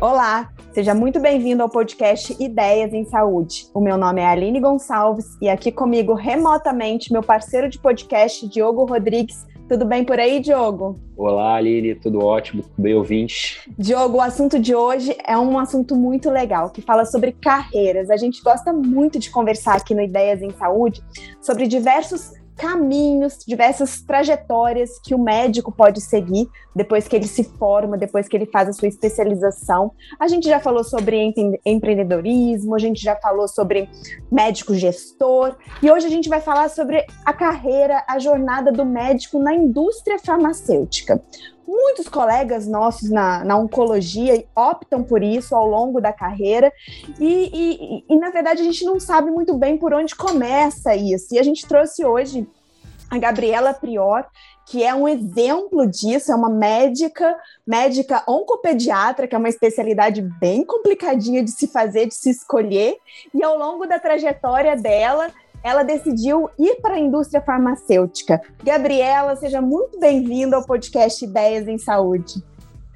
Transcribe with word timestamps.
Olá, 0.00 0.52
seja 0.72 0.94
muito 0.94 1.18
bem-vindo 1.18 1.62
ao 1.62 1.70
podcast 1.70 2.36
Ideias 2.38 2.92
em 2.92 3.04
Saúde. 3.04 3.66
O 3.72 3.80
meu 3.80 3.96
nome 3.96 4.20
é 4.20 4.26
Aline 4.26 4.60
Gonçalves 4.60 5.38
e 5.40 5.48
aqui 5.48 5.72
comigo 5.72 6.12
remotamente 6.12 7.12
meu 7.12 7.22
parceiro 7.22 7.70
de 7.70 7.78
podcast, 7.78 8.46
Diogo 8.46 8.84
Rodrigues. 8.84 9.46
Tudo 9.68 9.86
bem 9.86 10.04
por 10.04 10.20
aí, 10.20 10.38
Diogo? 10.40 10.96
Olá, 11.16 11.54
Aline, 11.54 11.94
tudo 11.94 12.22
ótimo, 12.22 12.62
tudo 12.62 12.74
bem, 12.76 12.94
ouvinte? 12.94 13.70
Diogo, 13.78 14.18
o 14.18 14.20
assunto 14.20 14.58
de 14.58 14.74
hoje 14.74 15.16
é 15.26 15.38
um 15.38 15.58
assunto 15.58 15.96
muito 15.96 16.28
legal, 16.28 16.68
que 16.68 16.82
fala 16.82 17.06
sobre 17.06 17.32
carreiras. 17.32 18.10
A 18.10 18.18
gente 18.18 18.42
gosta 18.42 18.70
muito 18.70 19.18
de 19.18 19.30
conversar 19.30 19.76
aqui 19.76 19.94
no 19.94 20.02
Ideias 20.02 20.42
em 20.42 20.50
Saúde 20.50 21.02
sobre 21.40 21.66
diversos 21.66 22.41
caminhos, 22.62 23.38
diversas 23.44 24.02
trajetórias 24.02 24.96
que 25.02 25.16
o 25.16 25.18
médico 25.18 25.72
pode 25.72 26.00
seguir 26.00 26.48
depois 26.76 27.08
que 27.08 27.16
ele 27.16 27.26
se 27.26 27.42
forma, 27.42 27.98
depois 27.98 28.28
que 28.28 28.36
ele 28.36 28.46
faz 28.46 28.68
a 28.68 28.72
sua 28.72 28.86
especialização. 28.86 29.90
A 30.18 30.28
gente 30.28 30.48
já 30.48 30.60
falou 30.60 30.84
sobre 30.84 31.34
empreendedorismo, 31.66 32.76
a 32.76 32.78
gente 32.78 33.02
já 33.02 33.16
falou 33.16 33.48
sobre 33.48 33.90
médico 34.30 34.76
gestor, 34.76 35.56
e 35.82 35.90
hoje 35.90 36.06
a 36.06 36.10
gente 36.10 36.28
vai 36.28 36.40
falar 36.40 36.70
sobre 36.70 37.04
a 37.26 37.32
carreira, 37.32 38.04
a 38.08 38.20
jornada 38.20 38.70
do 38.70 38.86
médico 38.86 39.40
na 39.40 39.52
indústria 39.52 40.20
farmacêutica. 40.20 41.20
Muitos 41.74 42.06
colegas 42.06 42.66
nossos 42.66 43.08
na, 43.08 43.42
na 43.44 43.56
oncologia 43.56 44.44
optam 44.54 45.02
por 45.02 45.22
isso 45.22 45.54
ao 45.56 45.66
longo 45.66 46.02
da 46.02 46.12
carreira, 46.12 46.70
e, 47.18 47.50
e, 47.50 48.04
e, 48.14 48.18
na 48.18 48.28
verdade 48.28 48.60
a 48.60 48.64
gente 48.64 48.84
não 48.84 49.00
sabe 49.00 49.30
muito 49.30 49.56
bem 49.56 49.78
por 49.78 49.94
onde 49.94 50.14
começa 50.14 50.94
isso. 50.94 51.34
E 51.34 51.38
a 51.38 51.42
gente 51.42 51.66
trouxe 51.66 52.04
hoje 52.04 52.46
a 53.10 53.16
Gabriela 53.16 53.72
Prior, 53.72 54.26
que 54.66 54.82
é 54.84 54.94
um 54.94 55.08
exemplo 55.08 55.86
disso, 55.86 56.30
é 56.30 56.34
uma 56.34 56.50
médica, 56.50 57.36
médica 57.66 58.22
oncopediatra, 58.28 59.26
que 59.26 59.34
é 59.34 59.38
uma 59.38 59.48
especialidade 59.48 60.20
bem 60.20 60.64
complicadinha 60.66 61.42
de 61.42 61.52
se 61.52 61.66
fazer, 61.68 62.06
de 62.06 62.14
se 62.14 62.28
escolher, 62.28 62.96
e 63.34 63.42
ao 63.42 63.56
longo 63.56 63.86
da 63.86 63.98
trajetória 63.98 64.76
dela, 64.76 65.30
ela 65.62 65.82
decidiu 65.82 66.50
ir 66.58 66.76
para 66.80 66.94
a 66.94 66.98
indústria 66.98 67.40
farmacêutica. 67.40 68.40
Gabriela, 68.62 69.36
seja 69.36 69.60
muito 69.60 69.98
bem-vinda 69.98 70.56
ao 70.56 70.64
podcast 70.64 71.24
Ideias 71.24 71.68
em 71.68 71.78
Saúde. 71.78 72.42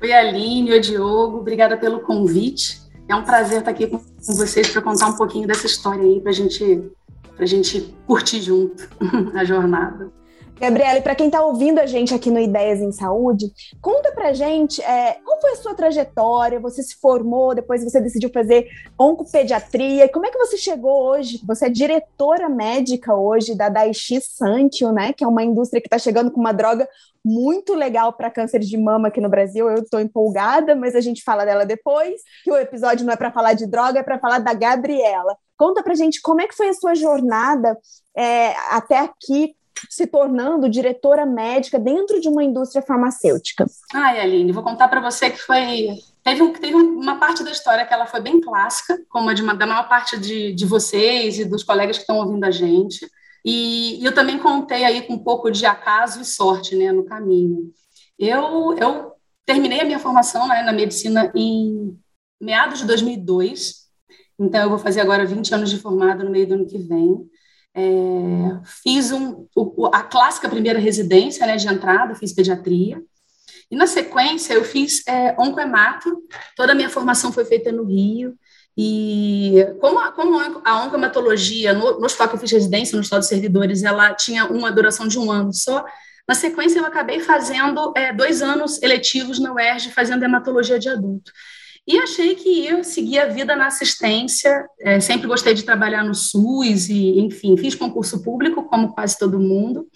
Oi, 0.02 0.12
Aline, 0.12 0.72
oi, 0.72 0.80
Diogo, 0.80 1.38
obrigada 1.38 1.76
pelo 1.76 2.00
convite. 2.00 2.82
É 3.08 3.14
um 3.14 3.22
prazer 3.22 3.60
estar 3.60 3.70
aqui 3.70 3.86
com 3.86 4.00
vocês 4.20 4.68
para 4.68 4.82
contar 4.82 5.08
um 5.08 5.16
pouquinho 5.16 5.46
dessa 5.46 5.66
história 5.66 6.02
aí, 6.02 6.20
para 6.20 6.32
gente, 6.32 6.90
a 7.38 7.46
gente 7.46 7.94
curtir 8.06 8.40
junto 8.40 8.88
a 9.34 9.44
jornada. 9.44 10.10
Gabriela, 10.58 11.02
para 11.02 11.14
quem 11.14 11.26
está 11.26 11.44
ouvindo 11.44 11.78
a 11.78 11.86
gente 11.86 12.14
aqui 12.14 12.30
no 12.30 12.40
Ideias 12.40 12.80
em 12.80 12.90
Saúde, 12.90 13.52
conta 13.80 14.10
para 14.12 14.32
gente 14.32 14.80
é, 14.80 15.18
qual 15.22 15.38
foi 15.38 15.52
a 15.52 15.56
sua 15.56 15.74
trajetória, 15.74 16.58
você 16.58 16.82
se 16.82 16.96
formou, 16.96 17.54
depois 17.54 17.84
você 17.84 18.00
decidiu 18.00 18.30
fazer 18.32 18.66
oncopediatria, 18.98 20.08
como 20.08 20.24
é 20.24 20.30
que 20.30 20.38
você 20.38 20.56
chegou 20.56 21.10
hoje? 21.10 21.42
Você 21.46 21.66
é 21.66 21.68
diretora 21.68 22.48
médica 22.48 23.14
hoje 23.14 23.54
da 23.54 23.68
Daiichi 23.68 24.18
Sankyo, 24.22 24.92
né, 24.92 25.12
que 25.12 25.22
é 25.22 25.28
uma 25.28 25.44
indústria 25.44 25.80
que 25.80 25.88
está 25.88 25.98
chegando 25.98 26.30
com 26.30 26.40
uma 26.40 26.52
droga 26.52 26.88
muito 27.22 27.74
legal 27.74 28.14
para 28.14 28.30
câncer 28.30 28.60
de 28.60 28.78
mama 28.78 29.08
aqui 29.08 29.20
no 29.20 29.28
Brasil. 29.28 29.68
Eu 29.68 29.82
estou 29.82 30.00
empolgada, 30.00 30.74
mas 30.74 30.94
a 30.94 31.00
gente 31.00 31.24
fala 31.24 31.44
dela 31.44 31.66
depois. 31.66 32.22
Que 32.44 32.52
o 32.52 32.56
episódio 32.56 33.04
não 33.04 33.12
é 33.12 33.16
para 33.16 33.32
falar 33.32 33.54
de 33.54 33.66
droga, 33.66 33.98
é 33.98 34.02
para 34.02 34.18
falar 34.18 34.38
da 34.38 34.54
Gabriela. 34.54 35.36
Conta 35.58 35.82
para 35.82 35.96
gente 35.96 36.22
como 36.22 36.40
é 36.40 36.46
que 36.46 36.54
foi 36.54 36.68
a 36.68 36.74
sua 36.74 36.94
jornada 36.94 37.76
é, 38.16 38.54
até 38.70 39.00
aqui 39.00 39.56
se 39.90 40.06
tornando 40.06 40.68
diretora 40.68 41.26
médica 41.26 41.78
dentro 41.78 42.20
de 42.20 42.28
uma 42.28 42.42
indústria 42.42 42.82
farmacêutica? 42.82 43.66
Ai, 43.92 44.20
Aline, 44.20 44.52
vou 44.52 44.62
contar 44.62 44.88
para 44.88 45.00
você 45.00 45.30
que 45.30 45.38
foi. 45.38 45.88
Teve, 46.22 46.42
um, 46.42 46.52
teve 46.52 46.74
uma 46.74 47.16
parte 47.16 47.44
da 47.44 47.50
história 47.50 47.86
que 47.86 47.94
ela 47.94 48.06
foi 48.06 48.20
bem 48.20 48.40
clássica, 48.40 48.98
como 49.08 49.30
a 49.30 49.34
de 49.34 49.42
uma, 49.42 49.54
da 49.54 49.66
maior 49.66 49.88
parte 49.88 50.18
de, 50.18 50.52
de 50.52 50.66
vocês 50.66 51.38
e 51.38 51.44
dos 51.44 51.62
colegas 51.62 51.96
que 51.96 52.02
estão 52.02 52.18
ouvindo 52.18 52.44
a 52.44 52.50
gente. 52.50 53.06
E, 53.44 54.02
e 54.02 54.04
eu 54.04 54.12
também 54.12 54.38
contei 54.38 54.84
aí 54.84 55.02
com 55.02 55.14
um 55.14 55.22
pouco 55.22 55.50
de 55.50 55.64
acaso 55.64 56.20
e 56.20 56.24
sorte 56.24 56.74
né, 56.74 56.90
no 56.90 57.04
caminho. 57.04 57.70
Eu, 58.18 58.76
eu 58.76 59.12
terminei 59.44 59.80
a 59.80 59.84
minha 59.84 60.00
formação 60.00 60.48
né, 60.48 60.62
na 60.62 60.72
medicina 60.72 61.30
em 61.34 61.96
meados 62.40 62.80
de 62.80 62.86
2002, 62.86 63.86
então 64.38 64.62
eu 64.62 64.68
vou 64.68 64.78
fazer 64.78 65.00
agora 65.00 65.24
20 65.24 65.54
anos 65.54 65.70
de 65.70 65.78
formado 65.78 66.24
no 66.24 66.30
meio 66.30 66.46
do 66.46 66.54
ano 66.54 66.66
que 66.66 66.76
vem. 66.76 67.24
É, 67.76 68.60
fiz 68.82 69.12
um, 69.12 69.46
o, 69.54 69.86
a 69.92 70.02
clássica 70.02 70.48
primeira 70.48 70.78
residência 70.78 71.46
né, 71.46 71.56
de 71.56 71.68
entrada, 71.68 72.14
fiz 72.14 72.32
pediatria. 72.32 73.02
E 73.70 73.76
na 73.76 73.86
sequência 73.86 74.54
eu 74.54 74.64
fiz 74.64 75.06
é, 75.06 75.36
oncoemato, 75.38 76.22
toda 76.56 76.72
a 76.72 76.74
minha 76.74 76.88
formação 76.88 77.30
foi 77.32 77.44
feita 77.44 77.70
no 77.70 77.84
Rio. 77.84 78.34
E 78.78 79.54
como 79.80 79.98
a, 79.98 80.12
como 80.12 80.38
a 80.64 80.84
oncomatologia, 80.84 81.72
no, 81.72 81.98
no 81.98 82.06
hospital 82.06 82.28
que 82.28 82.34
eu 82.36 82.40
fiz 82.40 82.52
residência, 82.52 82.96
no 82.96 83.02
Estado 83.02 83.20
dos 83.20 83.28
Servidores, 83.28 83.82
ela 83.82 84.14
tinha 84.14 84.46
uma 84.46 84.72
duração 84.72 85.06
de 85.06 85.18
um 85.18 85.30
ano 85.30 85.52
só, 85.52 85.84
na 86.28 86.34
sequência 86.34 86.80
eu 86.80 86.86
acabei 86.86 87.20
fazendo 87.20 87.92
é, 87.96 88.12
dois 88.12 88.42
anos 88.42 88.82
eletivos 88.82 89.38
na 89.38 89.52
UERJ, 89.52 89.92
fazendo 89.92 90.24
hematologia 90.24 90.78
de 90.78 90.88
adulto. 90.88 91.30
E 91.86 91.98
achei 91.98 92.34
que 92.34 92.48
ia 92.48 92.82
seguir 92.82 93.20
a 93.20 93.26
vida 93.26 93.54
na 93.54 93.68
assistência. 93.68 94.66
É, 94.80 94.98
sempre 94.98 95.28
gostei 95.28 95.54
de 95.54 95.62
trabalhar 95.62 96.02
no 96.02 96.14
SUS 96.14 96.88
e, 96.88 97.20
enfim, 97.20 97.56
fiz 97.56 97.76
concurso 97.76 98.22
público, 98.22 98.64
como 98.64 98.92
quase 98.92 99.16
todo 99.16 99.38
mundo, 99.38 99.86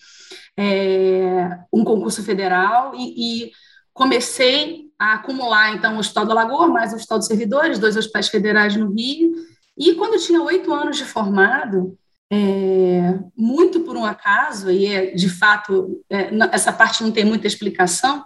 é, 0.57 1.59
um 1.73 1.83
concurso 1.83 2.23
federal 2.23 2.95
e, 2.95 3.47
e, 3.47 3.51
comecei 3.93 4.85
a 4.99 5.15
acumular, 5.15 5.75
então, 5.75 5.97
o 5.97 5.99
Hospital 5.99 6.27
da 6.27 6.35
Lagoa, 6.35 6.69
mais 6.69 6.93
o 6.93 6.97
Hospital 6.97 7.19
dos 7.19 7.27
Servidores, 7.27 7.79
dois 7.79 7.97
hospitais 7.97 8.29
federais 8.29 8.77
no 8.77 8.93
Rio. 8.95 9.33
E 9.77 9.95
quando 9.95 10.15
eu 10.15 10.21
tinha 10.21 10.43
oito 10.43 10.73
anos 10.73 10.97
de 10.97 11.05
formado, 11.05 11.99
é, 12.31 13.19
muito 13.37 13.81
por 13.81 13.97
um 13.97 14.05
acaso, 14.05 14.71
e 14.71 14.87
é, 14.87 15.07
de 15.11 15.29
fato, 15.29 16.03
é, 16.09 16.31
essa 16.53 16.73
parte 16.73 17.03
não 17.03 17.11
tem 17.11 17.25
muita 17.25 17.47
explicação, 17.47 18.25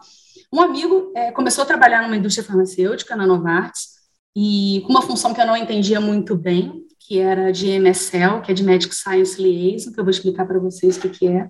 um 0.53 0.61
amigo 0.61 1.13
é, 1.15 1.31
começou 1.33 1.63
a 1.63 1.67
trabalhar 1.67 2.03
numa 2.03 2.17
indústria 2.17 2.47
farmacêutica, 2.47 3.17
na 3.17 3.27
Novartis, 3.27 3.95
e 4.37 4.83
com 4.85 4.91
uma 4.91 5.03
função 5.03 5.33
que 5.33 5.41
eu 5.41 5.47
não 5.47 5.57
entendia 5.57 6.01
muito 6.01 6.37
bem, 6.37 6.85
que 6.99 7.19
era 7.19 7.53
de 7.53 7.69
MSL, 7.71 8.41
que 8.43 8.51
é 8.51 8.55
de 8.55 8.65
Medical 8.65 8.95
Science 8.95 9.41
Liaison, 9.41 9.93
que 9.93 10.01
eu 10.01 10.05
vou 10.05 10.11
explicar 10.11 10.47
para 10.47 10.59
vocês 10.59 10.97
o 10.97 11.09
que, 11.09 11.27
é. 11.27 11.49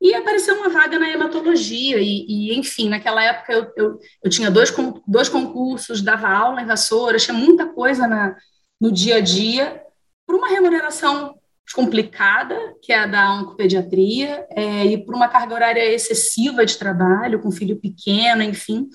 E 0.00 0.14
apareceu 0.14 0.54
uma 0.56 0.68
vaga 0.68 0.98
na 0.98 1.08
hematologia, 1.08 1.98
e, 1.98 2.24
e 2.28 2.58
enfim, 2.58 2.88
naquela 2.88 3.22
época 3.22 3.52
eu, 3.52 3.72
eu, 3.76 3.98
eu, 4.22 4.30
tinha 4.30 4.50
dois, 4.50 4.72
dois 5.06 5.28
concursos, 5.28 6.02
dava 6.02 6.28
aula 6.28 6.60
em 6.60 6.66
Vassoura, 6.66 7.18
tinha 7.18 7.36
muita 7.36 7.66
coisa 7.66 8.06
na, 8.06 8.36
no 8.80 8.92
dia 8.92 9.16
a 9.16 9.20
dia, 9.20 9.82
por 10.26 10.36
uma 10.36 10.48
remuneração 10.48 11.38
complicada, 11.74 12.56
que 12.82 12.92
é 12.92 13.00
a 13.00 13.06
da 13.06 13.34
oncopediatria, 13.34 14.46
é, 14.50 14.86
e 14.86 15.04
por 15.04 15.14
uma 15.14 15.28
carga 15.28 15.54
horária 15.54 15.84
excessiva 15.94 16.64
de 16.64 16.76
trabalho, 16.76 17.40
com 17.40 17.50
filho 17.50 17.78
pequeno, 17.78 18.42
enfim. 18.42 18.88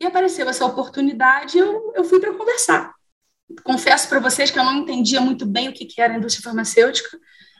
E 0.00 0.06
apareceu 0.06 0.48
essa 0.48 0.64
oportunidade, 0.64 1.58
eu, 1.58 1.92
eu 1.94 2.04
fui 2.04 2.20
para 2.20 2.34
conversar. 2.34 2.92
Confesso 3.62 4.08
para 4.08 4.20
vocês 4.20 4.50
que 4.50 4.58
eu 4.58 4.64
não 4.64 4.78
entendia 4.78 5.20
muito 5.20 5.44
bem 5.44 5.68
o 5.68 5.72
que, 5.72 5.84
que 5.84 6.00
era 6.00 6.14
a 6.14 6.16
indústria 6.16 6.44
farmacêutica, 6.44 7.18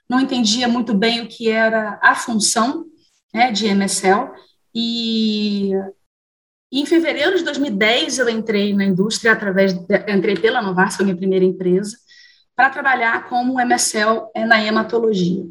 não 0.08 0.20
entendia 0.20 0.68
muito 0.68 0.94
bem 0.94 1.22
o 1.22 1.28
que 1.28 1.48
era 1.48 1.98
a 2.02 2.14
função 2.14 2.84
né, 3.32 3.50
de 3.50 3.66
MSL, 3.66 4.30
e, 4.74 5.70
e 6.72 6.80
em 6.80 6.86
fevereiro 6.86 7.36
de 7.36 7.44
2010 7.44 8.18
eu 8.18 8.28
entrei 8.28 8.74
na 8.74 8.84
indústria 8.84 9.32
através, 9.32 9.72
de, 9.72 9.86
entrei 10.08 10.36
pela 10.36 10.62
Novartis, 10.62 10.96
foi 10.96 11.04
minha 11.04 11.16
primeira 11.16 11.44
empresa, 11.44 11.96
para 12.56 12.70
trabalhar 12.70 13.28
como 13.28 13.60
MSL 13.60 14.30
é 14.34 14.44
na 14.44 14.62
hematologia. 14.62 15.44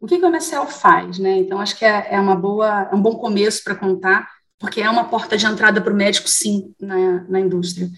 O 0.00 0.06
que, 0.06 0.18
que 0.18 0.24
o 0.24 0.28
MSL 0.28 0.66
faz? 0.66 1.18
Né? 1.18 1.38
Então, 1.38 1.60
acho 1.60 1.76
que 1.78 1.84
é, 1.84 2.14
é, 2.14 2.20
uma 2.20 2.34
boa, 2.34 2.88
é 2.90 2.94
um 2.94 3.00
bom 3.00 3.16
começo 3.16 3.62
para 3.62 3.76
contar, 3.76 4.28
porque 4.58 4.80
é 4.80 4.90
uma 4.90 5.08
porta 5.08 5.36
de 5.36 5.46
entrada 5.46 5.80
para 5.80 5.92
o 5.92 5.96
médico, 5.96 6.28
sim, 6.28 6.74
na, 6.80 7.22
na 7.28 7.40
indústria. 7.40 7.88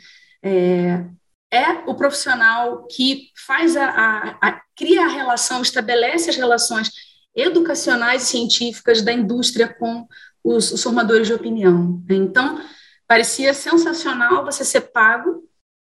É, 0.43 1.05
é 1.51 1.71
o 1.87 1.95
profissional 1.95 2.87
que 2.89 3.31
faz 3.47 3.77
a, 3.77 3.87
a, 3.87 4.49
a, 4.49 4.61
cria 4.77 5.05
a 5.05 5.09
relação, 5.09 5.63
estabelece 5.63 6.29
as 6.29 6.37
relações 6.37 6.91
educacionais 7.35 8.25
e 8.25 8.27
científicas 8.27 9.01
da 9.01 9.13
indústria 9.13 9.69
com 9.69 10.07
os, 10.43 10.73
os 10.73 10.83
formadores 10.83 11.27
de 11.27 11.33
opinião. 11.33 12.03
Então, 12.11 12.61
parecia 13.07 13.55
sensacional 13.55 14.45
você 14.45 14.65
ser 14.65 14.93
pago 14.93 15.43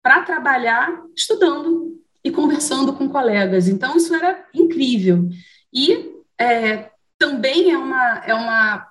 para 0.02 0.22
trabalhar 0.22 0.90
estudando 1.16 1.91
e 2.24 2.30
conversando 2.30 2.92
com 2.92 3.08
colegas. 3.08 3.68
Então, 3.68 3.96
isso 3.96 4.14
era 4.14 4.46
incrível. 4.54 5.28
E 5.72 6.12
é, 6.38 6.90
também 7.18 7.70
é 7.70 7.78
uma, 7.78 8.18
é, 8.24 8.34
uma, 8.34 8.88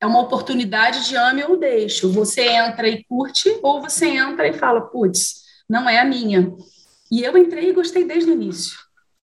é 0.00 0.06
uma 0.06 0.20
oportunidade 0.20 1.06
de 1.06 1.16
ame 1.16 1.44
ou 1.44 1.56
deixo. 1.56 2.10
Você 2.12 2.42
entra 2.42 2.88
e 2.88 3.04
curte, 3.04 3.58
ou 3.62 3.80
você 3.80 4.06
entra 4.06 4.48
e 4.48 4.52
fala, 4.52 4.80
putz, 4.80 5.42
não 5.68 5.88
é 5.88 5.98
a 5.98 6.04
minha. 6.04 6.52
E 7.10 7.22
eu 7.22 7.36
entrei 7.36 7.70
e 7.70 7.74
gostei 7.74 8.04
desde 8.04 8.30
o 8.30 8.34
início. 8.34 8.76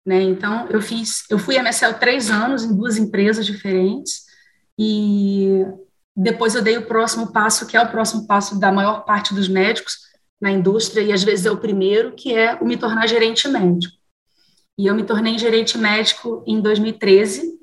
né? 0.06 0.22
Então, 0.22 0.68
eu 0.70 0.82
fiz, 0.82 1.24
eu 1.30 1.38
fui 1.38 1.56
MSL 1.58 1.96
três 2.00 2.30
anos 2.30 2.64
em 2.64 2.76
duas 2.76 2.98
empresas 2.98 3.46
diferentes 3.46 4.24
e 4.80 5.66
depois 6.16 6.56
eu 6.56 6.62
dei 6.62 6.78
o 6.78 6.86
próximo 6.86 7.32
passo, 7.32 7.66
que 7.66 7.76
é 7.76 7.82
o 7.82 7.90
próximo 7.90 8.28
passo 8.28 8.60
da 8.60 8.72
maior 8.72 9.04
parte 9.06 9.34
dos 9.34 9.48
médicos 9.48 10.13
na 10.44 10.52
indústria 10.52 11.02
e 11.02 11.14
às 11.14 11.24
vezes 11.24 11.46
é 11.46 11.52
o 11.52 11.58
primeiro, 11.58 12.12
que 12.12 12.34
é 12.34 12.56
o 12.56 12.66
me 12.66 12.76
tornar 12.76 13.08
gerente 13.08 13.48
médico. 13.48 13.96
E 14.78 14.88
eu 14.88 14.94
me 14.94 15.06
tornei 15.06 15.40
gerente 15.40 15.78
médico 15.78 16.44
em 16.46 16.60
2013. 16.60 17.58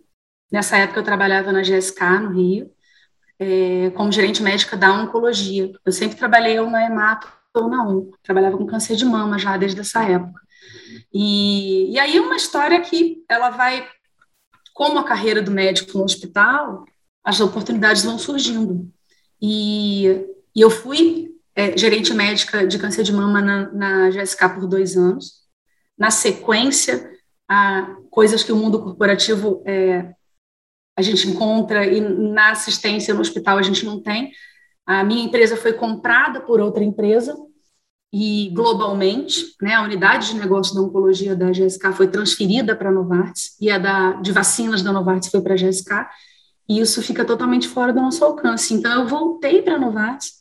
Nessa 0.51 0.79
época 0.79 1.01
eu 1.01 1.05
trabalhava 1.05 1.53
na 1.53 1.61
GSK 1.61 2.03
no 2.23 2.31
Rio, 2.31 2.71
é, 3.39 3.91
como 3.91 4.11
gerente 4.11 4.43
médica 4.43 4.79
da 4.79 4.95
oncologia. 4.95 5.71
Eu 5.85 5.93
sempre 5.93 6.17
trabalhei 6.17 6.59
ou 6.59 6.71
na 6.71 6.83
hemato 6.83 7.31
ou 7.53 7.69
na 7.69 7.87
onco. 7.87 8.17
Trabalhava 8.23 8.57
com 8.57 8.65
câncer 8.65 8.97
de 8.97 9.05
mama 9.05 9.39
já 9.39 9.59
desde 9.59 9.81
essa 9.81 10.03
época. 10.03 10.41
E, 11.13 11.93
e 11.93 11.99
aí 11.99 12.19
uma 12.19 12.37
história 12.37 12.81
que 12.81 13.23
ela 13.29 13.51
vai, 13.51 13.87
como 14.73 14.99
a 14.99 15.05
carreira 15.05 15.43
do 15.43 15.51
médico 15.51 15.99
no 15.99 16.05
hospital, 16.05 16.87
as 17.23 17.41
oportunidades 17.41 18.05
vão 18.05 18.19
surgindo. 18.19 18.91
E, 19.39 20.07
e 20.57 20.63
eu 20.63 20.71
fui 20.71 21.31
é, 21.61 21.77
gerente 21.77 22.15
médica 22.15 22.67
de 22.67 22.79
câncer 22.79 23.03
de 23.03 23.13
mama 23.13 23.43
na, 23.43 23.73
na 23.73 24.11
GSK 24.11 24.49
por 24.55 24.67
dois 24.67 24.97
anos. 24.97 25.41
Na 25.99 26.11
sequência, 26.11 27.11
a 27.47 27.97
coisas 28.11 28.43
que 28.43 28.51
o 28.51 28.57
mundo 28.57 28.81
corporativo 28.81 29.63
é, 29.67 30.15
a 30.97 31.03
gente 31.03 31.29
encontra 31.29 31.85
e 31.85 32.01
na 32.01 32.53
assistência 32.53 33.13
no 33.13 33.21
hospital 33.21 33.59
a 33.59 33.63
gente 33.63 33.85
não 33.85 34.01
tem. 34.01 34.33
A 34.87 35.05
minha 35.05 35.25
empresa 35.25 35.55
foi 35.57 35.75
comprada 35.75 36.41
por 36.41 36.61
outra 36.61 36.83
empresa 36.83 37.37
e 38.13 38.51
globalmente, 38.55 39.55
né, 39.63 39.75
a 39.75 39.83
unidade 39.83 40.29
de 40.29 40.35
negócio 40.35 40.75
da 40.75 40.81
oncologia 40.81 41.37
da 41.37 41.53
GSK 41.53 41.93
foi 41.93 42.09
transferida 42.09 42.75
para 42.75 42.89
a 42.89 42.93
Novartis 42.93 43.57
e 43.61 43.71
a 43.71 43.79
da, 43.79 44.13
de 44.15 44.33
vacinas 44.33 44.83
da 44.83 44.93
Novartis 44.93 45.31
foi 45.31 45.41
para 45.41 45.55
a 45.55 45.57
GSK, 45.57 46.09
e 46.69 46.81
isso 46.81 47.03
fica 47.03 47.25
totalmente 47.25 47.69
fora 47.69 47.93
do 47.93 48.01
nosso 48.01 48.25
alcance. 48.25 48.75
Então, 48.75 49.01
eu 49.01 49.07
voltei 49.07 49.63
para 49.63 49.77
a 49.77 49.79
Novartis, 49.79 50.40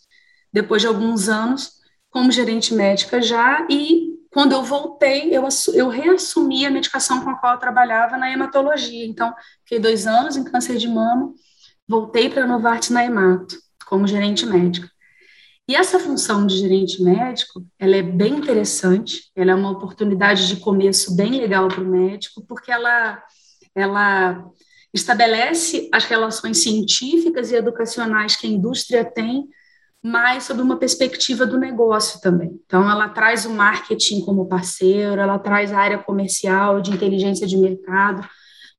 depois 0.52 0.82
de 0.82 0.88
alguns 0.88 1.30
anos, 1.30 1.74
como 2.10 2.32
gerente 2.32 2.74
médica 2.74 3.22
já, 3.22 3.66
e 3.70 4.10
quando 4.32 4.52
eu 4.52 4.64
voltei, 4.64 5.36
eu, 5.36 5.48
eu 5.74 5.90
reassumi 5.90 6.66
a 6.66 6.70
medicação 6.70 7.24
com 7.24 7.30
a 7.32 7.36
qual 7.36 7.54
eu 7.54 7.60
trabalhava 7.60 8.18
na 8.18 8.32
hematologia. 8.32 9.06
Então, 9.06 9.34
fiquei 9.64 9.80
dois 9.80 10.06
anos 10.06 10.38
em 10.38 10.44
câncer 10.44 10.78
de 10.78 10.88
mama, 10.88 11.34
voltei 11.88 12.30
para 12.30 12.44
a 12.44 12.48
Novartis 12.48 12.90
na 12.90 13.04
hemato, 13.04 13.56
como 13.86 14.08
gerente 14.08 14.46
médica. 14.46 14.90
E 15.68 15.76
essa 15.76 16.00
função 16.00 16.48
de 16.48 16.58
gerente 16.58 17.02
médico, 17.02 17.64
ela 17.78 17.96
é 17.96 18.02
bem 18.02 18.38
interessante, 18.38 19.30
ela 19.36 19.52
é 19.52 19.56
uma 19.56 19.70
oportunidade 19.70 20.48
de 20.48 20.58
começo 20.58 21.16
bem 21.16 21.40
legal 21.40 21.68
para 21.68 21.82
o 21.82 21.86
médico, 21.86 22.44
porque 22.48 22.72
ela, 22.72 23.24
ela 23.76 24.50
estabelece 24.92 25.88
as 25.94 26.06
relações 26.06 26.64
científicas 26.64 27.52
e 27.52 27.56
educacionais 27.56 28.36
que 28.36 28.48
a 28.48 28.50
indústria 28.50 29.06
tem, 29.06 29.48
mas 30.02 30.46
sob 30.46 30.62
uma 30.62 30.78
perspectiva 30.78 31.46
do 31.46 31.58
negócio 31.58 32.22
também. 32.22 32.60
Então, 32.66 32.90
ela 32.90 33.10
traz 33.10 33.46
o 33.46 33.50
marketing 33.50 34.22
como 34.22 34.48
parceiro, 34.48 35.20
ela 35.20 35.38
traz 35.38 35.74
a 35.74 35.78
área 35.78 35.98
comercial, 35.98 36.82
de 36.82 36.92
inteligência 36.92 37.46
de 37.46 37.58
mercado, 37.58 38.26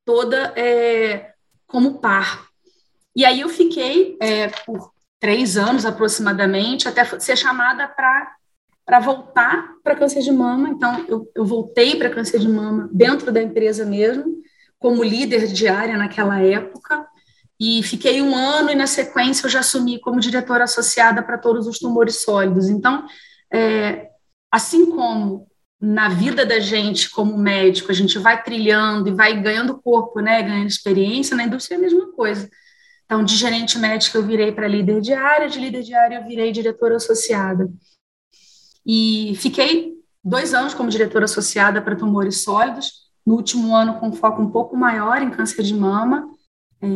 toda 0.04 0.52
é, 0.56 1.32
como 1.66 2.00
par. 2.00 2.46
E 3.14 3.24
aí 3.24 3.40
eu 3.40 3.48
fiquei 3.48 4.16
é, 4.20 4.48
por 4.48 4.92
três 5.18 5.58
anos 5.58 5.84
aproximadamente, 5.84 6.88
até 6.88 7.04
ser 7.04 7.36
chamada 7.36 7.86
para 7.86 9.00
voltar 9.00 9.74
para 9.84 9.94
câncer 9.94 10.22
de 10.22 10.32
mama. 10.32 10.70
Então, 10.70 11.04
eu, 11.06 11.30
eu 11.34 11.44
voltei 11.44 11.96
para 11.96 12.08
câncer 12.08 12.40
de 12.40 12.48
mama 12.48 12.88
dentro 12.90 13.30
da 13.30 13.42
empresa 13.42 13.84
mesmo, 13.84 14.40
como 14.78 15.04
líder 15.04 15.46
de 15.48 15.68
área 15.68 15.98
naquela 15.98 16.40
época, 16.40 17.06
e 17.60 17.82
fiquei 17.82 18.22
um 18.22 18.34
ano 18.34 18.70
e, 18.70 18.74
na 18.74 18.86
sequência, 18.86 19.44
eu 19.44 19.50
já 19.50 19.60
assumi 19.60 20.00
como 20.00 20.18
diretora 20.18 20.64
associada 20.64 21.22
para 21.22 21.36
todos 21.36 21.66
os 21.66 21.78
tumores 21.78 22.22
sólidos. 22.22 22.70
Então, 22.70 23.06
é, 23.52 24.08
assim 24.50 24.90
como 24.90 25.46
na 25.78 26.08
vida 26.08 26.46
da 26.46 26.58
gente 26.58 27.10
como 27.10 27.36
médico, 27.36 27.92
a 27.92 27.94
gente 27.94 28.18
vai 28.18 28.42
trilhando 28.42 29.10
e 29.10 29.14
vai 29.14 29.38
ganhando 29.40 29.80
corpo, 29.80 30.20
né, 30.20 30.42
ganhando 30.42 30.68
experiência, 30.68 31.36
na 31.36 31.44
indústria 31.44 31.76
é 31.76 31.78
a 31.78 31.82
mesma 31.82 32.10
coisa. 32.12 32.48
Então, 33.04 33.22
de 33.22 33.36
gerente 33.36 33.78
médico 33.78 34.16
eu 34.16 34.22
virei 34.22 34.52
para 34.52 34.66
líder 34.66 35.02
de 35.02 35.12
área, 35.12 35.48
de 35.48 35.58
líder 35.58 35.82
de 35.82 35.94
área 35.94 36.16
eu 36.16 36.24
virei 36.24 36.52
diretora 36.52 36.96
associada. 36.96 37.68
E 38.86 39.34
fiquei 39.36 39.92
dois 40.24 40.54
anos 40.54 40.72
como 40.72 40.88
diretora 40.88 41.26
associada 41.26 41.82
para 41.82 41.96
tumores 41.96 42.42
sólidos, 42.42 43.10
no 43.26 43.34
último 43.34 43.74
ano 43.74 44.00
com 44.00 44.12
foco 44.12 44.40
um 44.40 44.50
pouco 44.50 44.76
maior 44.76 45.20
em 45.20 45.30
câncer 45.30 45.62
de 45.62 45.74
mama, 45.74 46.26
é, 46.82 46.86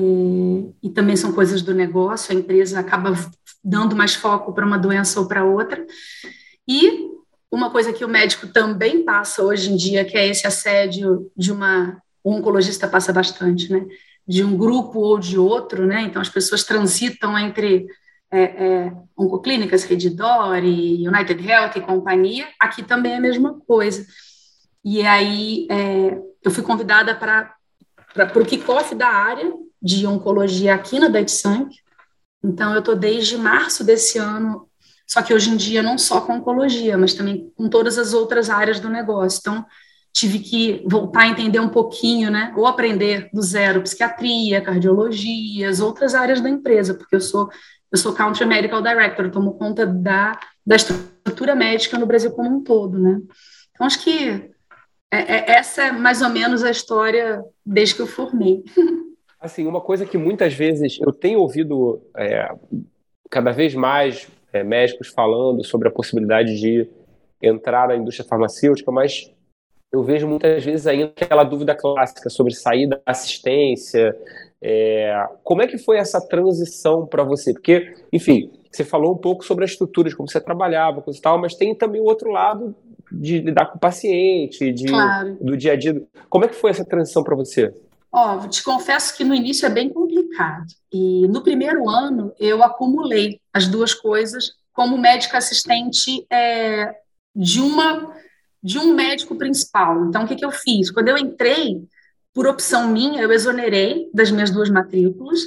e 0.83 0.91
também 0.91 1.17
são 1.17 1.33
coisas 1.33 1.63
do 1.63 1.75
negócio, 1.75 2.35
a 2.35 2.39
empresa 2.39 2.81
acaba 2.81 3.15
dando 3.63 3.95
mais 3.95 4.15
foco 4.15 4.53
para 4.53 4.67
uma 4.67 4.79
doença 4.79 5.21
ou 5.21 5.27
para 5.27 5.45
outra. 5.45 5.85
E 6.67 7.09
uma 7.51 7.71
coisa 7.71 7.93
que 7.93 8.05
o 8.05 8.09
médico 8.09 8.47
também 8.49 9.05
passa 9.05 9.43
hoje 9.43 9.73
em 9.73 9.77
dia, 9.77 10.05
que 10.05 10.17
é 10.17 10.27
esse 10.27 10.47
assédio 10.47 11.31
de 11.37 11.53
uma. 11.53 11.99
O 12.23 12.33
oncologista 12.33 12.89
passa 12.89 13.13
bastante, 13.13 13.71
né? 13.71 13.87
de 14.27 14.43
um 14.43 14.57
grupo 14.57 14.99
ou 14.99 15.19
de 15.19 15.39
outro, 15.39 15.87
né? 15.87 16.03
Então 16.03 16.21
as 16.21 16.29
pessoas 16.29 16.65
transitam 16.65 17.39
entre 17.39 17.87
é, 18.31 18.43
é, 18.43 18.93
oncoclínicas, 19.17 19.85
Redditor, 19.85 20.55
United 20.55 21.47
Health 21.47 21.73
e 21.77 21.81
companhia. 21.83 22.49
Aqui 22.59 22.83
também 22.83 23.13
é 23.13 23.17
a 23.17 23.21
mesma 23.21 23.61
coisa. 23.67 24.07
E 24.83 25.03
aí 25.03 25.67
é, 25.71 26.19
eu 26.43 26.51
fui 26.51 26.63
convidada 26.63 27.15
para 27.15 27.55
para 28.15 28.41
o 28.41 28.47
kickoff 28.47 28.95
da 28.95 29.09
área 29.09 29.53
de 29.85 30.07
oncologia 30.07 30.75
aqui 30.75 30.99
na 30.99 31.09
DETSANC. 31.09 31.77
Então 32.43 32.73
eu 32.73 32.79
estou 32.79 32.97
desde 32.97 33.37
março 33.37 33.85
desse 33.85 34.19
ano, 34.19 34.67
só 35.07 35.21
que 35.21 35.35
hoje 35.35 35.51
em 35.51 35.57
dia 35.57 35.83
não 35.83 35.99
só 35.99 36.23
com 36.23 36.37
oncologia, 36.37 36.97
mas 36.97 37.13
também 37.13 37.53
com 37.55 37.69
todas 37.69 37.99
as 37.99 38.15
outras 38.15 38.49
áreas 38.49 38.81
do 38.81 38.89
negócio. 38.89 39.41
Então 39.41 39.65
tive 40.11 40.39
que 40.39 40.83
voltar 40.87 41.23
a 41.23 41.29
entender 41.29 41.61
um 41.61 41.69
pouquinho, 41.69 42.31
né, 42.31 42.55
ou 42.57 42.67
aprender 42.67 43.29
do 43.33 43.43
zero 43.43 43.83
psiquiatria, 43.83 44.63
cardiologia, 44.63 45.69
as 45.69 45.81
outras 45.81 46.15
áreas 46.15 46.41
da 46.41 46.49
empresa, 46.49 46.95
porque 46.95 47.17
eu 47.17 47.21
sou 47.21 47.51
eu 47.93 47.99
sou 47.99 48.13
country 48.13 48.45
medical 48.45 48.83
director, 48.83 49.31
tomo 49.31 49.55
conta 49.55 49.87
da, 49.87 50.37
da 50.67 50.75
estrutura 50.75 51.55
médica 51.55 51.97
no 51.97 52.07
Brasil 52.07 52.33
como 52.33 52.51
um 52.51 52.61
todo, 52.61 52.99
né? 52.99 53.21
Então 53.71 53.87
acho 53.87 54.03
que 54.03 54.51
é, 55.13 55.19
é, 55.19 55.51
essa 55.53 55.83
é 55.83 55.93
mais 55.93 56.21
ou 56.21 56.29
menos 56.29 56.65
a 56.65 56.71
história 56.73 57.41
desde 57.65 57.95
que 57.95 58.03
eu 58.03 58.07
formei. 58.09 58.65
Assim, 59.45 59.67
uma 59.67 59.83
coisa 59.83 60.07
que 60.07 60.17
muitas 60.17 60.55
vezes 60.55 60.99
eu 60.99 61.13
tenho 61.13 61.39
ouvido 61.39 62.01
é, 62.17 62.51
cada 63.29 63.53
vez 63.53 63.75
mais 63.75 64.27
é, 64.51 64.65
médicos 64.65 65.09
falando 65.09 65.63
sobre 65.63 65.87
a 65.87 65.91
possibilidade 65.91 66.59
de 66.59 66.89
entrar 67.43 67.89
na 67.89 67.95
indústria 67.95 68.27
farmacêutica, 68.27 68.91
mas 68.91 69.31
eu 69.93 70.03
vejo 70.03 70.27
muitas 70.27 70.65
vezes 70.65 70.87
ainda 70.87 71.13
aquela 71.15 71.45
dúvida 71.45 71.75
clássica 71.75 72.31
sobre 72.31 72.55
saída 72.55 73.03
da 73.05 73.13
assistência. 73.13 74.17
É, 74.63 75.15
como 75.43 75.61
é 75.61 75.67
que 75.67 75.77
foi 75.77 75.99
essa 75.99 76.27
transição 76.27 77.07
para 77.07 77.23
você? 77.23 77.53
Porque, 77.53 77.93
enfim, 78.11 78.51
você 78.73 78.83
falou 78.83 79.13
um 79.13 79.19
pouco 79.19 79.45
sobre 79.45 79.65
a 79.65 79.67
estrutura 79.67 80.09
de 80.09 80.17
como 80.17 80.27
você 80.27 80.41
trabalhava, 80.41 81.03
coisa 81.03 81.19
e 81.19 81.23
tal, 81.23 81.39
mas 81.39 81.55
tem 81.55 81.75
também 81.75 82.01
o 82.01 82.05
outro 82.05 82.31
lado 82.31 82.75
de 83.13 83.41
lidar 83.41 83.67
com 83.67 83.77
o 83.77 83.81
paciente, 83.81 84.73
de, 84.73 84.87
claro. 84.87 85.37
do 85.39 85.55
dia 85.55 85.73
a 85.73 85.77
dia. 85.77 86.03
Como 86.31 86.47
é 86.47 86.49
que 86.49 86.55
foi 86.55 86.71
essa 86.71 86.85
transição 86.85 87.23
para 87.23 87.37
você? 87.37 87.75
Ó, 88.17 88.47
te 88.47 88.63
confesso 88.63 89.17
que 89.17 89.25
no 89.25 89.35
início 89.35 89.67
é 89.67 89.69
bem 89.69 89.89
complicado. 89.89 90.67
E 90.93 91.27
no 91.27 91.43
primeiro 91.43 91.91
ano 91.91 92.33
eu 92.39 92.63
acumulei 92.63 93.41
as 93.53 93.67
duas 93.67 93.93
coisas 93.93 94.53
como 94.73 94.97
médica 94.97 95.37
assistente 95.37 96.25
é, 96.31 96.95
de 97.35 97.61
uma 97.61 98.15
de 98.63 98.79
um 98.79 98.95
médico 98.95 99.35
principal. 99.35 100.07
Então, 100.07 100.25
o 100.25 100.29
que, 100.29 100.37
que 100.37 100.45
eu 100.45 100.53
fiz? 100.53 100.91
Quando 100.91 101.09
eu 101.09 101.19
entrei, 101.19 101.83
por 102.33 102.47
opção 102.47 102.89
minha, 102.89 103.21
eu 103.21 103.31
exonerei 103.31 104.09
das 104.15 104.31
minhas 104.31 104.51
duas 104.51 104.71
matrículas 104.71 105.41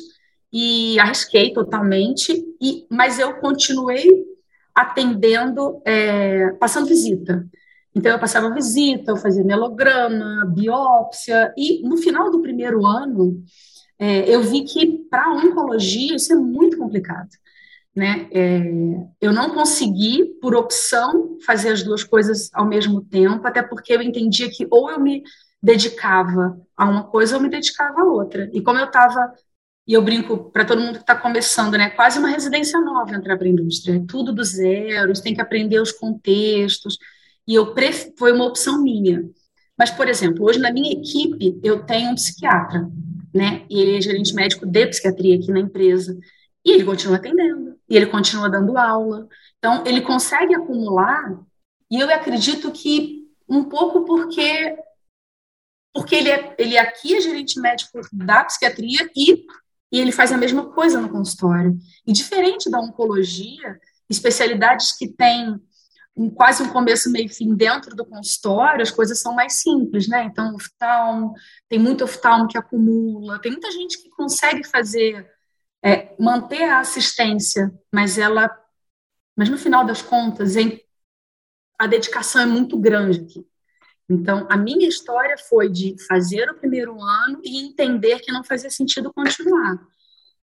e 0.53 0.99
arrisquei 0.99 1.51
totalmente, 1.51 2.45
e, 2.61 2.85
mas 2.91 3.17
eu 3.17 3.33
continuei 3.35 4.05
atendendo, 4.75 5.81
é, 5.83 6.51
passando 6.59 6.85
visita. 6.85 7.43
Então, 7.97 8.11
eu 8.11 8.19
passava 8.19 8.53
visita, 8.53 9.11
eu 9.11 9.17
fazia 9.17 9.43
melograma, 9.43 10.45
biópsia, 10.45 11.53
e 11.57 11.81
no 11.87 11.97
final 11.97 12.31
do 12.31 12.41
primeiro 12.41 12.85
ano, 12.85 13.43
é, 13.99 14.29
eu 14.29 14.41
vi 14.43 14.63
que 14.63 15.05
para 15.09 15.33
oncologia 15.33 16.15
isso 16.15 16.31
é 16.31 16.35
muito 16.35 16.77
complicado 16.77 17.29
né? 17.97 18.29
É, 18.31 18.61
eu 19.19 19.33
não 19.33 19.49
consegui, 19.55 20.23
por 20.39 20.55
opção, 20.55 21.35
fazer 21.43 21.69
as 21.69 21.81
duas 21.81 22.03
coisas 22.03 22.47
ao 22.53 22.63
mesmo 22.63 23.01
tempo, 23.01 23.45
até 23.47 23.63
porque 23.63 23.91
eu 23.91 24.03
entendia 24.03 24.47
que 24.51 24.67
ou 24.69 24.91
eu 24.91 24.99
me 24.99 25.23
dedicava 25.61 26.61
a 26.77 26.87
uma 26.87 27.05
coisa 27.05 27.35
ou 27.35 27.41
me 27.41 27.49
dedicava 27.49 28.01
a 28.01 28.05
outra. 28.05 28.51
E 28.53 28.61
como 28.61 28.77
eu 28.77 28.85
estava, 28.85 29.33
e 29.87 29.93
eu 29.93 30.01
brinco 30.03 30.51
para 30.51 30.63
todo 30.63 30.79
mundo 30.79 30.97
que 30.97 31.01
está 31.01 31.15
começando, 31.15 31.75
né? 31.75 31.89
Quase 31.89 32.19
uma 32.19 32.29
residência 32.29 32.79
nova 32.79 33.15
entrar 33.15 33.35
para 33.35 33.47
a 33.47 33.49
indústria, 33.49 33.97
é 33.97 34.05
tudo 34.07 34.31
do 34.31 34.43
zero, 34.43 35.15
você 35.15 35.23
tem 35.23 35.33
que 35.33 35.41
aprender 35.41 35.79
os 35.79 35.91
contextos. 35.91 36.99
E 37.47 37.55
eu 37.55 37.73
pref... 37.73 38.13
foi 38.17 38.31
uma 38.31 38.45
opção 38.45 38.81
minha. 38.81 39.23
Mas, 39.77 39.91
por 39.91 40.07
exemplo, 40.07 40.45
hoje 40.45 40.59
na 40.59 40.71
minha 40.71 40.91
equipe 40.91 41.59
eu 41.63 41.83
tenho 41.85 42.11
um 42.11 42.15
psiquiatra, 42.15 42.89
né? 43.33 43.65
E 43.69 43.79
ele 43.79 43.97
é 43.97 44.01
gerente 44.01 44.33
médico 44.33 44.65
de 44.65 44.87
psiquiatria 44.87 45.35
aqui 45.35 45.51
na 45.51 45.59
empresa. 45.59 46.17
E 46.65 46.71
ele 46.71 46.83
continua 46.83 47.17
atendendo, 47.17 47.75
e 47.89 47.95
ele 47.95 48.07
continua 48.07 48.49
dando 48.49 48.77
aula. 48.77 49.27
Então, 49.57 49.83
ele 49.85 50.01
consegue 50.01 50.53
acumular, 50.53 51.39
e 51.89 51.99
eu 51.99 52.13
acredito 52.13 52.71
que 52.71 53.25
um 53.47 53.63
pouco 53.63 54.03
porque 54.03 54.75
porque 55.93 56.15
ele, 56.15 56.29
é, 56.29 56.55
ele 56.59 56.77
aqui 56.77 57.15
é 57.15 57.21
gerente 57.21 57.59
médico 57.59 57.99
da 58.13 58.43
psiquiatria 58.43 59.09
e, 59.15 59.45
e 59.91 59.99
ele 59.99 60.11
faz 60.11 60.31
a 60.31 60.37
mesma 60.37 60.69
coisa 60.71 61.01
no 61.01 61.09
consultório. 61.09 61.75
E 62.05 62.13
diferente 62.13 62.69
da 62.69 62.79
oncologia, 62.79 63.79
especialidades 64.07 64.95
que 64.95 65.07
têm 65.07 65.59
um, 66.17 66.29
quase 66.31 66.63
um 66.63 66.69
começo, 66.69 67.11
meio 67.11 67.29
fim 67.29 67.53
dentro 67.53 67.95
do 67.95 68.03
consultório, 68.03 68.81
as 68.81 68.89
coisas 68.89 69.21
são 69.21 69.35
mais 69.35 69.61
simples, 69.61 70.07
né? 70.07 70.23
Então, 70.23 70.55
oftalmo, 70.55 71.33
tem 71.69 71.77
muito 71.77 72.03
oftalmo 72.03 72.47
que 72.47 72.57
acumula, 72.57 73.39
tem 73.39 73.51
muita 73.51 73.71
gente 73.71 74.01
que 74.01 74.09
consegue 74.09 74.63
fazer, 74.63 75.29
é, 75.83 76.15
manter 76.19 76.63
a 76.63 76.79
assistência, 76.79 77.71
mas 77.93 78.17
ela, 78.17 78.49
mas 79.35 79.47
no 79.47 79.57
final 79.57 79.85
das 79.85 80.01
contas, 80.01 80.55
em, 80.55 80.81
a 81.77 81.85
dedicação 81.85 82.41
é 82.41 82.45
muito 82.47 82.79
grande 82.79 83.21
aqui. 83.21 83.47
Então, 84.09 84.47
a 84.49 84.57
minha 84.57 84.87
história 84.87 85.37
foi 85.37 85.69
de 85.69 85.95
fazer 86.07 86.49
o 86.49 86.55
primeiro 86.55 86.99
ano 86.99 87.41
e 87.43 87.67
entender 87.67 88.19
que 88.21 88.31
não 88.31 88.43
fazia 88.43 88.69
sentido 88.69 89.13
continuar. 89.13 89.77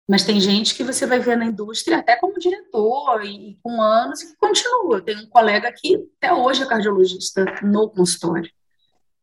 Mas 0.10 0.24
tem 0.24 0.42
gente 0.42 0.76
que 0.76 0.84
você 0.84 1.06
vai 1.06 1.20
ver 1.20 1.38
na 1.38 1.46
indústria, 1.46 2.00
até 2.00 2.16
como 2.18 2.38
diretor, 2.38 3.24
e, 3.24 3.58
com 3.64 3.82
anos, 3.82 4.22
e 4.22 4.28
que 4.28 4.36
continua. 4.36 5.02
Tem 5.02 5.18
um 5.18 5.30
colega 5.30 5.72
que 5.72 5.96
até 6.18 6.34
hoje 6.34 6.64
é 6.64 6.66
cardiologista 6.66 7.46
no 7.64 7.90
consultório. 7.90 8.50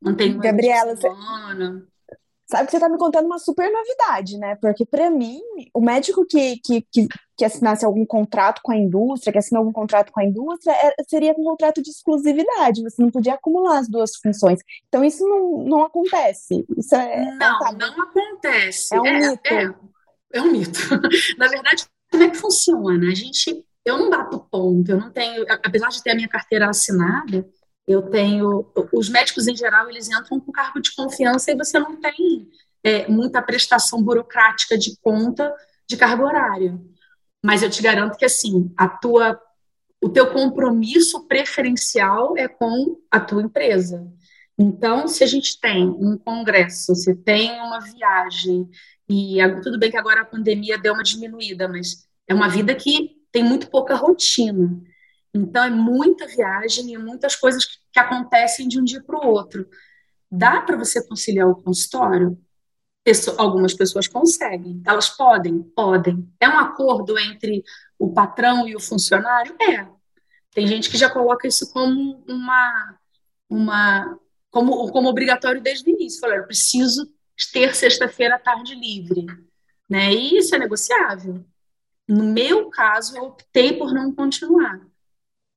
Mantém 0.01 0.33
uma 0.33 0.43
Gabriela, 0.43 0.97
você... 0.97 1.09
Sabe 2.51 2.65
que 2.65 2.71
você 2.71 2.79
está 2.79 2.89
me 2.89 2.97
contando 2.97 3.27
uma 3.27 3.39
super 3.39 3.71
novidade, 3.71 4.39
né? 4.39 4.57
Porque 4.57 4.87
para 4.87 5.11
mim, 5.11 5.39
o 5.75 5.83
médico 5.83 6.25
que, 6.25 6.57
que, 6.65 6.81
que, 6.91 7.07
que, 7.37 7.45
assinasse 7.45 7.85
algum 7.85 8.07
contrato 8.07 8.63
com 8.63 8.73
a 8.73 8.77
indústria, 8.77 9.31
que 9.31 9.39
assinou 9.39 9.61
algum 9.61 9.73
contrato 9.73 10.11
com 10.11 10.21
a 10.21 10.25
indústria, 10.25 10.73
é, 10.73 10.95
seria 11.07 11.33
um 11.33 11.45
contrato 11.45 11.83
de 11.83 11.91
exclusividade. 11.91 12.83
Você 12.83 13.03
não 13.03 13.11
podia 13.11 13.35
acumular 13.35 13.79
as 13.79 13.87
duas 13.87 14.17
funções. 14.17 14.61
Então 14.89 15.05
isso 15.05 15.29
não, 15.29 15.59
não 15.59 15.83
acontece. 15.83 16.65
Isso 16.75 16.95
é 16.95 17.33
não, 17.35 17.59
tá, 17.59 17.73
não 17.73 18.03
acontece. 18.03 18.95
É 18.95 18.99
um 18.99 19.07
é, 19.07 19.31
mito. 19.31 19.55
É, 19.55 19.75
é 20.33 20.41
um 20.41 20.53
mito. 20.53 20.81
Na 21.39 21.49
verdade, 21.49 21.85
como 22.11 22.23
é 22.23 22.31
que 22.31 22.37
funciona? 22.37 23.11
A 23.11 23.15
gente, 23.15 23.65
eu 23.85 23.99
não 23.99 24.11
bato 24.11 24.39
ponto. 24.51 24.91
Eu 24.91 24.99
não 24.99 25.11
tenho, 25.11 25.45
apesar 25.49 25.89
de 25.89 26.03
ter 26.03 26.11
a 26.11 26.15
minha 26.15 26.29
carteira 26.29 26.69
assinada 26.69 27.47
eu 27.89 28.03
tenho. 28.03 28.71
Os 28.93 29.09
médicos, 29.09 29.49
em 29.49 29.57
geral, 29.57 29.89
eles 29.89 30.09
entram 30.09 30.39
com 30.39 30.53
cargo 30.53 30.79
de 30.79 30.95
confiança 30.95 31.51
e 31.51 31.57
você 31.57 31.79
não 31.79 31.97
tem 31.97 32.47
é, 32.85 33.09
muita 33.09 33.41
prestação 33.41 34.03
burocrática 34.03 34.77
de 34.77 34.97
conta 35.01 35.53
de 35.89 35.97
cargo 35.97 36.25
horário. 36.25 36.79
Mas 37.43 37.63
eu 37.63 37.71
te 37.71 37.83
garanto 37.83 38.19
que, 38.19 38.27
assim, 38.27 38.71
a 38.77 38.87
tua, 38.87 39.41
o 40.03 40.09
teu 40.11 40.31
compromisso 40.31 41.27
preferencial 41.27 42.37
é 42.37 42.47
com 42.47 43.01
a 43.11 43.19
tua 43.19 43.43
empresa. 43.43 44.07
Então, 44.59 45.09
se 45.09 45.25
a 45.25 45.27
gente 45.27 45.59
tem 45.59 45.89
um 45.89 46.19
congresso, 46.19 46.95
se 46.95 47.15
tem 47.15 47.53
uma 47.61 47.81
viagem, 47.81 48.69
e 49.09 49.39
tudo 49.63 49.79
bem 49.79 49.91
que 49.91 49.97
agora 49.97 50.21
a 50.21 50.27
pandemia 50.27 50.79
deu 50.79 50.93
uma 50.93 51.03
diminuída, 51.03 51.67
mas 51.67 52.07
é 52.27 52.35
uma 52.35 52.49
vida 52.49 52.75
que 52.75 53.17
tem 53.33 53.43
muito 53.43 53.71
pouca 53.71 53.95
rotina. 53.95 54.81
Então, 55.33 55.65
é 55.65 55.71
muita 55.71 56.27
viagem 56.27 56.93
e 56.93 56.99
muitas 56.99 57.37
coisas 57.37 57.65
que, 57.65 57.79
que 57.93 57.99
acontecem 57.99 58.69
de 58.69 58.79
um 58.79 58.85
dia 58.85 59.03
para 59.03 59.19
o 59.19 59.31
outro. 59.31 59.69
Dá 60.31 60.61
para 60.61 60.77
você 60.77 61.07
conciliar 61.07 61.49
o 61.49 61.63
consultório? 61.63 62.39
Pessoa, 63.03 63.37
algumas 63.41 63.73
pessoas 63.73 64.07
conseguem. 64.07 64.83
Elas 64.85 65.09
podem? 65.09 65.63
Podem. 65.63 66.31
É 66.39 66.49
um 66.49 66.59
acordo 66.59 67.19
entre 67.19 67.63
o 67.99 68.13
patrão 68.13 68.69
e 68.69 68.77
o 68.77 68.81
funcionário? 68.81 69.57
É. 69.61 69.89
Tem 70.53 70.67
gente 70.67 70.91
que 70.91 70.99
já 70.99 71.09
coloca 71.09 71.49
isso 71.49 71.73
como 71.73 72.23
uma. 72.29 72.99
uma 73.49 74.19
como, 74.51 74.91
como 74.91 75.09
obrigatório 75.09 75.63
desde 75.63 75.91
o 75.91 75.95
início. 75.95 76.21
Falaram, 76.21 76.43
eu 76.43 76.47
preciso 76.47 77.11
ter 77.47 77.75
sexta-feira 77.75 78.37
à 78.37 78.39
tarde 78.39 78.75
livre. 78.75 79.27
Né? 79.89 80.13
E 80.13 80.39
isso 80.39 80.55
é 80.55 80.59
negociável. 80.59 81.45
No 82.07 82.25
meu 82.25 82.71
caso, 82.71 83.17
eu 83.17 83.25
optei 83.25 83.75
por 83.75 83.93
não 83.93 84.15
continuar. 84.15 84.81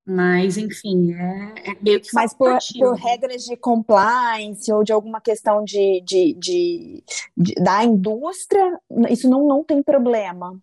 Mas, 0.06 0.58
enfim, 0.58 1.14
é, 1.14 1.72
é 1.72 1.78
meio 1.82 2.02
que 2.02 2.10
Mas 2.14 2.34
por, 2.34 2.58
por, 2.80 2.96
regras 2.96 3.44
de 3.44 3.56
compliance 3.56 4.72
ou 4.72 4.84
de 4.84 4.92
alguma 4.92 5.22
questão 5.22 5.64
de, 5.64 6.02
de, 6.02 6.34
de, 6.34 7.04
de 7.38 7.54
da 7.56 7.84
indústria, 7.84 8.80
isso 9.10 9.30
não, 9.30 9.48
não 9.48 9.64
tem 9.64 9.82
problema. 9.84 10.60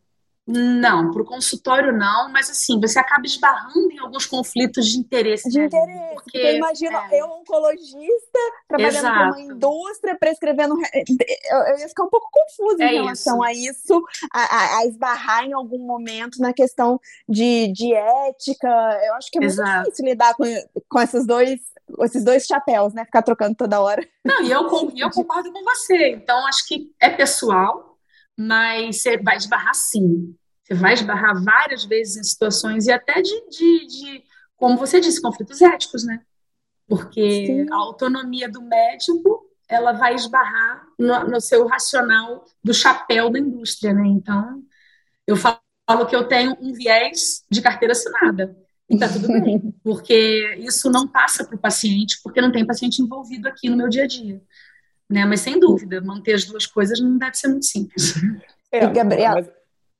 Não, 0.50 1.10
para 1.10 1.20
o 1.20 1.24
consultório 1.26 1.92
não, 1.92 2.32
mas 2.32 2.48
assim, 2.48 2.80
você 2.80 2.98
acaba 2.98 3.26
esbarrando 3.26 3.92
em 3.92 3.98
alguns 3.98 4.24
conflitos 4.24 4.86
de 4.86 4.98
interesse. 4.98 5.46
De 5.50 5.60
interesse, 5.60 6.14
porque, 6.14 6.38
porque 6.38 6.56
imagina, 6.56 7.06
é. 7.10 7.20
eu, 7.20 7.26
oncologista, 7.26 8.38
trabalhando 8.66 9.02
com 9.02 9.40
uma 9.40 9.40
indústria, 9.40 10.16
prescrevendo. 10.18 10.74
Eu, 11.50 11.58
eu, 11.58 11.78
ia 11.78 11.88
ficar 11.88 12.04
um 12.04 12.08
pouco 12.08 12.30
confusa 12.32 12.82
é 12.82 12.86
em 12.86 12.94
relação 12.94 13.34
isso. 13.34 13.42
a 13.44 13.52
isso, 13.52 14.04
a, 14.32 14.40
a, 14.40 14.78
a, 14.78 14.86
esbarrar 14.86 15.44
em 15.44 15.52
algum 15.52 15.80
momento 15.80 16.40
na 16.40 16.54
questão 16.54 16.98
de, 17.28 17.70
de 17.70 17.92
ética. 17.92 18.68
Eu 19.04 19.14
acho 19.16 19.30
que 19.30 19.36
é 19.36 19.40
muito 19.42 19.52
Exato. 19.52 19.84
difícil 19.84 20.06
lidar 20.06 20.34
com, 20.34 20.44
com 20.88 21.00
esses 21.02 21.26
dois 21.26 21.60
esses 22.00 22.22
dois 22.22 22.44
chapéus, 22.44 22.92
né? 22.92 23.04
Ficar 23.04 23.22
trocando 23.22 23.54
toda 23.54 23.80
hora. 23.80 24.06
Não, 24.24 24.42
e 24.42 24.50
eu, 24.50 24.62
eu 24.96 25.10
concordo 25.10 25.52
com 25.52 25.64
você. 25.64 26.10
Então, 26.10 26.46
acho 26.46 26.66
que 26.66 26.92
é 27.00 27.08
pessoal, 27.08 27.87
mas 28.38 29.02
você 29.02 29.18
vai 29.18 29.36
esbarrar 29.36 29.74
sim. 29.74 30.32
Você 30.62 30.74
vai 30.74 30.94
esbarrar 30.94 31.42
várias 31.42 31.84
vezes 31.84 32.16
em 32.16 32.22
situações 32.22 32.86
e 32.86 32.92
até 32.92 33.20
de, 33.20 33.48
de, 33.48 33.86
de 33.86 34.22
como 34.56 34.78
você 34.78 35.00
disse, 35.00 35.20
conflitos 35.20 35.60
éticos, 35.60 36.04
né? 36.04 36.20
Porque 36.86 37.46
sim. 37.46 37.66
a 37.70 37.76
autonomia 37.76 38.48
do 38.48 38.62
médico 38.62 39.44
ela 39.68 39.92
vai 39.92 40.14
esbarrar 40.14 40.86
no, 40.98 41.24
no, 41.24 41.40
seu 41.40 41.66
racional 41.66 42.44
do 42.62 42.72
chapéu 42.72 43.28
da 43.28 43.38
indústria, 43.38 43.92
né? 43.92 44.06
Então, 44.06 44.62
eu 45.26 45.36
falo 45.36 46.06
que 46.08 46.14
eu 46.14 46.26
tenho 46.28 46.56
um 46.60 46.72
viés 46.72 47.44
de 47.50 47.60
carteira 47.60 47.92
assinada. 47.92 48.56
E 48.88 48.96
tá 48.96 49.08
tudo 49.08 49.28
bem, 49.28 49.74
porque 49.82 50.54
isso 50.58 50.90
não 50.90 51.06
passa 51.06 51.44
para 51.44 51.56
o 51.56 51.60
paciente, 51.60 52.20
porque 52.22 52.40
não 52.40 52.52
tem 52.52 52.64
paciente 52.64 53.02
envolvido 53.02 53.48
aqui 53.48 53.68
no 53.68 53.76
meu 53.76 53.88
dia 53.88 54.04
a 54.04 54.06
dia 54.06 54.40
né? 55.08 55.24
Mas 55.24 55.40
sem 55.40 55.58
dúvida, 55.58 56.00
manter 56.00 56.34
as 56.34 56.44
duas 56.44 56.66
coisas 56.66 57.00
não 57.00 57.16
deve 57.16 57.36
ser 57.36 57.48
muito 57.48 57.66
simples. 57.66 58.14
É, 58.70 58.86
Gabriel. 58.86 59.34
Mas, 59.34 59.50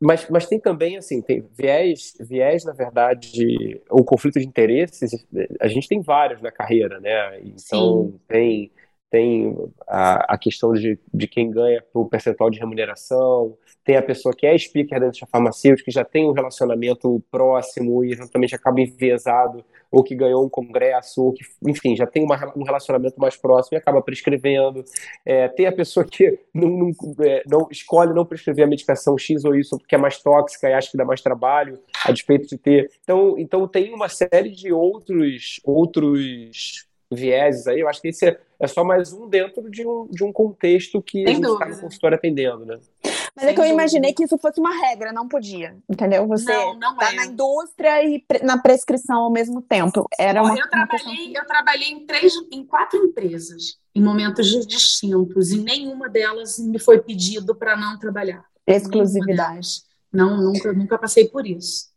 mas, 0.01 0.31
mas, 0.31 0.47
tem 0.47 0.61
também, 0.61 0.97
assim, 0.97 1.23
tem 1.23 1.43
viés, 1.57 2.15
viés, 2.21 2.65
na 2.65 2.73
verdade, 2.73 3.81
o 3.91 4.05
conflito 4.05 4.39
de 4.39 4.47
interesses, 4.47 5.27
a 5.61 5.67
gente 5.67 5.89
tem 5.89 6.01
vários 6.01 6.41
na 6.41 6.53
carreira, 6.53 7.01
né? 7.01 7.41
Então, 7.41 8.13
Sim. 8.13 8.21
tem 8.29 8.71
tem 9.11 9.57
a, 9.87 10.35
a 10.35 10.39
questão 10.39 10.73
de, 10.73 10.99
de 11.13 11.27
quem 11.27 11.51
ganha 11.51 11.83
por 11.93 12.09
percentual 12.09 12.51
de 12.51 12.59
remuneração, 12.59 13.57
tem 13.85 13.97
a 13.97 14.03
pessoa 14.03 14.35
que 14.37 14.47
é 14.47 14.57
speaker 14.57 15.01
da 15.01 15.07
indústria 15.07 15.29
farmacêutica, 15.31 15.87
que 15.87 15.91
já 15.91 16.05
tem 16.05 16.29
um 16.29 16.33
relacionamento 16.33 17.23
próximo 17.31 18.05
e 18.05 18.13
exatamente 18.13 18.55
acaba 18.55 18.81
enviesado, 18.81 19.65
ou 19.91 20.05
que 20.05 20.15
ganhou 20.15 20.45
um 20.45 20.49
congresso, 20.49 21.23
ou 21.23 21.33
que, 21.33 21.43
enfim, 21.67 21.97
já 21.97 22.07
tem 22.07 22.23
uma, 22.23 22.53
um 22.55 22.63
relacionamento 22.65 23.19
mais 23.19 23.37
próximo 23.37 23.77
e 23.77 23.79
acaba 23.79 24.03
prescrevendo. 24.03 24.85
É, 25.25 25.49
tem 25.49 25.67
a 25.67 25.73
pessoa 25.73 26.05
que 26.05 26.39
não, 26.53 26.69
não, 26.69 26.91
é, 27.21 27.43
não, 27.47 27.67
escolhe 27.71 28.13
não 28.13 28.27
prescrever 28.27 28.67
a 28.67 28.69
medicação 28.69 29.17
X 29.17 29.45
ou 29.45 29.57
Y 29.57 29.79
porque 29.79 29.95
é 29.95 29.99
mais 29.99 30.23
tóxica 30.23 30.69
e 30.69 30.75
acha 30.75 30.91
que 30.91 30.97
dá 30.99 31.07
mais 31.07 31.23
trabalho, 31.23 31.79
a 32.05 32.13
despeito 32.13 32.47
de 32.47 32.59
ter. 32.59 32.91
Então, 33.03 33.39
então 33.39 33.67
tem 33.67 33.95
uma 33.95 34.11
série 34.11 34.51
de 34.51 34.71
outros, 34.71 35.61
outros 35.65 36.88
vieses 37.11 37.67
aí, 37.67 37.81
eu 37.81 37.89
acho 37.89 38.01
que 38.01 38.09
esse 38.09 38.27
é, 38.27 38.41
é 38.59 38.67
só 38.67 38.85
mais 38.85 39.13
um 39.13 39.29
dentro 39.29 39.71
de 39.71 39.87
um, 39.87 40.07
de 40.11 40.23
um 40.25 40.33
contexto 40.33 41.01
que 41.01 41.25
Sem 41.25 41.27
a 41.27 41.35
gente 41.35 41.49
está 41.49 41.67
no 41.67 41.81
consultório 41.81 42.17
atendendo, 42.17 42.67
né? 42.67 42.79
Mas 43.03 43.45
Sem 43.45 43.49
é 43.51 43.53
que 43.53 43.61
eu 43.61 43.65
dúvida. 43.65 43.75
imaginei 43.75 44.13
que 44.13 44.25
isso 44.25 44.37
fosse 44.39 44.61
uma 44.61 44.75
regra, 44.75 45.13
não 45.13 45.29
podia, 45.29 45.77
entendeu? 45.89 46.27
Você 46.27 46.53
não, 46.53 46.79
não 46.79 46.97
tá 46.97 47.13
é. 47.13 47.17
na 47.17 47.27
indústria 47.27 48.05
e 48.05 48.25
na 48.43 48.59
prescrição 48.59 49.19
ao 49.19 49.31
mesmo 49.31 49.63
tempo. 49.63 50.07
Era 50.19 50.43
uma, 50.43 50.59
eu, 50.59 50.69
trabalhei, 50.69 51.37
eu 51.37 51.47
trabalhei 51.47 51.89
em 51.89 52.07
três, 52.07 52.33
em 52.53 52.65
quatro 52.65 52.99
empresas, 52.99 53.79
em 53.95 54.03
momentos 54.03 54.67
distintos, 54.67 55.51
e 55.51 55.59
nenhuma 55.59 56.09
delas 56.09 56.59
me 56.59 56.79
foi 56.79 57.01
pedido 57.01 57.55
para 57.55 57.77
não 57.77 57.99
trabalhar. 57.99 58.45
Exclusividade. 58.67 59.83
Não, 60.13 60.37
nunca, 60.37 60.73
nunca 60.73 60.99
passei 60.99 61.29
por 61.29 61.47
isso. 61.47 61.89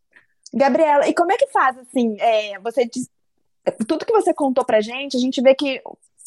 Gabriela, 0.53 1.07
e 1.07 1.13
como 1.13 1.31
é 1.31 1.37
que 1.37 1.47
faz 1.47 1.77
assim? 1.77 2.15
É, 2.19 2.59
você 2.59 2.85
diz, 2.85 3.09
tudo 3.87 4.05
que 4.05 4.13
você 4.13 4.33
contou 4.33 4.65
pra 4.65 4.81
gente, 4.81 5.15
a 5.15 5.19
gente 5.19 5.41
vê 5.41 5.53
que 5.53 5.81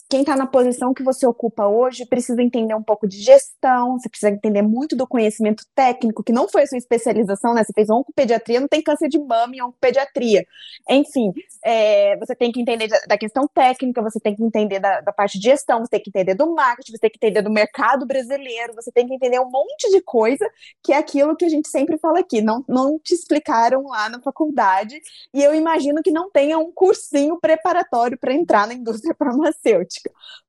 quem 0.08 0.20
está 0.20 0.36
na 0.36 0.46
posição 0.46 0.92
que 0.92 1.02
você 1.02 1.26
ocupa 1.26 1.66
hoje 1.66 2.04
precisa 2.06 2.42
entender 2.42 2.74
um 2.74 2.82
pouco 2.82 3.08
de 3.08 3.20
gestão, 3.20 3.98
você 3.98 4.08
precisa 4.08 4.30
entender 4.30 4.62
muito 4.62 4.94
do 4.94 5.06
conhecimento 5.06 5.64
técnico, 5.74 6.22
que 6.22 6.32
não 6.32 6.48
foi 6.48 6.62
a 6.62 6.66
sua 6.66 6.78
especialização, 6.78 7.54
né? 7.54 7.64
Você 7.64 7.72
fez 7.72 7.88
oncopediatria, 7.88 8.60
não 8.60 8.68
tem 8.68 8.82
câncer 8.82 9.08
de 9.08 9.18
mama 9.18 9.56
em 9.56 9.62
oncopediatria. 9.62 10.46
Enfim, 10.88 11.32
é, 11.64 12.16
você 12.18 12.34
tem 12.34 12.52
que 12.52 12.60
entender 12.60 12.88
da 13.08 13.16
questão 13.16 13.48
técnica, 13.48 14.02
você 14.02 14.20
tem 14.20 14.36
que 14.36 14.42
entender 14.42 14.78
da, 14.78 15.00
da, 15.00 15.12
parte 15.12 15.38
de 15.38 15.44
gestão, 15.44 15.80
você 15.80 15.90
tem 15.90 16.02
que 16.02 16.10
entender 16.10 16.34
do 16.34 16.54
marketing, 16.54 16.92
você 16.92 16.98
tem 16.98 17.10
que 17.10 17.16
entender 17.16 17.42
do 17.42 17.50
mercado 17.50 18.06
brasileiro, 18.06 18.74
você 18.74 18.92
tem 18.92 19.06
que 19.06 19.14
entender 19.14 19.40
um 19.40 19.50
monte 19.50 19.90
de 19.90 20.02
coisa, 20.02 20.48
que 20.82 20.92
é 20.92 20.98
aquilo 20.98 21.36
que 21.36 21.44
a 21.44 21.48
gente 21.48 21.68
sempre 21.68 21.96
fala 21.98 22.20
aqui, 22.20 22.42
não, 22.42 22.62
não 22.68 22.98
te 22.98 23.14
explicaram 23.14 23.84
lá 23.84 24.08
na 24.08 24.20
faculdade, 24.20 25.00
e 25.32 25.42
eu 25.42 25.54
imagino 25.54 26.02
que 26.02 26.10
não 26.10 26.30
tenha 26.30 26.58
um 26.58 26.70
cursinho 26.70 27.38
preparatório 27.40 28.18
para 28.18 28.34
entrar 28.34 28.66
na 28.66 28.74
indústria 28.74 29.14
farmacêutica. 29.18 29.93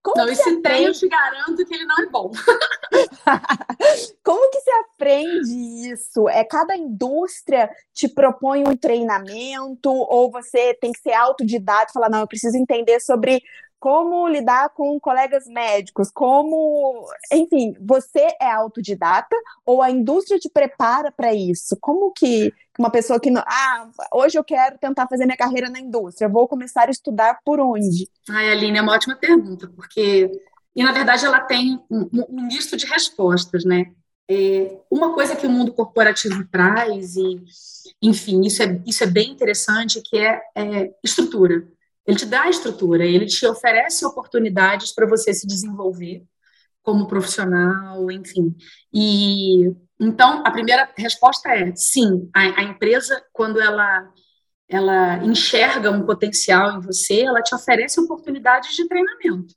Como 0.03 0.17
não, 0.17 0.31
esse 0.31 0.61
tem, 0.61 0.85
eu 0.85 0.93
te 0.93 1.07
garanto 1.07 1.65
que 1.65 1.73
ele 1.73 1.85
não 1.85 1.95
é 1.97 2.05
bom. 2.07 2.31
Como 4.23 4.51
que 4.51 4.61
se 4.61 4.71
aprende 4.71 5.91
isso? 5.91 6.29
É 6.29 6.43
cada 6.43 6.75
indústria 6.75 7.69
te 7.93 8.07
propõe 8.07 8.63
um 8.67 8.75
treinamento 8.75 9.89
ou 9.89 10.29
você 10.31 10.73
tem 10.75 10.91
que 10.91 10.99
ser 10.99 11.13
autodidata 11.13 11.89
e 11.89 11.93
falar, 11.93 12.09
não, 12.09 12.19
eu 12.19 12.27
preciso 12.27 12.57
entender 12.57 12.99
sobre 12.99 13.41
como 13.85 14.27
lidar 14.27 14.69
com 14.69 14.99
colegas 14.99 15.45
médicos, 15.45 16.09
como, 16.09 17.05
enfim, 17.31 17.75
você 17.79 18.29
é 18.41 18.51
autodidata 18.51 19.35
ou 19.63 19.79
a 19.79 19.91
indústria 19.91 20.39
te 20.39 20.49
prepara 20.49 21.11
para 21.11 21.35
isso? 21.35 21.77
Como 21.79 22.11
que 22.11 22.51
uma 22.79 22.89
pessoa 22.89 23.19
que, 23.19 23.31
ah, 23.37 23.87
hoje 24.11 24.39
eu 24.39 24.43
quero 24.43 24.79
tentar 24.79 25.07
fazer 25.07 25.27
minha 25.27 25.37
carreira 25.37 25.69
na 25.69 25.79
indústria, 25.79 26.27
vou 26.27 26.47
começar 26.47 26.87
a 26.87 26.89
estudar 26.89 27.37
por 27.45 27.59
onde? 27.59 28.09
Ai, 28.27 28.49
Aline, 28.53 28.79
é 28.79 28.81
uma 28.81 28.93
ótima 28.93 29.15
pergunta, 29.15 29.71
porque, 29.75 30.31
e 30.75 30.83
na 30.83 30.91
verdade 30.91 31.23
ela 31.23 31.41
tem 31.41 31.79
um, 31.87 32.09
um 32.27 32.47
misto 32.47 32.75
de 32.75 32.87
respostas, 32.87 33.63
né? 33.63 33.91
É, 34.27 34.79
uma 34.89 35.13
coisa 35.13 35.35
que 35.35 35.45
o 35.45 35.51
mundo 35.51 35.71
corporativo 35.71 36.43
traz, 36.47 37.15
e, 37.17 37.39
enfim, 38.01 38.41
isso 38.47 38.63
é, 38.63 38.81
isso 38.83 39.03
é 39.03 39.07
bem 39.07 39.29
interessante, 39.29 40.01
que 40.01 40.17
é, 40.17 40.41
é 40.55 40.91
estrutura. 41.03 41.67
Ele 42.05 42.17
te 42.17 42.25
dá 42.25 42.49
estrutura, 42.49 43.05
ele 43.05 43.25
te 43.25 43.45
oferece 43.47 44.05
oportunidades 44.05 44.93
para 44.93 45.07
você 45.07 45.33
se 45.33 45.47
desenvolver 45.47 46.23
como 46.83 47.07
profissional, 47.07 48.11
enfim. 48.11 48.55
E 48.93 49.71
então 49.99 50.43
a 50.45 50.51
primeira 50.51 50.87
resposta 50.95 51.49
é 51.49 51.73
sim. 51.75 52.29
A, 52.33 52.61
a 52.61 52.63
empresa 52.63 53.21
quando 53.33 53.59
ela 53.59 54.07
ela 54.67 55.23
enxerga 55.23 55.91
um 55.91 56.05
potencial 56.05 56.77
em 56.77 56.81
você, 56.81 57.21
ela 57.21 57.41
te 57.41 57.53
oferece 57.53 57.99
oportunidades 57.99 58.75
de 58.75 58.87
treinamento. 58.87 59.53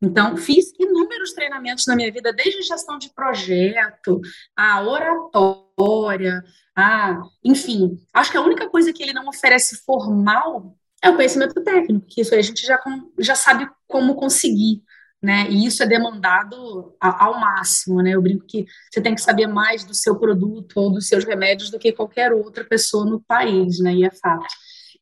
Então, 0.00 0.36
fiz 0.36 0.72
inúmeros 0.78 1.32
treinamentos 1.32 1.86
na 1.86 1.94
minha 1.94 2.10
vida, 2.10 2.32
desde 2.32 2.62
gestão 2.62 2.98
de 2.98 3.12
projeto, 3.14 4.20
a 4.56 4.82
oratória, 4.82 6.42
a, 6.76 7.22
enfim. 7.44 7.98
Acho 8.12 8.30
que 8.32 8.36
a 8.36 8.42
única 8.42 8.68
coisa 8.68 8.92
que 8.92 9.02
ele 9.02 9.12
não 9.12 9.28
oferece 9.28 9.84
formal 9.84 10.76
é 11.02 11.10
o 11.10 11.16
conhecimento 11.16 11.60
técnico, 11.62 12.06
que 12.06 12.20
isso 12.20 12.34
a 12.34 12.40
gente 12.40 12.64
já, 12.64 12.78
já 13.18 13.34
sabe 13.34 13.68
como 13.88 14.14
conseguir, 14.14 14.82
né? 15.20 15.48
E 15.50 15.66
isso 15.66 15.82
é 15.82 15.86
demandado 15.86 16.94
ao 17.00 17.40
máximo, 17.40 18.00
né? 18.00 18.10
Eu 18.10 18.22
brinco 18.22 18.46
que 18.46 18.64
você 18.90 19.00
tem 19.00 19.14
que 19.14 19.20
saber 19.20 19.48
mais 19.48 19.84
do 19.84 19.94
seu 19.94 20.16
produto 20.18 20.76
ou 20.76 20.92
dos 20.92 21.08
seus 21.08 21.24
remédios 21.24 21.70
do 21.70 21.78
que 21.78 21.92
qualquer 21.92 22.32
outra 22.32 22.64
pessoa 22.64 23.04
no 23.04 23.20
país, 23.20 23.80
né? 23.80 23.94
E 23.94 24.04
é 24.04 24.10
fato. 24.10 24.54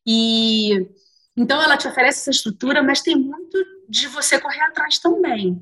E 0.05 0.87
então 1.37 1.61
ela 1.61 1.77
te 1.77 1.87
oferece 1.87 2.21
essa 2.21 2.31
estrutura, 2.31 2.83
mas 2.83 3.01
tem 3.01 3.15
muito 3.15 3.57
de 3.87 4.07
você 4.07 4.39
correr 4.39 4.61
atrás 4.61 4.99
também. 4.99 5.61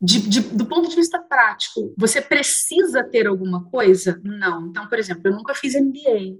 De, 0.00 0.20
de, 0.28 0.40
do 0.40 0.66
ponto 0.66 0.88
de 0.88 0.94
vista 0.94 1.18
prático, 1.18 1.92
você 1.96 2.20
precisa 2.22 3.02
ter 3.02 3.26
alguma 3.26 3.64
coisa? 3.68 4.20
Não. 4.22 4.68
Então, 4.68 4.86
por 4.88 4.98
exemplo, 4.98 5.22
eu 5.24 5.32
nunca 5.32 5.54
fiz 5.54 5.74
MBA, 5.74 6.38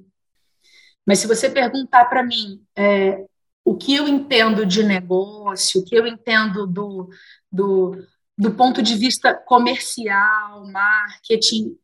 mas 1.08 1.20
se 1.20 1.26
você 1.26 1.48
perguntar 1.48 2.04
para 2.04 2.22
mim 2.22 2.62
é, 2.76 3.24
o 3.64 3.74
que 3.74 3.96
eu 3.96 4.06
entendo 4.06 4.66
de 4.66 4.82
negócio, 4.82 5.80
o 5.80 5.84
que 5.86 5.94
eu 5.94 6.06
entendo 6.06 6.66
do, 6.66 7.08
do, 7.50 7.96
do 8.36 8.50
ponto 8.52 8.82
de 8.82 8.94
vista 8.94 9.32
comercial, 9.32 10.70
marketing, 10.70 11.74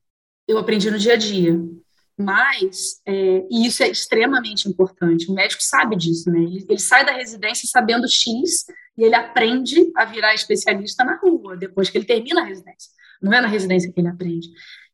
eu 0.46 0.58
aprendi 0.58 0.90
no 0.90 0.98
dia 0.98 1.14
a 1.14 1.16
dia. 1.16 1.58
Mas, 2.18 3.00
é, 3.06 3.46
e 3.50 3.66
isso 3.66 3.82
é 3.82 3.88
extremamente 3.88 4.68
importante, 4.68 5.30
o 5.30 5.34
médico 5.34 5.62
sabe 5.62 5.96
disso, 5.96 6.30
né? 6.30 6.40
Ele, 6.40 6.66
ele, 6.68 6.78
sai 6.78 7.06
da 7.06 7.12
residência 7.12 7.66
sabendo 7.66 8.06
X 8.06 8.66
e 8.94 9.04
ele 9.04 9.14
aprende 9.14 9.90
a 9.96 10.04
virar 10.04 10.34
especialista 10.34 11.02
na 11.02 11.16
rua, 11.16 11.56
depois 11.56 11.88
que 11.88 11.96
ele 11.96 12.04
termina 12.04 12.42
a 12.42 12.44
residência. 12.44 12.92
Não 13.22 13.32
é 13.32 13.40
na 13.40 13.48
residência 13.48 13.90
que 13.90 13.98
ele 13.98 14.08
aprende. 14.08 14.48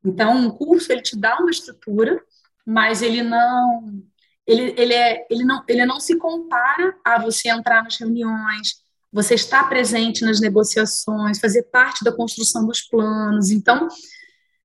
Então, 0.05 0.37
um 0.37 0.51
curso, 0.51 0.93
ele 0.93 1.03
te 1.03 1.19
dá 1.19 1.37
uma 1.37 1.51
estrutura, 1.51 2.23
mas 2.65 3.03
ele 3.03 3.23
não 3.23 4.05
ele, 4.51 4.75
ele, 4.77 4.95
é, 4.95 5.27
ele, 5.31 5.45
não, 5.45 5.63
ele 5.69 5.87
não 5.87 6.01
se 6.01 6.17
compara 6.19 6.97
a 7.05 7.21
você 7.21 7.49
entrar 7.49 7.85
nas 7.85 7.97
reuniões, 7.97 8.83
você 9.13 9.35
estar 9.35 9.69
presente 9.69 10.25
nas 10.25 10.41
negociações, 10.41 11.39
fazer 11.39 11.65
parte 11.65 12.05
da 12.05 12.13
construção 12.13 12.67
dos 12.67 12.81
planos. 12.81 13.51
Então, 13.51 13.87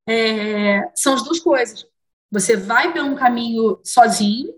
é, 0.08 0.82
são 0.96 1.14
as 1.14 1.24
duas 1.24 1.40
coisas. 1.40 1.86
Você 2.32 2.58
vai 2.58 2.92
por 2.92 3.02
um 3.02 3.16
caminho 3.16 3.80
sozinho, 3.84 4.54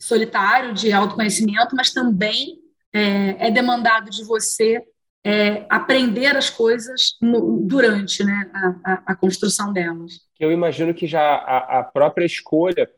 solitário, 0.00 0.72
de 0.72 0.92
autoconhecimento, 0.92 1.76
mas 1.76 1.92
também 1.92 2.58
é, 2.92 3.48
é 3.48 3.50
demandado 3.50 4.10
de 4.10 4.24
você 4.24 4.82
é, 5.22 5.66
aprender 5.68 6.36
as 6.36 6.48
coisas 6.48 7.16
no, 7.20 7.60
durante 7.66 8.24
né, 8.24 8.50
a, 8.52 8.92
a, 8.92 9.02
a, 9.06 9.16
construção 9.16 9.72
delas. 9.72 10.20
Eu 10.38 10.52
imagino 10.52 10.92
que 10.92 11.06
já 11.06 11.22
a, 11.22 11.80
a 11.80 11.82
própria 11.82 12.26
escolha 12.26 12.90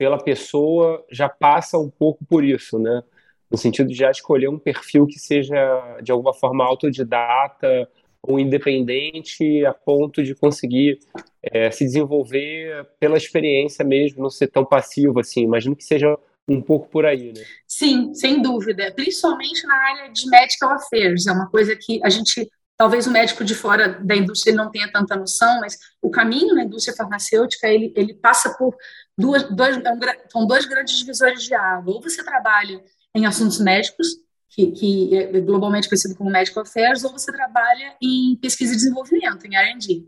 pela 0.00 0.16
pessoa 0.16 1.04
já 1.12 1.28
passa 1.28 1.76
um 1.76 1.90
pouco 1.90 2.24
por 2.24 2.42
isso, 2.42 2.78
né? 2.78 3.02
No 3.50 3.58
sentido 3.58 3.88
de 3.88 3.94
já 3.94 4.10
escolher 4.10 4.48
um 4.48 4.58
perfil 4.58 5.06
que 5.06 5.18
seja 5.18 5.54
de 6.02 6.10
alguma 6.10 6.32
forma 6.32 6.64
autodidata 6.64 7.86
ou 8.22 8.40
independente 8.40 9.62
a 9.66 9.74
ponto 9.74 10.22
de 10.22 10.34
conseguir 10.34 11.00
é, 11.42 11.70
se 11.70 11.84
desenvolver 11.84 12.88
pela 12.98 13.18
experiência 13.18 13.84
mesmo, 13.84 14.22
não 14.22 14.30
ser 14.30 14.46
tão 14.46 14.64
passivo 14.64 15.20
assim. 15.20 15.42
Imagino 15.42 15.76
que 15.76 15.84
seja 15.84 16.18
um 16.48 16.62
pouco 16.62 16.88
por 16.88 17.04
aí, 17.04 17.34
né? 17.34 17.44
Sim, 17.68 18.14
sem 18.14 18.40
dúvida. 18.40 18.90
Principalmente 18.96 19.66
na 19.66 19.76
área 19.76 20.10
de 20.10 20.30
medical 20.30 20.70
affairs, 20.70 21.26
é 21.26 21.32
uma 21.32 21.50
coisa 21.50 21.76
que 21.76 22.00
a 22.02 22.08
gente 22.08 22.48
talvez 22.80 23.06
o 23.06 23.10
médico 23.10 23.44
de 23.44 23.54
fora 23.54 24.00
da 24.02 24.16
indústria 24.16 24.56
não 24.56 24.70
tenha 24.70 24.90
tanta 24.90 25.14
noção, 25.14 25.60
mas 25.60 25.76
o 26.00 26.08
caminho 26.08 26.54
na 26.54 26.64
indústria 26.64 26.96
farmacêutica 26.96 27.68
ele, 27.68 27.92
ele 27.94 28.14
passa 28.14 28.56
por 28.56 28.74
duas, 29.20 29.44
dois, 29.44 29.76
é 29.76 30.28
são 30.28 30.46
dois 30.46 30.64
grandes 30.64 30.96
divisores 30.96 31.42
de 31.42 31.54
água. 31.54 31.94
Ou 31.94 32.02
você 32.02 32.24
trabalha 32.24 32.82
em 33.14 33.26
assuntos 33.26 33.60
médicos, 33.60 34.08
que, 34.48 34.72
que 34.72 35.16
é 35.16 35.40
globalmente 35.40 35.88
conhecido 35.88 36.16
como 36.16 36.30
Medical 36.30 36.62
Affairs, 36.62 37.04
ou 37.04 37.12
você 37.12 37.30
trabalha 37.30 37.94
em 38.02 38.36
pesquisa 38.36 38.72
e 38.72 38.76
desenvolvimento, 38.76 39.46
em 39.46 39.54
R&D. 39.54 40.06